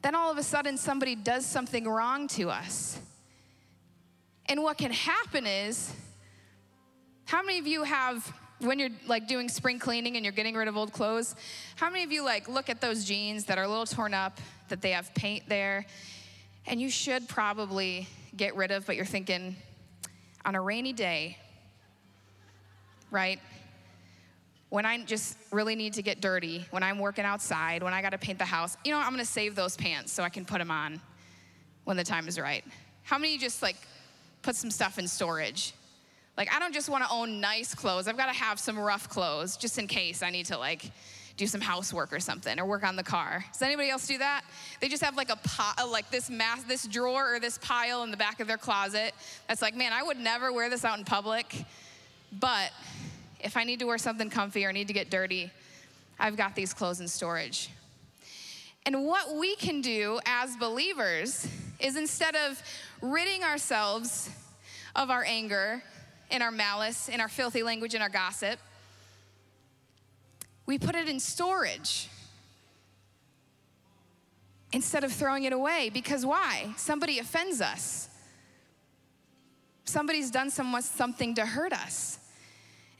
Then 0.00 0.14
all 0.14 0.32
of 0.32 0.38
a 0.38 0.42
sudden 0.42 0.78
somebody 0.78 1.14
does 1.14 1.44
something 1.44 1.86
wrong 1.86 2.26
to 2.28 2.48
us. 2.48 2.98
And 4.46 4.62
what 4.62 4.78
can 4.78 4.92
happen 4.92 5.46
is, 5.46 5.92
how 7.26 7.42
many 7.42 7.58
of 7.58 7.66
you 7.66 7.82
have 7.82 8.32
when 8.60 8.78
you're 8.78 8.90
like 9.06 9.26
doing 9.26 9.48
spring 9.48 9.78
cleaning 9.78 10.16
and 10.16 10.24
you're 10.24 10.32
getting 10.32 10.54
rid 10.54 10.68
of 10.68 10.76
old 10.76 10.92
clothes, 10.92 11.34
how 11.76 11.90
many 11.90 12.04
of 12.04 12.12
you 12.12 12.24
like 12.24 12.48
look 12.48 12.68
at 12.68 12.80
those 12.80 13.04
jeans 13.04 13.46
that 13.46 13.58
are 13.58 13.64
a 13.64 13.68
little 13.68 13.86
torn 13.86 14.14
up, 14.14 14.38
that 14.68 14.82
they 14.82 14.90
have 14.90 15.12
paint 15.14 15.48
there, 15.48 15.86
and 16.66 16.80
you 16.80 16.90
should 16.90 17.26
probably 17.28 18.06
get 18.36 18.54
rid 18.54 18.70
of, 18.70 18.86
but 18.86 18.96
you're 18.96 19.04
thinking, 19.04 19.56
on 20.44 20.54
a 20.54 20.60
rainy 20.60 20.92
day, 20.92 21.36
right? 23.10 23.40
When 24.68 24.86
I 24.86 25.02
just 25.04 25.36
really 25.50 25.74
need 25.74 25.94
to 25.94 26.02
get 26.02 26.20
dirty, 26.20 26.64
when 26.70 26.82
I'm 26.82 26.98
working 26.98 27.24
outside, 27.24 27.82
when 27.82 27.92
I 27.92 28.02
gotta 28.02 28.18
paint 28.18 28.38
the 28.38 28.44
house, 28.44 28.76
you 28.84 28.92
know, 28.92 28.98
I'm 28.98 29.10
gonna 29.10 29.24
save 29.24 29.54
those 29.54 29.76
pants 29.76 30.12
so 30.12 30.22
I 30.22 30.28
can 30.28 30.44
put 30.44 30.58
them 30.58 30.70
on 30.70 31.00
when 31.84 31.96
the 31.96 32.04
time 32.04 32.28
is 32.28 32.38
right. 32.38 32.64
How 33.02 33.18
many 33.18 33.36
just 33.38 33.62
like 33.62 33.76
put 34.42 34.54
some 34.54 34.70
stuff 34.70 34.98
in 34.98 35.08
storage? 35.08 35.72
Like, 36.40 36.54
I 36.54 36.58
don't 36.58 36.72
just 36.72 36.88
want 36.88 37.04
to 37.04 37.10
own 37.10 37.38
nice 37.38 37.74
clothes. 37.74 38.08
I've 38.08 38.16
got 38.16 38.32
to 38.32 38.32
have 38.32 38.58
some 38.58 38.78
rough 38.78 39.10
clothes 39.10 39.58
just 39.58 39.78
in 39.78 39.86
case 39.86 40.22
I 40.22 40.30
need 40.30 40.46
to, 40.46 40.56
like, 40.56 40.90
do 41.36 41.46
some 41.46 41.60
housework 41.60 42.14
or 42.14 42.18
something 42.18 42.58
or 42.58 42.64
work 42.64 42.82
on 42.82 42.96
the 42.96 43.02
car. 43.02 43.44
Does 43.52 43.60
anybody 43.60 43.90
else 43.90 44.06
do 44.06 44.16
that? 44.16 44.40
They 44.80 44.88
just 44.88 45.02
have 45.02 45.18
like 45.18 45.28
a 45.28 45.36
pot, 45.36 45.74
uh, 45.78 45.86
like 45.86 46.10
this 46.10 46.30
mass, 46.30 46.62
this 46.62 46.86
drawer 46.86 47.34
or 47.34 47.40
this 47.40 47.58
pile 47.58 48.04
in 48.04 48.10
the 48.10 48.16
back 48.16 48.40
of 48.40 48.48
their 48.48 48.56
closet. 48.56 49.12
That's 49.48 49.60
like, 49.60 49.76
man, 49.76 49.92
I 49.92 50.02
would 50.02 50.16
never 50.16 50.50
wear 50.50 50.70
this 50.70 50.82
out 50.82 50.98
in 50.98 51.04
public. 51.04 51.66
But 52.32 52.72
if 53.40 53.58
I 53.58 53.64
need 53.64 53.80
to 53.80 53.84
wear 53.84 53.98
something 53.98 54.30
comfy 54.30 54.64
or 54.64 54.72
need 54.72 54.88
to 54.88 54.94
get 54.94 55.10
dirty, 55.10 55.50
I've 56.18 56.38
got 56.38 56.56
these 56.56 56.72
clothes 56.72 57.00
in 57.00 57.08
storage. 57.08 57.68
And 58.86 59.04
what 59.04 59.36
we 59.36 59.56
can 59.56 59.82
do 59.82 60.20
as 60.24 60.56
believers 60.56 61.46
is 61.78 61.96
instead 61.96 62.34
of 62.34 62.62
ridding 63.02 63.42
ourselves 63.44 64.30
of 64.96 65.10
our 65.10 65.22
anger 65.22 65.82
in 66.30 66.42
our 66.42 66.50
malice, 66.50 67.08
in 67.08 67.20
our 67.20 67.28
filthy 67.28 67.62
language, 67.62 67.94
in 67.94 68.02
our 68.02 68.08
gossip. 68.08 68.58
We 70.66 70.78
put 70.78 70.94
it 70.94 71.08
in 71.08 71.18
storage 71.20 72.08
instead 74.72 75.02
of 75.02 75.12
throwing 75.12 75.44
it 75.44 75.52
away. 75.52 75.90
Because 75.92 76.24
why? 76.24 76.72
Somebody 76.76 77.18
offends 77.18 77.60
us. 77.60 78.08
Somebody's 79.84 80.30
done 80.30 80.50
something 80.50 81.34
to 81.34 81.44
hurt 81.44 81.72
us. 81.72 82.18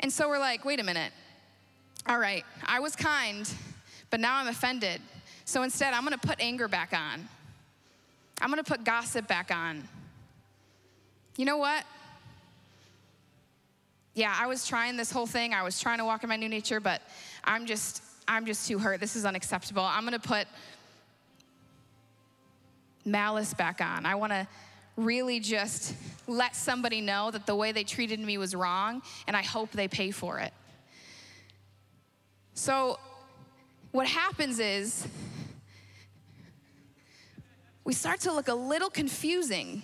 And 0.00 0.12
so 0.12 0.28
we're 0.28 0.38
like, 0.38 0.64
wait 0.64 0.80
a 0.80 0.82
minute. 0.82 1.12
All 2.06 2.18
right, 2.18 2.44
I 2.66 2.80
was 2.80 2.96
kind, 2.96 3.48
but 4.08 4.18
now 4.18 4.38
I'm 4.38 4.48
offended. 4.48 5.00
So 5.44 5.62
instead, 5.62 5.94
I'm 5.94 6.02
gonna 6.02 6.18
put 6.18 6.40
anger 6.40 6.66
back 6.66 6.92
on. 6.92 7.28
I'm 8.40 8.48
gonna 8.48 8.64
put 8.64 8.82
gossip 8.82 9.28
back 9.28 9.54
on. 9.54 9.86
You 11.36 11.44
know 11.44 11.58
what? 11.58 11.84
Yeah, 14.20 14.36
I 14.38 14.46
was 14.48 14.66
trying 14.66 14.98
this 14.98 15.10
whole 15.10 15.26
thing. 15.26 15.54
I 15.54 15.62
was 15.62 15.80
trying 15.80 15.96
to 15.96 16.04
walk 16.04 16.22
in 16.22 16.28
my 16.28 16.36
new 16.36 16.50
nature, 16.50 16.78
but 16.78 17.00
I'm 17.42 17.64
just, 17.64 18.02
I'm 18.28 18.44
just 18.44 18.68
too 18.68 18.78
hurt. 18.78 19.00
This 19.00 19.16
is 19.16 19.24
unacceptable. 19.24 19.82
I'm 19.82 20.04
gonna 20.04 20.18
put 20.18 20.46
malice 23.06 23.54
back 23.54 23.80
on. 23.80 24.04
I 24.04 24.16
wanna 24.16 24.46
really 24.98 25.40
just 25.40 25.94
let 26.26 26.54
somebody 26.54 27.00
know 27.00 27.30
that 27.30 27.46
the 27.46 27.54
way 27.54 27.72
they 27.72 27.82
treated 27.82 28.20
me 28.20 28.36
was 28.36 28.54
wrong, 28.54 29.00
and 29.26 29.34
I 29.34 29.40
hope 29.40 29.70
they 29.70 29.88
pay 29.88 30.10
for 30.10 30.38
it. 30.38 30.52
So, 32.52 32.98
what 33.90 34.06
happens 34.06 34.58
is 34.58 35.08
we 37.84 37.94
start 37.94 38.20
to 38.20 38.32
look 38.32 38.48
a 38.48 38.54
little 38.54 38.90
confusing. 38.90 39.82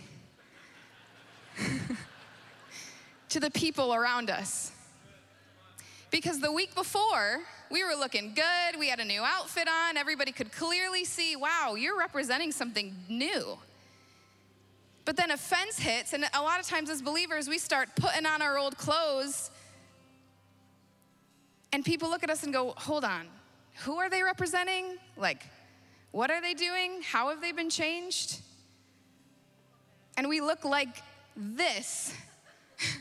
to 3.30 3.40
the 3.40 3.50
people 3.50 3.94
around 3.94 4.30
us. 4.30 4.72
Because 6.10 6.40
the 6.40 6.52
week 6.52 6.74
before, 6.74 7.40
we 7.70 7.82
were 7.84 7.94
looking 7.98 8.34
good, 8.34 8.78
we 8.78 8.88
had 8.88 9.00
a 9.00 9.04
new 9.04 9.22
outfit 9.22 9.68
on, 9.68 9.96
everybody 9.96 10.32
could 10.32 10.52
clearly 10.52 11.04
see, 11.04 11.36
wow, 11.36 11.74
you're 11.76 11.98
representing 11.98 12.52
something 12.52 12.94
new. 13.08 13.58
But 15.04 15.16
then 15.16 15.30
offense 15.30 15.78
hits, 15.78 16.12
and 16.12 16.24
a 16.34 16.42
lot 16.42 16.60
of 16.60 16.66
times 16.66 16.90
as 16.90 17.02
believers, 17.02 17.48
we 17.48 17.58
start 17.58 17.90
putting 17.96 18.26
on 18.26 18.42
our 18.42 18.58
old 18.58 18.76
clothes, 18.76 19.50
and 21.72 21.84
people 21.84 22.08
look 22.08 22.22
at 22.22 22.30
us 22.30 22.44
and 22.44 22.52
go, 22.52 22.74
hold 22.76 23.04
on, 23.04 23.26
who 23.84 23.98
are 23.98 24.08
they 24.08 24.22
representing? 24.22 24.96
Like, 25.16 25.44
what 26.12 26.30
are 26.30 26.40
they 26.40 26.54
doing? 26.54 27.02
How 27.02 27.28
have 27.28 27.40
they 27.40 27.52
been 27.52 27.68
changed? 27.68 28.40
And 30.16 30.28
we 30.28 30.40
look 30.40 30.64
like 30.64 31.02
this 31.36 32.14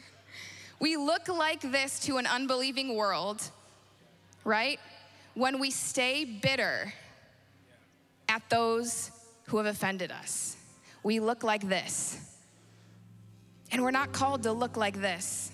We 0.79 0.97
look 0.97 1.27
like 1.27 1.61
this 1.61 1.99
to 2.01 2.17
an 2.17 2.27
unbelieving 2.27 2.95
world, 2.95 3.41
right? 4.43 4.79
When 5.33 5.59
we 5.59 5.71
stay 5.71 6.25
bitter 6.25 6.93
at 8.29 8.49
those 8.49 9.11
who 9.47 9.57
have 9.57 9.65
offended 9.65 10.11
us. 10.11 10.57
We 11.03 11.19
look 11.19 11.43
like 11.43 11.67
this. 11.67 12.19
And 13.71 13.81
we're 13.81 13.91
not 13.91 14.11
called 14.11 14.43
to 14.43 14.51
look 14.51 14.77
like 14.77 14.99
this. 15.01 15.51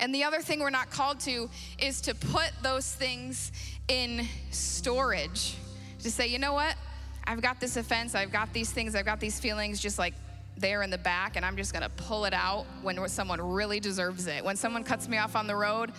And 0.00 0.14
the 0.14 0.24
other 0.24 0.40
thing 0.40 0.60
we're 0.60 0.70
not 0.70 0.90
called 0.90 1.20
to 1.20 1.48
is 1.78 2.00
to 2.02 2.14
put 2.14 2.50
those 2.62 2.92
things 2.92 3.52
in 3.88 4.26
storage. 4.50 5.56
To 6.00 6.10
say, 6.10 6.26
you 6.26 6.38
know 6.38 6.52
what? 6.52 6.74
I've 7.24 7.40
got 7.40 7.60
this 7.60 7.76
offense, 7.76 8.16
I've 8.16 8.32
got 8.32 8.52
these 8.52 8.72
things, 8.72 8.96
I've 8.96 9.04
got 9.04 9.20
these 9.20 9.38
feelings 9.38 9.80
just 9.80 9.98
like 9.98 10.14
there 10.56 10.82
in 10.82 10.90
the 10.90 10.98
back, 10.98 11.36
and 11.36 11.44
I'm 11.44 11.56
just 11.56 11.72
gonna 11.72 11.90
pull 11.90 12.24
it 12.24 12.34
out 12.34 12.66
when 12.82 13.08
someone 13.08 13.40
really 13.40 13.80
deserves 13.80 14.26
it. 14.26 14.44
When 14.44 14.56
someone 14.56 14.84
cuts 14.84 15.08
me 15.08 15.18
off 15.18 15.34
on 15.36 15.46
the 15.46 15.56
road, 15.56 15.92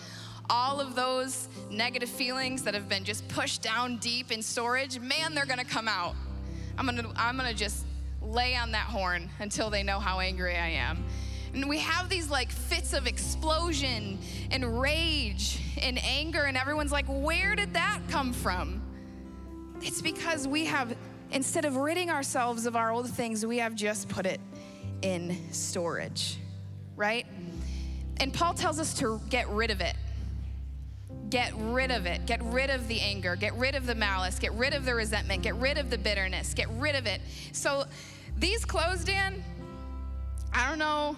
all 0.50 0.80
of 0.80 0.94
those 0.94 1.48
negative 1.70 2.08
feelings 2.08 2.62
that 2.62 2.74
have 2.74 2.88
been 2.88 3.04
just 3.04 3.26
pushed 3.28 3.62
down 3.62 3.96
deep 3.98 4.30
in 4.30 4.42
storage, 4.42 4.98
man, 5.00 5.34
they're 5.34 5.46
gonna 5.46 5.64
come 5.64 5.88
out. 5.88 6.14
I'm 6.76 6.86
gonna, 6.86 7.10
I'm 7.16 7.36
gonna 7.36 7.54
just 7.54 7.84
lay 8.22 8.56
on 8.56 8.72
that 8.72 8.86
horn 8.86 9.30
until 9.38 9.70
they 9.70 9.82
know 9.82 9.98
how 9.98 10.20
angry 10.20 10.56
I 10.56 10.68
am. 10.68 11.04
And 11.52 11.68
we 11.68 11.78
have 11.78 12.08
these 12.08 12.30
like 12.30 12.50
fits 12.50 12.92
of 12.94 13.06
explosion 13.06 14.18
and 14.50 14.80
rage 14.80 15.60
and 15.80 15.98
anger, 16.02 16.42
and 16.42 16.56
everyone's 16.56 16.92
like, 16.92 17.06
where 17.06 17.54
did 17.54 17.74
that 17.74 18.00
come 18.08 18.32
from? 18.32 18.82
It's 19.80 20.02
because 20.02 20.48
we 20.48 20.64
have, 20.64 20.96
instead 21.34 21.64
of 21.64 21.76
ridding 21.76 22.08
ourselves 22.08 22.64
of 22.64 22.76
our 22.76 22.90
old 22.90 23.10
things, 23.10 23.44
we 23.44 23.58
have 23.58 23.74
just 23.74 24.08
put 24.08 24.24
it 24.24 24.40
in 25.02 25.36
storage, 25.52 26.38
right? 26.96 27.26
And 28.18 28.32
Paul 28.32 28.54
tells 28.54 28.78
us 28.78 28.94
to 29.00 29.20
get 29.28 29.48
rid 29.48 29.70
of 29.70 29.80
it. 29.80 29.96
Get 31.28 31.52
rid 31.56 31.90
of 31.90 32.06
it. 32.06 32.24
Get 32.26 32.42
rid 32.44 32.70
of 32.70 32.86
the 32.86 33.00
anger. 33.00 33.34
Get 33.34 33.54
rid 33.54 33.74
of 33.74 33.86
the 33.86 33.94
malice. 33.94 34.38
Get 34.38 34.52
rid 34.52 34.72
of 34.72 34.84
the 34.84 34.94
resentment. 34.94 35.42
Get 35.42 35.56
rid 35.56 35.78
of 35.78 35.90
the 35.90 35.98
bitterness. 35.98 36.54
Get 36.54 36.68
rid 36.78 36.94
of 36.94 37.06
it. 37.06 37.20
So, 37.52 37.84
these 38.38 38.64
clothes, 38.64 39.04
Dan, 39.04 39.42
I 40.52 40.68
don't 40.68 40.78
know 40.78 41.16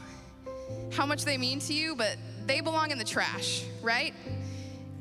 how 0.93 1.05
much 1.05 1.25
they 1.25 1.37
mean 1.37 1.61
to 1.61 1.75
you, 1.75 1.95
but 1.95 2.17
they 2.47 2.61
belong 2.61 2.91
in 2.91 2.99
the 2.99 3.05
trash, 3.05 3.65
right? 3.83 4.15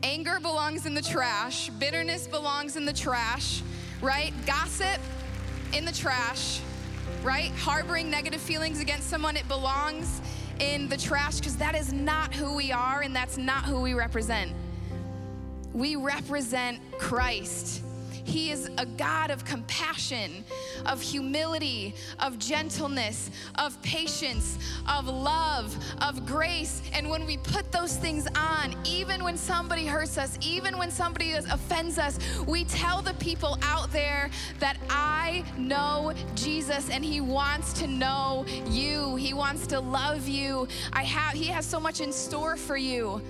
Anger 0.03 0.39
belongs 0.41 0.86
in 0.86 0.93
the 0.93 1.01
trash. 1.01 1.70
Bitterness 1.70 2.28
belongs 2.28 2.76
in 2.76 2.86
the 2.86 2.93
trash, 2.93 3.63
right? 4.02 4.34
Gossip 4.46 5.00
in 5.74 5.86
the 5.86 5.91
trash, 5.91 6.62
right? 7.24 7.52
Harboring 7.58 8.10
negative 8.10 8.41
feelings 8.41 8.80
against 8.80 9.10
someone, 9.10 9.36
it 9.38 9.48
belongs 9.48 10.22
in 10.60 10.88
the 10.88 10.98
trash 10.98 11.39
because 11.39 11.58
that 11.58 11.76
is 11.76 11.91
not 11.91 12.34
who 12.34 12.56
we 12.56 12.72
are 12.72 13.02
and 13.02 13.16
that's 13.16 13.38
not 13.38 13.66
who 13.66 13.82
we 13.82 13.93
represent. 13.93 14.52
We 15.74 15.96
represent 15.96 16.80
Christ. 16.98 17.82
He 18.26 18.50
is 18.50 18.70
a 18.80 18.86
God 18.86 19.30
of 19.30 19.46
compassion, 19.46 20.44
of 20.86 21.00
humility, 21.00 21.94
of 22.20 22.40
gentleness, 22.40 23.30
of 23.56 23.80
patience, 23.84 24.58
of 24.90 25.08
love, 25.08 25.78
of 26.02 26.26
grace. 26.26 26.82
And 26.92 27.10
when 27.10 27.26
we 27.28 27.38
put 27.38 27.72
those 27.72 27.98
things 27.98 28.28
on, 28.36 28.76
even 28.84 29.24
when 29.24 29.38
somebody 29.38 29.86
hurts 29.86 30.18
us, 30.18 30.40
even 30.42 30.78
when 30.78 30.90
somebody 30.90 31.34
offends 31.34 32.00
us, 32.00 32.20
we 32.48 32.66
tell 32.66 33.04
the 33.04 33.14
people 33.16 33.60
out 33.62 33.92
there 33.92 34.32
that 34.60 34.78
I 34.90 35.44
know 35.56 36.12
Jesus 36.34 36.90
and 36.90 37.06
He 37.06 37.22
wants 37.22 37.74
to 37.74 37.88
know 37.88 38.46
you. 38.68 39.16
He 39.18 39.34
wants 39.34 39.68
to 39.68 39.80
love 39.80 40.28
you. 40.28 40.68
I 40.92 41.04
have, 41.04 41.36
He 41.36 41.46
has 41.48 41.66
so 41.66 41.80
much 41.80 42.02
in 42.02 42.12
store 42.12 42.58
for 42.58 42.76
you. 42.76 43.22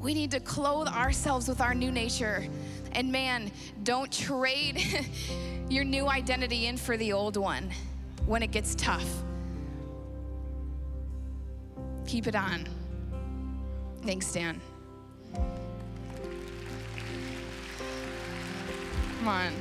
We 0.00 0.14
need 0.14 0.30
to 0.32 0.40
clothe 0.40 0.88
ourselves 0.88 1.48
with 1.48 1.60
our 1.60 1.74
new 1.74 1.90
nature 1.90 2.48
and 2.96 3.12
man, 3.12 3.52
don't 3.84 4.10
trade 4.10 4.82
your 5.68 5.84
new 5.84 6.08
identity 6.08 6.66
in 6.66 6.78
for 6.78 6.96
the 6.96 7.12
old 7.12 7.36
one 7.36 7.70
when 8.24 8.42
it 8.42 8.50
gets 8.50 8.74
tough. 8.74 9.06
Keep 12.06 12.26
it 12.26 12.34
on. 12.34 12.66
Thanks, 14.02 14.32
Dan. 14.32 14.60
Come 19.18 19.28
on. 19.28 19.52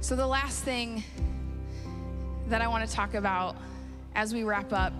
So, 0.00 0.14
the 0.14 0.26
last 0.26 0.62
thing 0.62 1.02
that 2.48 2.60
I 2.60 2.68
want 2.68 2.86
to 2.86 2.94
talk 2.94 3.14
about 3.14 3.56
as 4.14 4.34
we 4.34 4.44
wrap 4.44 4.74
up 4.74 4.92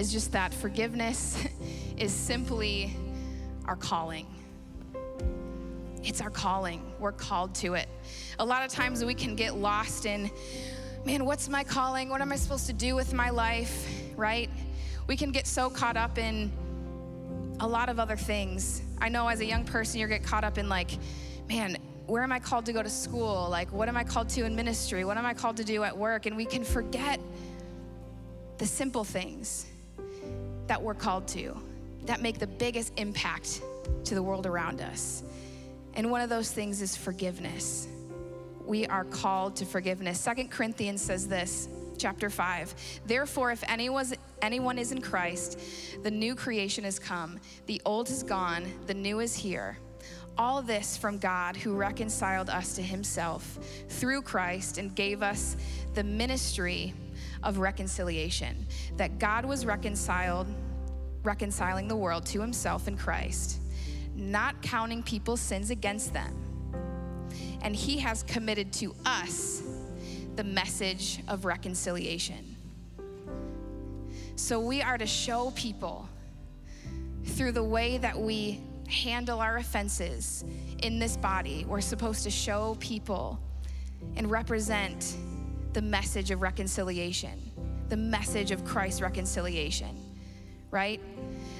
is 0.00 0.10
just 0.10 0.32
that 0.32 0.54
forgiveness 0.54 1.36
is 1.98 2.10
simply 2.10 2.96
our 3.66 3.76
calling. 3.76 4.26
It's 6.02 6.22
our 6.22 6.30
calling. 6.30 6.80
We're 6.98 7.12
called 7.12 7.54
to 7.56 7.74
it. 7.74 7.86
A 8.38 8.44
lot 8.44 8.64
of 8.64 8.72
times 8.72 9.04
we 9.04 9.12
can 9.12 9.36
get 9.36 9.56
lost 9.56 10.06
in, 10.06 10.30
man, 11.04 11.26
what's 11.26 11.50
my 11.50 11.62
calling? 11.62 12.08
What 12.08 12.22
am 12.22 12.32
I 12.32 12.36
supposed 12.36 12.66
to 12.68 12.72
do 12.72 12.94
with 12.94 13.12
my 13.12 13.28
life? 13.28 13.86
Right? 14.16 14.48
We 15.06 15.18
can 15.18 15.32
get 15.32 15.46
so 15.46 15.68
caught 15.68 15.98
up 15.98 16.16
in 16.16 16.50
a 17.60 17.68
lot 17.68 17.90
of 17.90 18.00
other 18.00 18.16
things. 18.16 18.80
I 19.02 19.10
know 19.10 19.28
as 19.28 19.40
a 19.40 19.44
young 19.44 19.66
person, 19.66 20.00
you 20.00 20.06
get 20.06 20.24
caught 20.24 20.44
up 20.44 20.56
in 20.56 20.70
like, 20.70 20.92
man, 21.46 21.76
where 22.06 22.22
am 22.22 22.32
I 22.32 22.38
called 22.38 22.64
to 22.66 22.72
go 22.72 22.82
to 22.82 22.88
school? 22.88 23.48
Like, 23.50 23.70
what 23.70 23.86
am 23.86 23.98
I 23.98 24.04
called 24.04 24.30
to 24.30 24.46
in 24.46 24.56
ministry? 24.56 25.04
What 25.04 25.18
am 25.18 25.26
I 25.26 25.34
called 25.34 25.58
to 25.58 25.64
do 25.64 25.84
at 25.84 25.94
work? 25.94 26.24
And 26.24 26.38
we 26.38 26.46
can 26.46 26.64
forget 26.64 27.20
the 28.56 28.66
simple 28.66 29.04
things 29.04 29.66
that 30.70 30.80
we're 30.80 30.94
called 30.94 31.26
to 31.26 31.60
that 32.04 32.22
make 32.22 32.38
the 32.38 32.46
biggest 32.46 32.92
impact 32.96 33.60
to 34.04 34.14
the 34.14 34.22
world 34.22 34.46
around 34.46 34.80
us. 34.80 35.24
And 35.94 36.12
one 36.12 36.20
of 36.20 36.30
those 36.30 36.52
things 36.52 36.80
is 36.80 36.96
forgiveness. 36.96 37.88
We 38.64 38.86
are 38.86 39.04
called 39.04 39.56
to 39.56 39.66
forgiveness. 39.66 40.20
Second 40.20 40.52
Corinthians 40.52 41.02
says 41.02 41.26
this, 41.26 41.68
chapter 41.98 42.30
5. 42.30 42.72
Therefore, 43.04 43.50
if 43.50 43.64
anyone 43.66 44.78
is 44.78 44.92
in 44.92 45.00
Christ, 45.00 45.58
the 46.04 46.10
new 46.12 46.36
creation 46.36 46.84
has 46.84 47.00
come. 47.00 47.40
The 47.66 47.82
old 47.84 48.08
is 48.08 48.22
gone, 48.22 48.64
the 48.86 48.94
new 48.94 49.18
is 49.18 49.34
here. 49.34 49.76
All 50.38 50.62
this 50.62 50.96
from 50.96 51.18
God 51.18 51.56
who 51.56 51.74
reconciled 51.74 52.48
us 52.48 52.76
to 52.76 52.82
himself 52.82 53.58
through 53.88 54.22
Christ 54.22 54.78
and 54.78 54.94
gave 54.94 55.20
us 55.20 55.56
the 55.94 56.04
ministry 56.04 56.94
of 57.42 57.58
reconciliation, 57.58 58.66
that 58.96 59.18
God 59.18 59.44
was 59.44 59.64
reconciled, 59.64 60.46
reconciling 61.22 61.88
the 61.88 61.96
world 61.96 62.26
to 62.26 62.40
himself 62.40 62.88
in 62.88 62.96
Christ, 62.96 63.60
not 64.14 64.60
counting 64.62 65.02
people's 65.02 65.40
sins 65.40 65.70
against 65.70 66.12
them. 66.12 66.36
And 67.62 67.74
he 67.74 67.98
has 67.98 68.22
committed 68.22 68.72
to 68.74 68.94
us 69.04 69.62
the 70.36 70.44
message 70.44 71.20
of 71.28 71.44
reconciliation. 71.44 72.56
So 74.36 74.58
we 74.58 74.80
are 74.80 74.96
to 74.96 75.06
show 75.06 75.52
people 75.54 76.08
through 77.24 77.52
the 77.52 77.62
way 77.62 77.98
that 77.98 78.18
we 78.18 78.60
handle 78.88 79.40
our 79.40 79.58
offenses 79.58 80.44
in 80.82 80.98
this 80.98 81.16
body. 81.16 81.64
We're 81.68 81.80
supposed 81.80 82.24
to 82.24 82.30
show 82.30 82.76
people 82.80 83.38
and 84.16 84.30
represent 84.30 85.16
the 85.72 85.82
message 85.82 86.30
of 86.30 86.42
reconciliation, 86.42 87.50
the 87.88 87.96
message 87.96 88.50
of 88.50 88.64
Christ's 88.64 89.00
reconciliation, 89.00 89.96
right? 90.70 91.00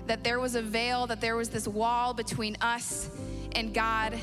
That 0.06 0.24
there 0.24 0.40
was 0.40 0.54
a 0.54 0.62
veil, 0.62 1.06
that 1.06 1.20
there 1.20 1.36
was 1.36 1.48
this 1.48 1.68
wall 1.68 2.14
between 2.14 2.56
us 2.60 3.10
and 3.52 3.72
God. 3.72 4.18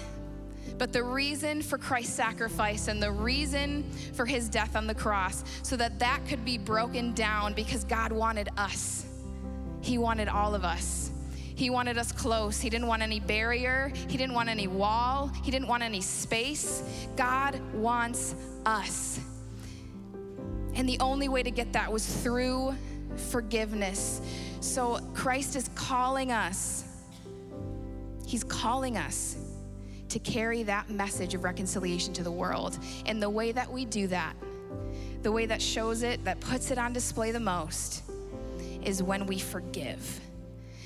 But 0.77 0.93
the 0.93 1.03
reason 1.03 1.61
for 1.61 1.77
Christ's 1.77 2.13
sacrifice 2.13 2.88
and 2.88 3.01
the 3.01 3.11
reason 3.11 3.89
for 4.13 4.25
his 4.25 4.49
death 4.49 4.75
on 4.75 4.85
the 4.88 4.95
cross, 4.95 5.43
so 5.63 5.75
that 5.77 5.99
that 5.99 6.21
could 6.27 6.43
be 6.43 6.57
broken 6.57 7.13
down 7.13 7.53
because 7.53 7.83
God 7.83 8.11
wanted 8.11 8.49
us. 8.57 9.05
He 9.81 9.97
wanted 9.97 10.27
all 10.27 10.53
of 10.53 10.63
us. 10.63 11.11
He 11.55 11.71
wanted 11.71 11.97
us 11.97 12.11
close. 12.11 12.59
He 12.59 12.69
didn't 12.69 12.85
want 12.85 13.01
any 13.01 13.19
barrier. 13.19 13.91
He 14.07 14.17
didn't 14.17 14.35
want 14.35 14.49
any 14.49 14.67
wall. 14.67 15.31
He 15.43 15.49
didn't 15.49 15.67
want 15.67 15.81
any 15.81 16.01
space. 16.01 16.83
God 17.15 17.59
wants 17.73 18.35
us. 18.65 19.19
And 20.78 20.88
the 20.88 20.99
only 20.99 21.28
way 21.28 21.41
to 21.41 21.49
get 21.49 21.73
that 21.73 21.91
was 21.91 22.05
through 22.05 22.75
forgiveness. 23.32 24.21
So 24.61 24.99
Christ 25.15 25.55
is 25.55 25.69
calling 25.73 26.32
us, 26.32 26.86
He's 28.28 28.43
calling 28.43 28.95
us 28.95 29.38
to 30.09 30.19
carry 30.19 30.63
that 30.63 30.89
message 30.89 31.34
of 31.34 31.43
reconciliation 31.43 32.13
to 32.13 32.23
the 32.23 32.32
world. 32.32 32.78
And 33.07 33.21
the 33.21 33.30
way 33.30 33.51
that 33.53 33.71
we 33.71 33.86
do 33.86 34.05
that, 34.07 34.36
the 35.23 35.32
way 35.32 35.47
that 35.47 35.61
shows 35.61 36.03
it, 36.03 36.23
that 36.25 36.39
puts 36.41 36.69
it 36.69 36.78
on 36.78 36.93
display 36.93 37.32
the 37.32 37.39
most, 37.39 38.03
is 38.84 39.01
when 39.01 39.25
we 39.25 39.39
forgive. 39.39 40.19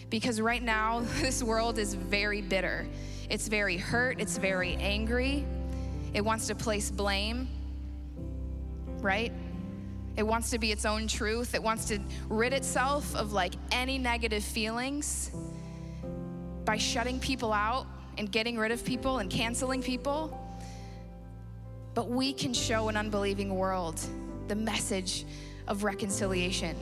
Because 0.09 0.39
right 0.39 0.63
now, 0.63 0.99
this 1.19 1.43
world 1.43 1.77
is 1.77 1.95
very 1.95 2.41
bitter. 2.41 2.87
It's 3.29 3.49
very 3.49 3.75
hurt, 3.75 4.21
it's 4.21 4.37
very 4.37 4.75
angry. 4.75 5.45
It 6.13 6.23
wants 6.23 6.47
to 6.47 6.55
place 6.55 6.91
blame, 6.91 7.49
right? 9.01 9.33
It 10.17 10.23
wants 10.23 10.49
to 10.51 10.59
be 10.59 10.71
its 10.71 10.85
own 10.85 11.07
truth. 11.07 11.55
It 11.55 11.63
wants 11.63 11.85
to 11.85 11.99
rid 12.29 12.53
itself 12.53 13.15
of 13.15 13.33
like 13.33 13.53
any 13.71 13.97
negative 13.97 14.43
feelings 14.43 15.31
by 16.65 16.77
shutting 16.77 17.19
people 17.19 17.53
out 17.53 17.87
and 18.17 18.31
getting 18.31 18.57
rid 18.57 18.71
of 18.71 18.83
people 18.83 19.19
and 19.19 19.29
canceling 19.29 19.81
people. 19.81 20.37
But 21.93 22.09
we 22.09 22.33
can 22.33 22.53
show 22.53 22.89
an 22.89 22.97
unbelieving 22.97 23.55
world 23.55 23.99
the 24.47 24.55
message 24.55 25.25
of 25.67 25.83
reconciliation 25.83 26.75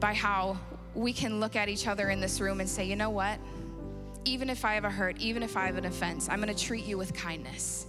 by 0.00 0.14
how 0.14 0.58
we 0.94 1.12
can 1.12 1.40
look 1.40 1.56
at 1.56 1.68
each 1.68 1.86
other 1.86 2.10
in 2.10 2.20
this 2.20 2.40
room 2.40 2.60
and 2.60 2.68
say, 2.68 2.84
you 2.84 2.96
know 2.96 3.10
what? 3.10 3.38
even 4.24 4.50
if 4.50 4.64
I 4.64 4.74
have 4.74 4.84
a 4.84 4.90
hurt, 4.90 5.18
even 5.18 5.42
if 5.42 5.56
I 5.56 5.66
have 5.66 5.76
an 5.76 5.84
offense, 5.84 6.28
I'm 6.28 6.40
gonna 6.40 6.54
treat 6.54 6.84
you 6.84 6.98
with 6.98 7.14
kindness. 7.14 7.86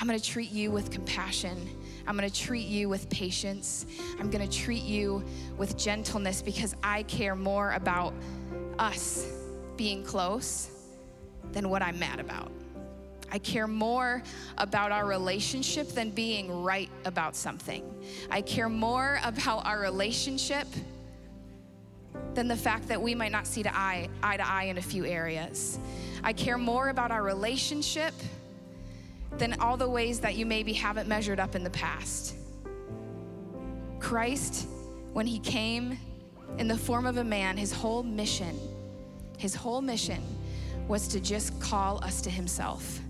I'm 0.00 0.06
gonna 0.06 0.20
treat 0.20 0.50
you 0.50 0.70
with 0.70 0.90
compassion. 0.90 1.68
I'm 2.06 2.16
gonna 2.16 2.30
treat 2.30 2.66
you 2.66 2.88
with 2.88 3.08
patience. 3.10 3.86
I'm 4.18 4.30
gonna 4.30 4.48
treat 4.48 4.82
you 4.82 5.24
with 5.56 5.76
gentleness 5.76 6.42
because 6.42 6.74
I 6.82 7.04
care 7.04 7.34
more 7.34 7.72
about 7.72 8.14
us 8.78 9.26
being 9.76 10.04
close 10.04 10.70
than 11.52 11.68
what 11.68 11.82
I'm 11.82 11.98
mad 11.98 12.20
about. 12.20 12.50
I 13.30 13.38
care 13.38 13.66
more 13.66 14.22
about 14.58 14.92
our 14.92 15.06
relationship 15.06 15.88
than 15.88 16.10
being 16.10 16.62
right 16.62 16.90
about 17.06 17.34
something. 17.34 17.82
I 18.30 18.42
care 18.42 18.68
more 18.68 19.18
about 19.24 19.64
our 19.64 19.80
relationship 19.80 20.66
than 22.34 22.46
the 22.46 22.56
fact 22.56 22.88
that 22.88 23.00
we 23.00 23.14
might 23.14 23.32
not 23.32 23.46
see 23.46 23.62
to 23.62 23.74
eye, 23.74 24.10
eye 24.22 24.36
to 24.36 24.46
eye 24.46 24.64
in 24.64 24.76
a 24.76 24.82
few 24.82 25.06
areas. 25.06 25.78
I 26.22 26.34
care 26.34 26.58
more 26.58 26.90
about 26.90 27.10
our 27.10 27.22
relationship 27.22 28.12
than 29.38 29.54
all 29.60 29.76
the 29.76 29.88
ways 29.88 30.20
that 30.20 30.36
you 30.36 30.46
maybe 30.46 30.72
haven't 30.72 31.08
measured 31.08 31.40
up 31.40 31.54
in 31.54 31.64
the 31.64 31.70
past. 31.70 32.34
Christ, 33.98 34.68
when 35.12 35.26
he 35.26 35.38
came 35.38 35.98
in 36.58 36.68
the 36.68 36.76
form 36.76 37.06
of 37.06 37.16
a 37.16 37.24
man, 37.24 37.56
his 37.56 37.72
whole 37.72 38.02
mission, 38.02 38.58
his 39.38 39.54
whole 39.54 39.80
mission 39.80 40.22
was 40.88 41.08
to 41.08 41.20
just 41.20 41.58
call 41.60 42.02
us 42.04 42.20
to 42.22 42.30
himself. 42.30 43.00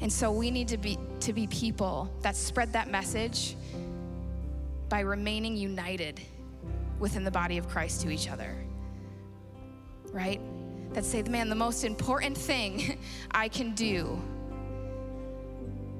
And 0.00 0.12
so 0.12 0.30
we 0.30 0.50
need 0.50 0.68
to 0.68 0.76
be 0.76 0.98
to 1.20 1.32
be 1.32 1.48
people 1.48 2.08
that 2.20 2.36
spread 2.36 2.72
that 2.74 2.88
message 2.88 3.56
by 4.88 5.00
remaining 5.00 5.56
united 5.56 6.20
within 6.98 7.24
the 7.24 7.30
body 7.30 7.58
of 7.58 7.68
Christ 7.68 8.02
to 8.02 8.10
each 8.10 8.30
other. 8.30 8.54
Right? 10.12 10.40
That 10.94 11.04
say, 11.04 11.22
man, 11.22 11.48
the 11.48 11.54
most 11.54 11.84
important 11.84 12.36
thing 12.36 12.98
I 13.30 13.48
can 13.48 13.74
do 13.74 14.20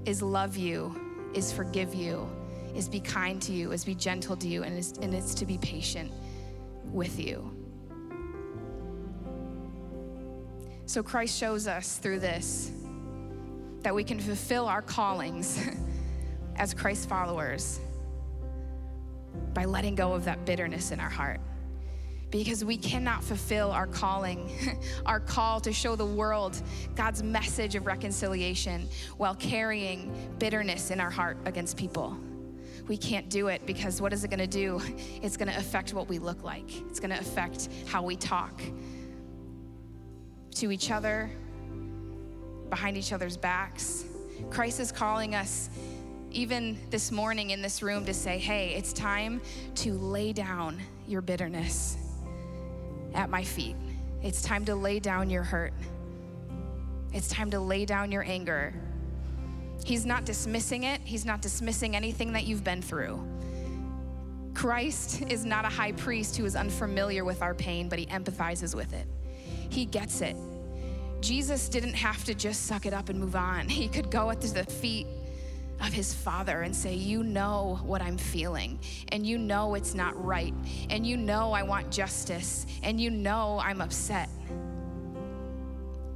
is 0.04 0.22
love 0.22 0.56
you, 0.56 1.30
is 1.34 1.52
forgive 1.52 1.94
you, 1.94 2.28
is 2.74 2.88
be 2.88 3.00
kind 3.00 3.40
to 3.42 3.52
you, 3.52 3.72
is 3.72 3.84
be 3.84 3.94
gentle 3.94 4.36
to 4.36 4.48
you, 4.48 4.62
and 4.62 4.76
it's, 4.76 4.92
and 4.98 5.14
it's 5.14 5.34
to 5.34 5.46
be 5.46 5.58
patient 5.58 6.12
with 6.84 7.18
you. 7.18 7.50
So 10.86 11.02
Christ 11.02 11.38
shows 11.38 11.66
us 11.66 11.98
through 11.98 12.20
this 12.20 12.72
that 13.82 13.94
we 13.94 14.02
can 14.02 14.18
fulfill 14.18 14.66
our 14.66 14.82
callings 14.82 15.62
as 16.56 16.74
Christ 16.74 17.08
followers 17.08 17.78
by 19.54 19.64
letting 19.64 19.94
go 19.94 20.14
of 20.14 20.24
that 20.24 20.44
bitterness 20.44 20.90
in 20.90 20.98
our 20.98 21.10
heart. 21.10 21.40
Because 22.30 22.62
we 22.64 22.76
cannot 22.76 23.24
fulfill 23.24 23.70
our 23.70 23.86
calling, 23.86 24.50
our 25.06 25.20
call 25.20 25.60
to 25.60 25.72
show 25.72 25.96
the 25.96 26.04
world 26.04 26.60
God's 26.94 27.22
message 27.22 27.74
of 27.74 27.86
reconciliation 27.86 28.86
while 29.16 29.34
carrying 29.34 30.12
bitterness 30.38 30.90
in 30.90 31.00
our 31.00 31.10
heart 31.10 31.38
against 31.46 31.76
people. 31.76 32.16
We 32.86 32.96
can't 32.96 33.28
do 33.28 33.48
it 33.48 33.64
because 33.66 34.00
what 34.00 34.12
is 34.12 34.24
it 34.24 34.28
gonna 34.28 34.46
do? 34.46 34.80
It's 35.22 35.36
gonna 35.36 35.54
affect 35.56 35.94
what 35.94 36.08
we 36.08 36.18
look 36.18 36.42
like, 36.42 36.70
it's 36.88 37.00
gonna 37.00 37.18
affect 37.18 37.68
how 37.86 38.02
we 38.02 38.16
talk 38.16 38.60
to 40.56 40.72
each 40.72 40.90
other, 40.90 41.30
behind 42.68 42.96
each 42.96 43.12
other's 43.12 43.36
backs. 43.36 44.04
Christ 44.50 44.80
is 44.80 44.92
calling 44.92 45.34
us 45.34 45.70
even 46.30 46.78
this 46.90 47.10
morning 47.10 47.50
in 47.50 47.62
this 47.62 47.82
room 47.82 48.04
to 48.04 48.12
say, 48.12 48.38
hey, 48.38 48.74
it's 48.74 48.92
time 48.92 49.40
to 49.76 49.94
lay 49.94 50.32
down 50.32 50.78
your 51.06 51.22
bitterness 51.22 51.96
at 53.14 53.30
my 53.30 53.42
feet. 53.42 53.76
It's 54.22 54.42
time 54.42 54.64
to 54.66 54.74
lay 54.74 54.98
down 54.98 55.30
your 55.30 55.42
hurt. 55.42 55.72
It's 57.12 57.28
time 57.28 57.50
to 57.52 57.60
lay 57.60 57.84
down 57.84 58.12
your 58.12 58.24
anger. 58.24 58.74
He's 59.84 60.04
not 60.04 60.24
dismissing 60.24 60.84
it, 60.84 61.00
He's 61.04 61.24
not 61.24 61.40
dismissing 61.40 61.96
anything 61.96 62.32
that 62.32 62.44
you've 62.44 62.64
been 62.64 62.82
through. 62.82 63.20
Christ 64.54 65.22
is 65.28 65.44
not 65.44 65.64
a 65.64 65.68
high 65.68 65.92
priest 65.92 66.36
who 66.36 66.44
is 66.44 66.56
unfamiliar 66.56 67.24
with 67.24 67.42
our 67.42 67.54
pain, 67.54 67.88
but 67.88 67.98
he 67.98 68.06
empathizes 68.06 68.74
with 68.74 68.92
it. 68.92 69.06
He 69.70 69.84
gets 69.84 70.20
it. 70.20 70.36
Jesus 71.20 71.68
didn't 71.68 71.94
have 71.94 72.24
to 72.24 72.34
just 72.34 72.66
suck 72.66 72.84
it 72.84 72.92
up 72.92 73.08
and 73.08 73.20
move 73.20 73.36
on. 73.36 73.68
He 73.68 73.86
could 73.86 74.10
go 74.10 74.30
at 74.30 74.40
the 74.40 74.64
feet 74.64 75.06
of 75.80 75.92
his 75.92 76.12
father 76.12 76.62
and 76.62 76.74
say, 76.74 76.94
You 76.94 77.22
know 77.22 77.78
what 77.84 78.02
I'm 78.02 78.18
feeling, 78.18 78.78
and 79.08 79.26
you 79.26 79.38
know 79.38 79.74
it's 79.74 79.94
not 79.94 80.22
right, 80.22 80.54
and 80.90 81.06
you 81.06 81.16
know 81.16 81.52
I 81.52 81.62
want 81.62 81.90
justice, 81.90 82.66
and 82.82 83.00
you 83.00 83.10
know 83.10 83.60
I'm 83.62 83.80
upset. 83.80 84.28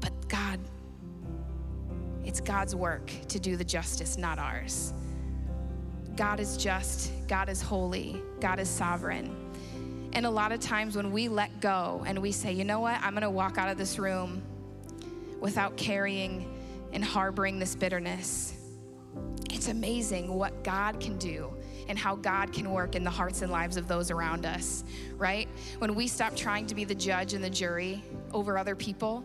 But 0.00 0.12
God, 0.28 0.58
it's 2.24 2.40
God's 2.40 2.74
work 2.74 3.10
to 3.28 3.38
do 3.38 3.56
the 3.56 3.64
justice, 3.64 4.18
not 4.18 4.38
ours. 4.38 4.92
God 6.16 6.40
is 6.40 6.56
just, 6.56 7.10
God 7.26 7.48
is 7.48 7.62
holy, 7.62 8.20
God 8.40 8.58
is 8.58 8.68
sovereign. 8.68 9.38
And 10.14 10.26
a 10.26 10.30
lot 10.30 10.52
of 10.52 10.60
times 10.60 10.94
when 10.94 11.10
we 11.10 11.28
let 11.28 11.60
go 11.60 12.02
and 12.06 12.18
we 12.20 12.32
say, 12.32 12.52
you 12.52 12.64
know 12.64 12.80
what, 12.80 13.00
I'm 13.00 13.14
gonna 13.14 13.30
walk 13.30 13.56
out 13.56 13.70
of 13.70 13.78
this 13.78 13.98
room 13.98 14.42
without 15.40 15.76
carrying 15.78 16.52
and 16.92 17.02
harboring 17.02 17.58
this 17.58 17.74
bitterness 17.74 18.54
it's 19.62 19.68
amazing 19.68 20.34
what 20.34 20.64
God 20.64 20.98
can 20.98 21.16
do 21.18 21.54
and 21.86 21.96
how 21.96 22.16
God 22.16 22.52
can 22.52 22.72
work 22.72 22.96
in 22.96 23.04
the 23.04 23.10
hearts 23.10 23.42
and 23.42 23.52
lives 23.52 23.76
of 23.76 23.86
those 23.86 24.10
around 24.10 24.44
us, 24.44 24.82
right? 25.16 25.48
When 25.78 25.94
we 25.94 26.08
stop 26.08 26.34
trying 26.34 26.66
to 26.66 26.74
be 26.74 26.82
the 26.82 26.96
judge 26.96 27.32
and 27.32 27.44
the 27.44 27.50
jury 27.50 28.02
over 28.32 28.58
other 28.58 28.74
people, 28.74 29.20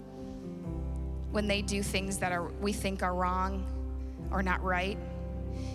when 1.32 1.48
they 1.48 1.64
do 1.64 1.82
things 1.82 2.20
that 2.20 2.32
are 2.32 2.52
we 2.62 2.72
think 2.72 3.02
are 3.02 3.16
wrong 3.16 3.66
or 4.30 4.44
not 4.44 4.64
right, 4.64 5.00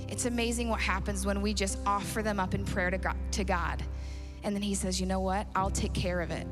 it's 0.09 0.27
amazing 0.27 0.69
what 0.69 0.81
happens 0.81 1.27
when 1.27 1.43
we 1.43 1.55
just 1.55 1.81
offer 1.85 2.23
them 2.23 2.39
up 2.39 2.55
in 2.55 2.65
prayer 2.65 2.93
to 2.93 2.99
God, 2.99 3.17
to 3.33 3.43
God. 3.43 3.83
And 4.45 4.55
then 4.55 4.63
he 4.63 4.77
says, 4.77 5.01
"You 5.01 5.07
know 5.07 5.19
what? 5.19 5.49
I'll 5.57 5.71
take 5.71 5.93
care 5.93 6.21
of 6.21 6.31
it." 6.31 6.47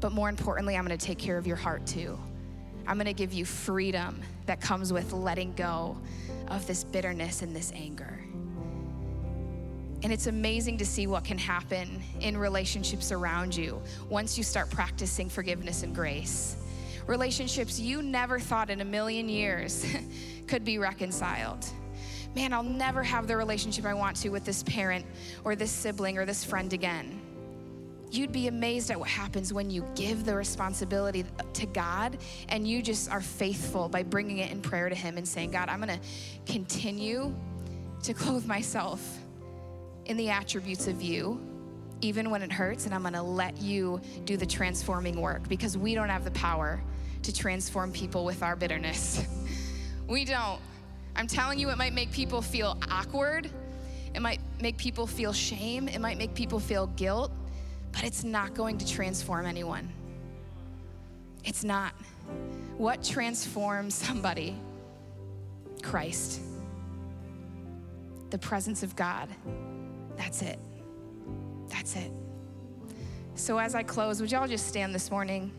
But 0.00 0.12
more 0.12 0.30
importantly, 0.30 0.78
I'm 0.78 0.86
going 0.86 0.96
to 0.96 1.06
take 1.06 1.18
care 1.18 1.36
of 1.36 1.46
your 1.46 1.56
heart 1.56 1.84
too. 1.84 2.18
I'm 2.90 2.96
going 2.96 3.06
to 3.06 3.12
give 3.12 3.32
you 3.32 3.44
freedom 3.44 4.20
that 4.46 4.60
comes 4.60 4.92
with 4.92 5.12
letting 5.12 5.52
go 5.52 5.96
of 6.48 6.66
this 6.66 6.82
bitterness 6.82 7.42
and 7.42 7.54
this 7.54 7.70
anger. 7.72 8.18
And 10.02 10.12
it's 10.12 10.26
amazing 10.26 10.76
to 10.78 10.84
see 10.84 11.06
what 11.06 11.22
can 11.22 11.38
happen 11.38 12.02
in 12.18 12.36
relationships 12.36 13.12
around 13.12 13.54
you 13.54 13.80
once 14.08 14.36
you 14.36 14.42
start 14.42 14.70
practicing 14.70 15.28
forgiveness 15.28 15.84
and 15.84 15.94
grace. 15.94 16.56
Relationships 17.06 17.78
you 17.78 18.02
never 18.02 18.40
thought 18.40 18.70
in 18.70 18.80
a 18.80 18.84
million 18.84 19.28
years 19.28 19.86
could 20.48 20.64
be 20.64 20.78
reconciled. 20.78 21.64
Man, 22.34 22.52
I'll 22.52 22.64
never 22.64 23.04
have 23.04 23.28
the 23.28 23.36
relationship 23.36 23.84
I 23.84 23.94
want 23.94 24.16
to 24.16 24.30
with 24.30 24.44
this 24.44 24.64
parent 24.64 25.06
or 25.44 25.54
this 25.54 25.70
sibling 25.70 26.18
or 26.18 26.26
this 26.26 26.42
friend 26.42 26.72
again. 26.72 27.20
You'd 28.10 28.32
be 28.32 28.48
amazed 28.48 28.90
at 28.90 28.98
what 28.98 29.08
happens 29.08 29.52
when 29.52 29.70
you 29.70 29.86
give 29.94 30.24
the 30.24 30.34
responsibility 30.34 31.24
to 31.52 31.66
God 31.66 32.18
and 32.48 32.66
you 32.66 32.82
just 32.82 33.08
are 33.08 33.20
faithful 33.20 33.88
by 33.88 34.02
bringing 34.02 34.38
it 34.38 34.50
in 34.50 34.60
prayer 34.60 34.88
to 34.88 34.94
Him 34.94 35.16
and 35.16 35.26
saying, 35.26 35.52
God, 35.52 35.68
I'm 35.68 35.78
gonna 35.78 36.00
continue 36.44 37.32
to 38.02 38.12
clothe 38.12 38.46
myself 38.46 39.00
in 40.06 40.16
the 40.16 40.28
attributes 40.30 40.88
of 40.88 41.00
you, 41.00 41.40
even 42.00 42.30
when 42.30 42.42
it 42.42 42.50
hurts, 42.50 42.86
and 42.86 42.94
I'm 42.94 43.04
gonna 43.04 43.22
let 43.22 43.60
you 43.60 44.00
do 44.24 44.36
the 44.36 44.46
transforming 44.46 45.20
work 45.20 45.48
because 45.48 45.78
we 45.78 45.94
don't 45.94 46.08
have 46.08 46.24
the 46.24 46.32
power 46.32 46.82
to 47.22 47.32
transform 47.32 47.92
people 47.92 48.24
with 48.24 48.42
our 48.42 48.56
bitterness. 48.56 49.24
we 50.08 50.24
don't. 50.24 50.60
I'm 51.14 51.28
telling 51.28 51.60
you, 51.60 51.70
it 51.70 51.78
might 51.78 51.92
make 51.92 52.10
people 52.10 52.42
feel 52.42 52.76
awkward. 52.90 53.50
It 54.14 54.20
might 54.20 54.40
make 54.60 54.78
people 54.78 55.06
feel 55.06 55.32
shame. 55.32 55.86
It 55.86 56.00
might 56.00 56.18
make 56.18 56.34
people 56.34 56.58
feel 56.58 56.88
guilt 56.88 57.30
but 57.92 58.04
it's 58.04 58.24
not 58.24 58.54
going 58.54 58.78
to 58.78 58.86
transform 58.86 59.46
anyone. 59.46 59.88
It's 61.44 61.64
not. 61.64 61.92
What 62.76 63.02
transforms 63.02 63.94
somebody? 63.94 64.56
Christ. 65.82 66.40
The 68.30 68.38
presence 68.38 68.82
of 68.82 68.94
God. 68.96 69.28
That's 70.16 70.42
it. 70.42 70.58
That's 71.68 71.96
it. 71.96 72.12
So, 73.34 73.58
as 73.58 73.74
I 73.74 73.82
close, 73.82 74.20
would 74.20 74.30
y'all 74.30 74.46
just 74.46 74.66
stand 74.66 74.94
this 74.94 75.10
morning? 75.10 75.52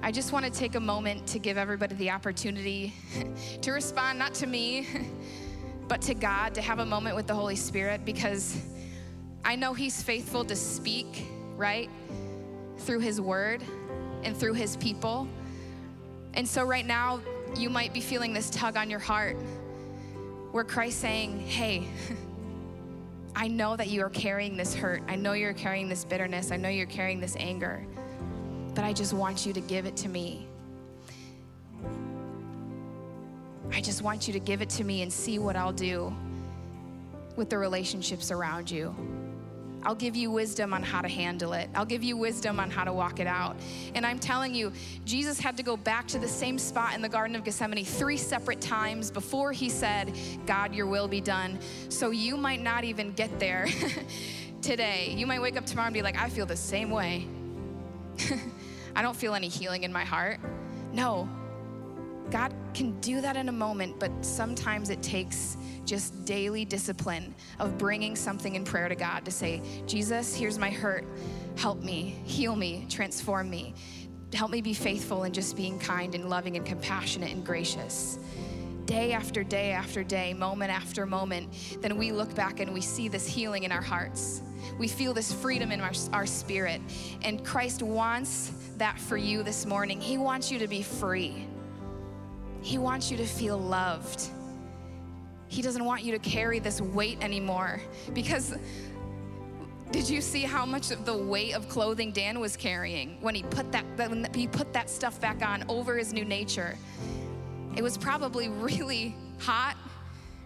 I 0.00 0.12
just 0.12 0.32
want 0.32 0.44
to 0.44 0.50
take 0.50 0.76
a 0.76 0.80
moment 0.80 1.26
to 1.26 1.38
give 1.38 1.58
everybody 1.58 1.94
the 1.96 2.10
opportunity 2.10 2.94
to 3.62 3.72
respond, 3.72 4.18
not 4.18 4.32
to 4.34 4.46
me, 4.46 4.86
but 5.88 6.02
to 6.02 6.14
God 6.14 6.54
to 6.54 6.62
have 6.62 6.78
a 6.78 6.86
moment 6.86 7.16
with 7.16 7.26
the 7.26 7.34
Holy 7.34 7.56
Spirit 7.56 8.04
because 8.04 8.56
I 9.44 9.56
know 9.56 9.72
He's 9.72 10.02
faithful 10.02 10.44
to 10.44 10.54
speak, 10.54 11.26
right? 11.56 11.88
Through 12.78 13.00
His 13.00 13.20
word 13.20 13.62
and 14.22 14.36
through 14.36 14.54
His 14.54 14.76
people. 14.76 15.26
And 16.34 16.46
so, 16.46 16.64
right 16.64 16.86
now, 16.86 17.20
you 17.56 17.70
might 17.70 17.94
be 17.94 18.00
feeling 18.00 18.32
this 18.32 18.50
tug 18.50 18.76
on 18.76 18.90
your 18.90 18.98
heart 18.98 19.36
where 20.52 20.64
Christ's 20.64 21.00
saying, 21.00 21.40
Hey, 21.40 21.88
I 23.36 23.48
know 23.48 23.76
that 23.76 23.88
you 23.88 24.02
are 24.02 24.10
carrying 24.10 24.56
this 24.56 24.74
hurt. 24.74 25.02
I 25.08 25.16
know 25.16 25.32
you're 25.32 25.52
carrying 25.52 25.88
this 25.88 26.04
bitterness. 26.04 26.50
I 26.50 26.56
know 26.56 26.68
you're 26.68 26.86
carrying 26.86 27.20
this 27.20 27.36
anger. 27.36 27.86
But 28.74 28.84
I 28.84 28.92
just 28.92 29.12
want 29.12 29.46
you 29.46 29.52
to 29.52 29.60
give 29.60 29.86
it 29.86 29.96
to 29.98 30.08
me. 30.08 30.47
I 33.72 33.80
just 33.80 34.02
want 34.02 34.26
you 34.26 34.32
to 34.32 34.40
give 34.40 34.62
it 34.62 34.70
to 34.70 34.84
me 34.84 35.02
and 35.02 35.12
see 35.12 35.38
what 35.38 35.56
I'll 35.56 35.72
do 35.72 36.12
with 37.36 37.50
the 37.50 37.58
relationships 37.58 38.30
around 38.30 38.70
you. 38.70 38.94
I'll 39.82 39.94
give 39.94 40.16
you 40.16 40.30
wisdom 40.30 40.74
on 40.74 40.82
how 40.82 41.02
to 41.02 41.08
handle 41.08 41.52
it. 41.52 41.70
I'll 41.74 41.84
give 41.84 42.02
you 42.02 42.16
wisdom 42.16 42.58
on 42.58 42.70
how 42.70 42.84
to 42.84 42.92
walk 42.92 43.20
it 43.20 43.26
out. 43.26 43.56
And 43.94 44.04
I'm 44.04 44.18
telling 44.18 44.54
you, 44.54 44.72
Jesus 45.04 45.38
had 45.38 45.56
to 45.56 45.62
go 45.62 45.76
back 45.76 46.08
to 46.08 46.18
the 46.18 46.28
same 46.28 46.58
spot 46.58 46.94
in 46.94 47.02
the 47.02 47.08
Garden 47.08 47.36
of 47.36 47.44
Gethsemane 47.44 47.84
three 47.84 48.16
separate 48.16 48.60
times 48.60 49.10
before 49.10 49.52
he 49.52 49.68
said, 49.68 50.16
God, 50.46 50.74
your 50.74 50.86
will 50.86 51.08
be 51.08 51.20
done. 51.20 51.58
So 51.88 52.10
you 52.10 52.36
might 52.36 52.60
not 52.60 52.84
even 52.84 53.12
get 53.12 53.38
there 53.38 53.68
today. 54.62 55.14
You 55.16 55.26
might 55.26 55.40
wake 55.40 55.56
up 55.56 55.64
tomorrow 55.64 55.86
and 55.86 55.94
be 55.94 56.02
like, 56.02 56.20
I 56.20 56.28
feel 56.28 56.46
the 56.46 56.56
same 56.56 56.90
way. 56.90 57.26
I 58.96 59.02
don't 59.02 59.16
feel 59.16 59.34
any 59.34 59.48
healing 59.48 59.84
in 59.84 59.92
my 59.92 60.04
heart. 60.04 60.40
No, 60.92 61.28
God 62.30 62.52
can 62.74 62.98
do 63.00 63.20
that 63.20 63.36
in 63.36 63.48
a 63.48 63.52
moment, 63.52 63.98
but 63.98 64.10
sometimes 64.24 64.90
it 64.90 65.02
takes 65.02 65.56
just 65.84 66.24
daily 66.24 66.64
discipline 66.64 67.34
of 67.58 67.78
bringing 67.78 68.14
something 68.14 68.54
in 68.54 68.64
prayer 68.64 68.88
to 68.88 68.94
God 68.94 69.24
to 69.24 69.30
say, 69.30 69.62
Jesus, 69.86 70.34
here's 70.34 70.58
my 70.58 70.70
hurt. 70.70 71.04
Help 71.56 71.82
me, 71.82 72.16
heal 72.24 72.54
me, 72.54 72.86
transform 72.88 73.50
me. 73.50 73.74
Help 74.32 74.50
me 74.50 74.60
be 74.60 74.74
faithful 74.74 75.24
in 75.24 75.32
just 75.32 75.56
being 75.56 75.78
kind 75.78 76.14
and 76.14 76.28
loving 76.28 76.56
and 76.56 76.66
compassionate 76.66 77.32
and 77.32 77.44
gracious. 77.44 78.18
Day 78.84 79.12
after 79.12 79.42
day 79.42 79.72
after 79.72 80.04
day, 80.04 80.34
moment 80.34 80.70
after 80.70 81.06
moment, 81.06 81.48
then 81.80 81.96
we 81.96 82.12
look 82.12 82.34
back 82.34 82.60
and 82.60 82.72
we 82.72 82.80
see 82.80 83.08
this 83.08 83.26
healing 83.26 83.64
in 83.64 83.72
our 83.72 83.82
hearts. 83.82 84.42
We 84.78 84.88
feel 84.88 85.14
this 85.14 85.32
freedom 85.32 85.72
in 85.72 85.80
our, 85.80 85.92
our 86.12 86.26
spirit. 86.26 86.80
And 87.22 87.44
Christ 87.44 87.82
wants 87.82 88.52
that 88.76 88.98
for 88.98 89.16
you 89.16 89.42
this 89.42 89.66
morning. 89.66 90.00
He 90.00 90.18
wants 90.18 90.52
you 90.52 90.58
to 90.60 90.68
be 90.68 90.82
free. 90.82 91.47
He 92.68 92.76
wants 92.76 93.10
you 93.10 93.16
to 93.16 93.24
feel 93.24 93.56
loved. 93.56 94.28
He 95.46 95.62
doesn't 95.62 95.82
want 95.82 96.02
you 96.02 96.12
to 96.12 96.18
carry 96.18 96.58
this 96.58 96.82
weight 96.82 97.16
anymore 97.22 97.80
because 98.12 98.54
did 99.90 100.06
you 100.10 100.20
see 100.20 100.42
how 100.42 100.66
much 100.66 100.90
of 100.90 101.06
the 101.06 101.16
weight 101.16 101.54
of 101.54 101.66
clothing 101.70 102.12
Dan 102.12 102.40
was 102.40 102.58
carrying 102.58 103.16
when 103.22 103.34
he 103.34 103.42
put 103.42 103.72
that 103.72 103.86
when 103.96 104.28
he 104.34 104.46
put 104.46 104.74
that 104.74 104.90
stuff 104.90 105.18
back 105.18 105.42
on 105.42 105.64
over 105.70 105.96
his 105.96 106.12
new 106.12 106.26
nature? 106.26 106.76
It 107.74 107.82
was 107.82 107.96
probably 107.96 108.50
really 108.50 109.16
hot, 109.38 109.78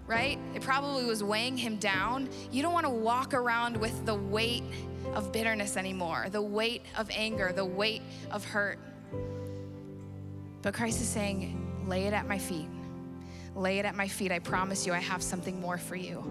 right? 0.06 0.38
It 0.54 0.62
probably 0.62 1.04
was 1.04 1.24
weighing 1.24 1.56
him 1.56 1.76
down. 1.78 2.28
You 2.52 2.62
don't 2.62 2.72
want 2.72 2.86
to 2.86 2.90
walk 2.90 3.34
around 3.34 3.76
with 3.76 4.06
the 4.06 4.14
weight 4.14 4.62
of 5.14 5.32
bitterness 5.32 5.76
anymore, 5.76 6.26
the 6.30 6.40
weight 6.40 6.82
of 6.96 7.10
anger, 7.10 7.52
the 7.52 7.64
weight 7.64 8.02
of 8.30 8.44
hurt. 8.44 8.78
But 10.62 10.72
Christ 10.72 11.00
is 11.00 11.08
saying, 11.08 11.71
lay 11.86 12.04
it 12.04 12.12
at 12.12 12.26
my 12.26 12.38
feet. 12.38 12.68
Lay 13.54 13.78
it 13.78 13.84
at 13.84 13.94
my 13.94 14.08
feet. 14.08 14.32
I 14.32 14.38
promise 14.38 14.86
you, 14.86 14.92
I 14.92 14.98
have 14.98 15.22
something 15.22 15.60
more 15.60 15.78
for 15.78 15.96
you. 15.96 16.24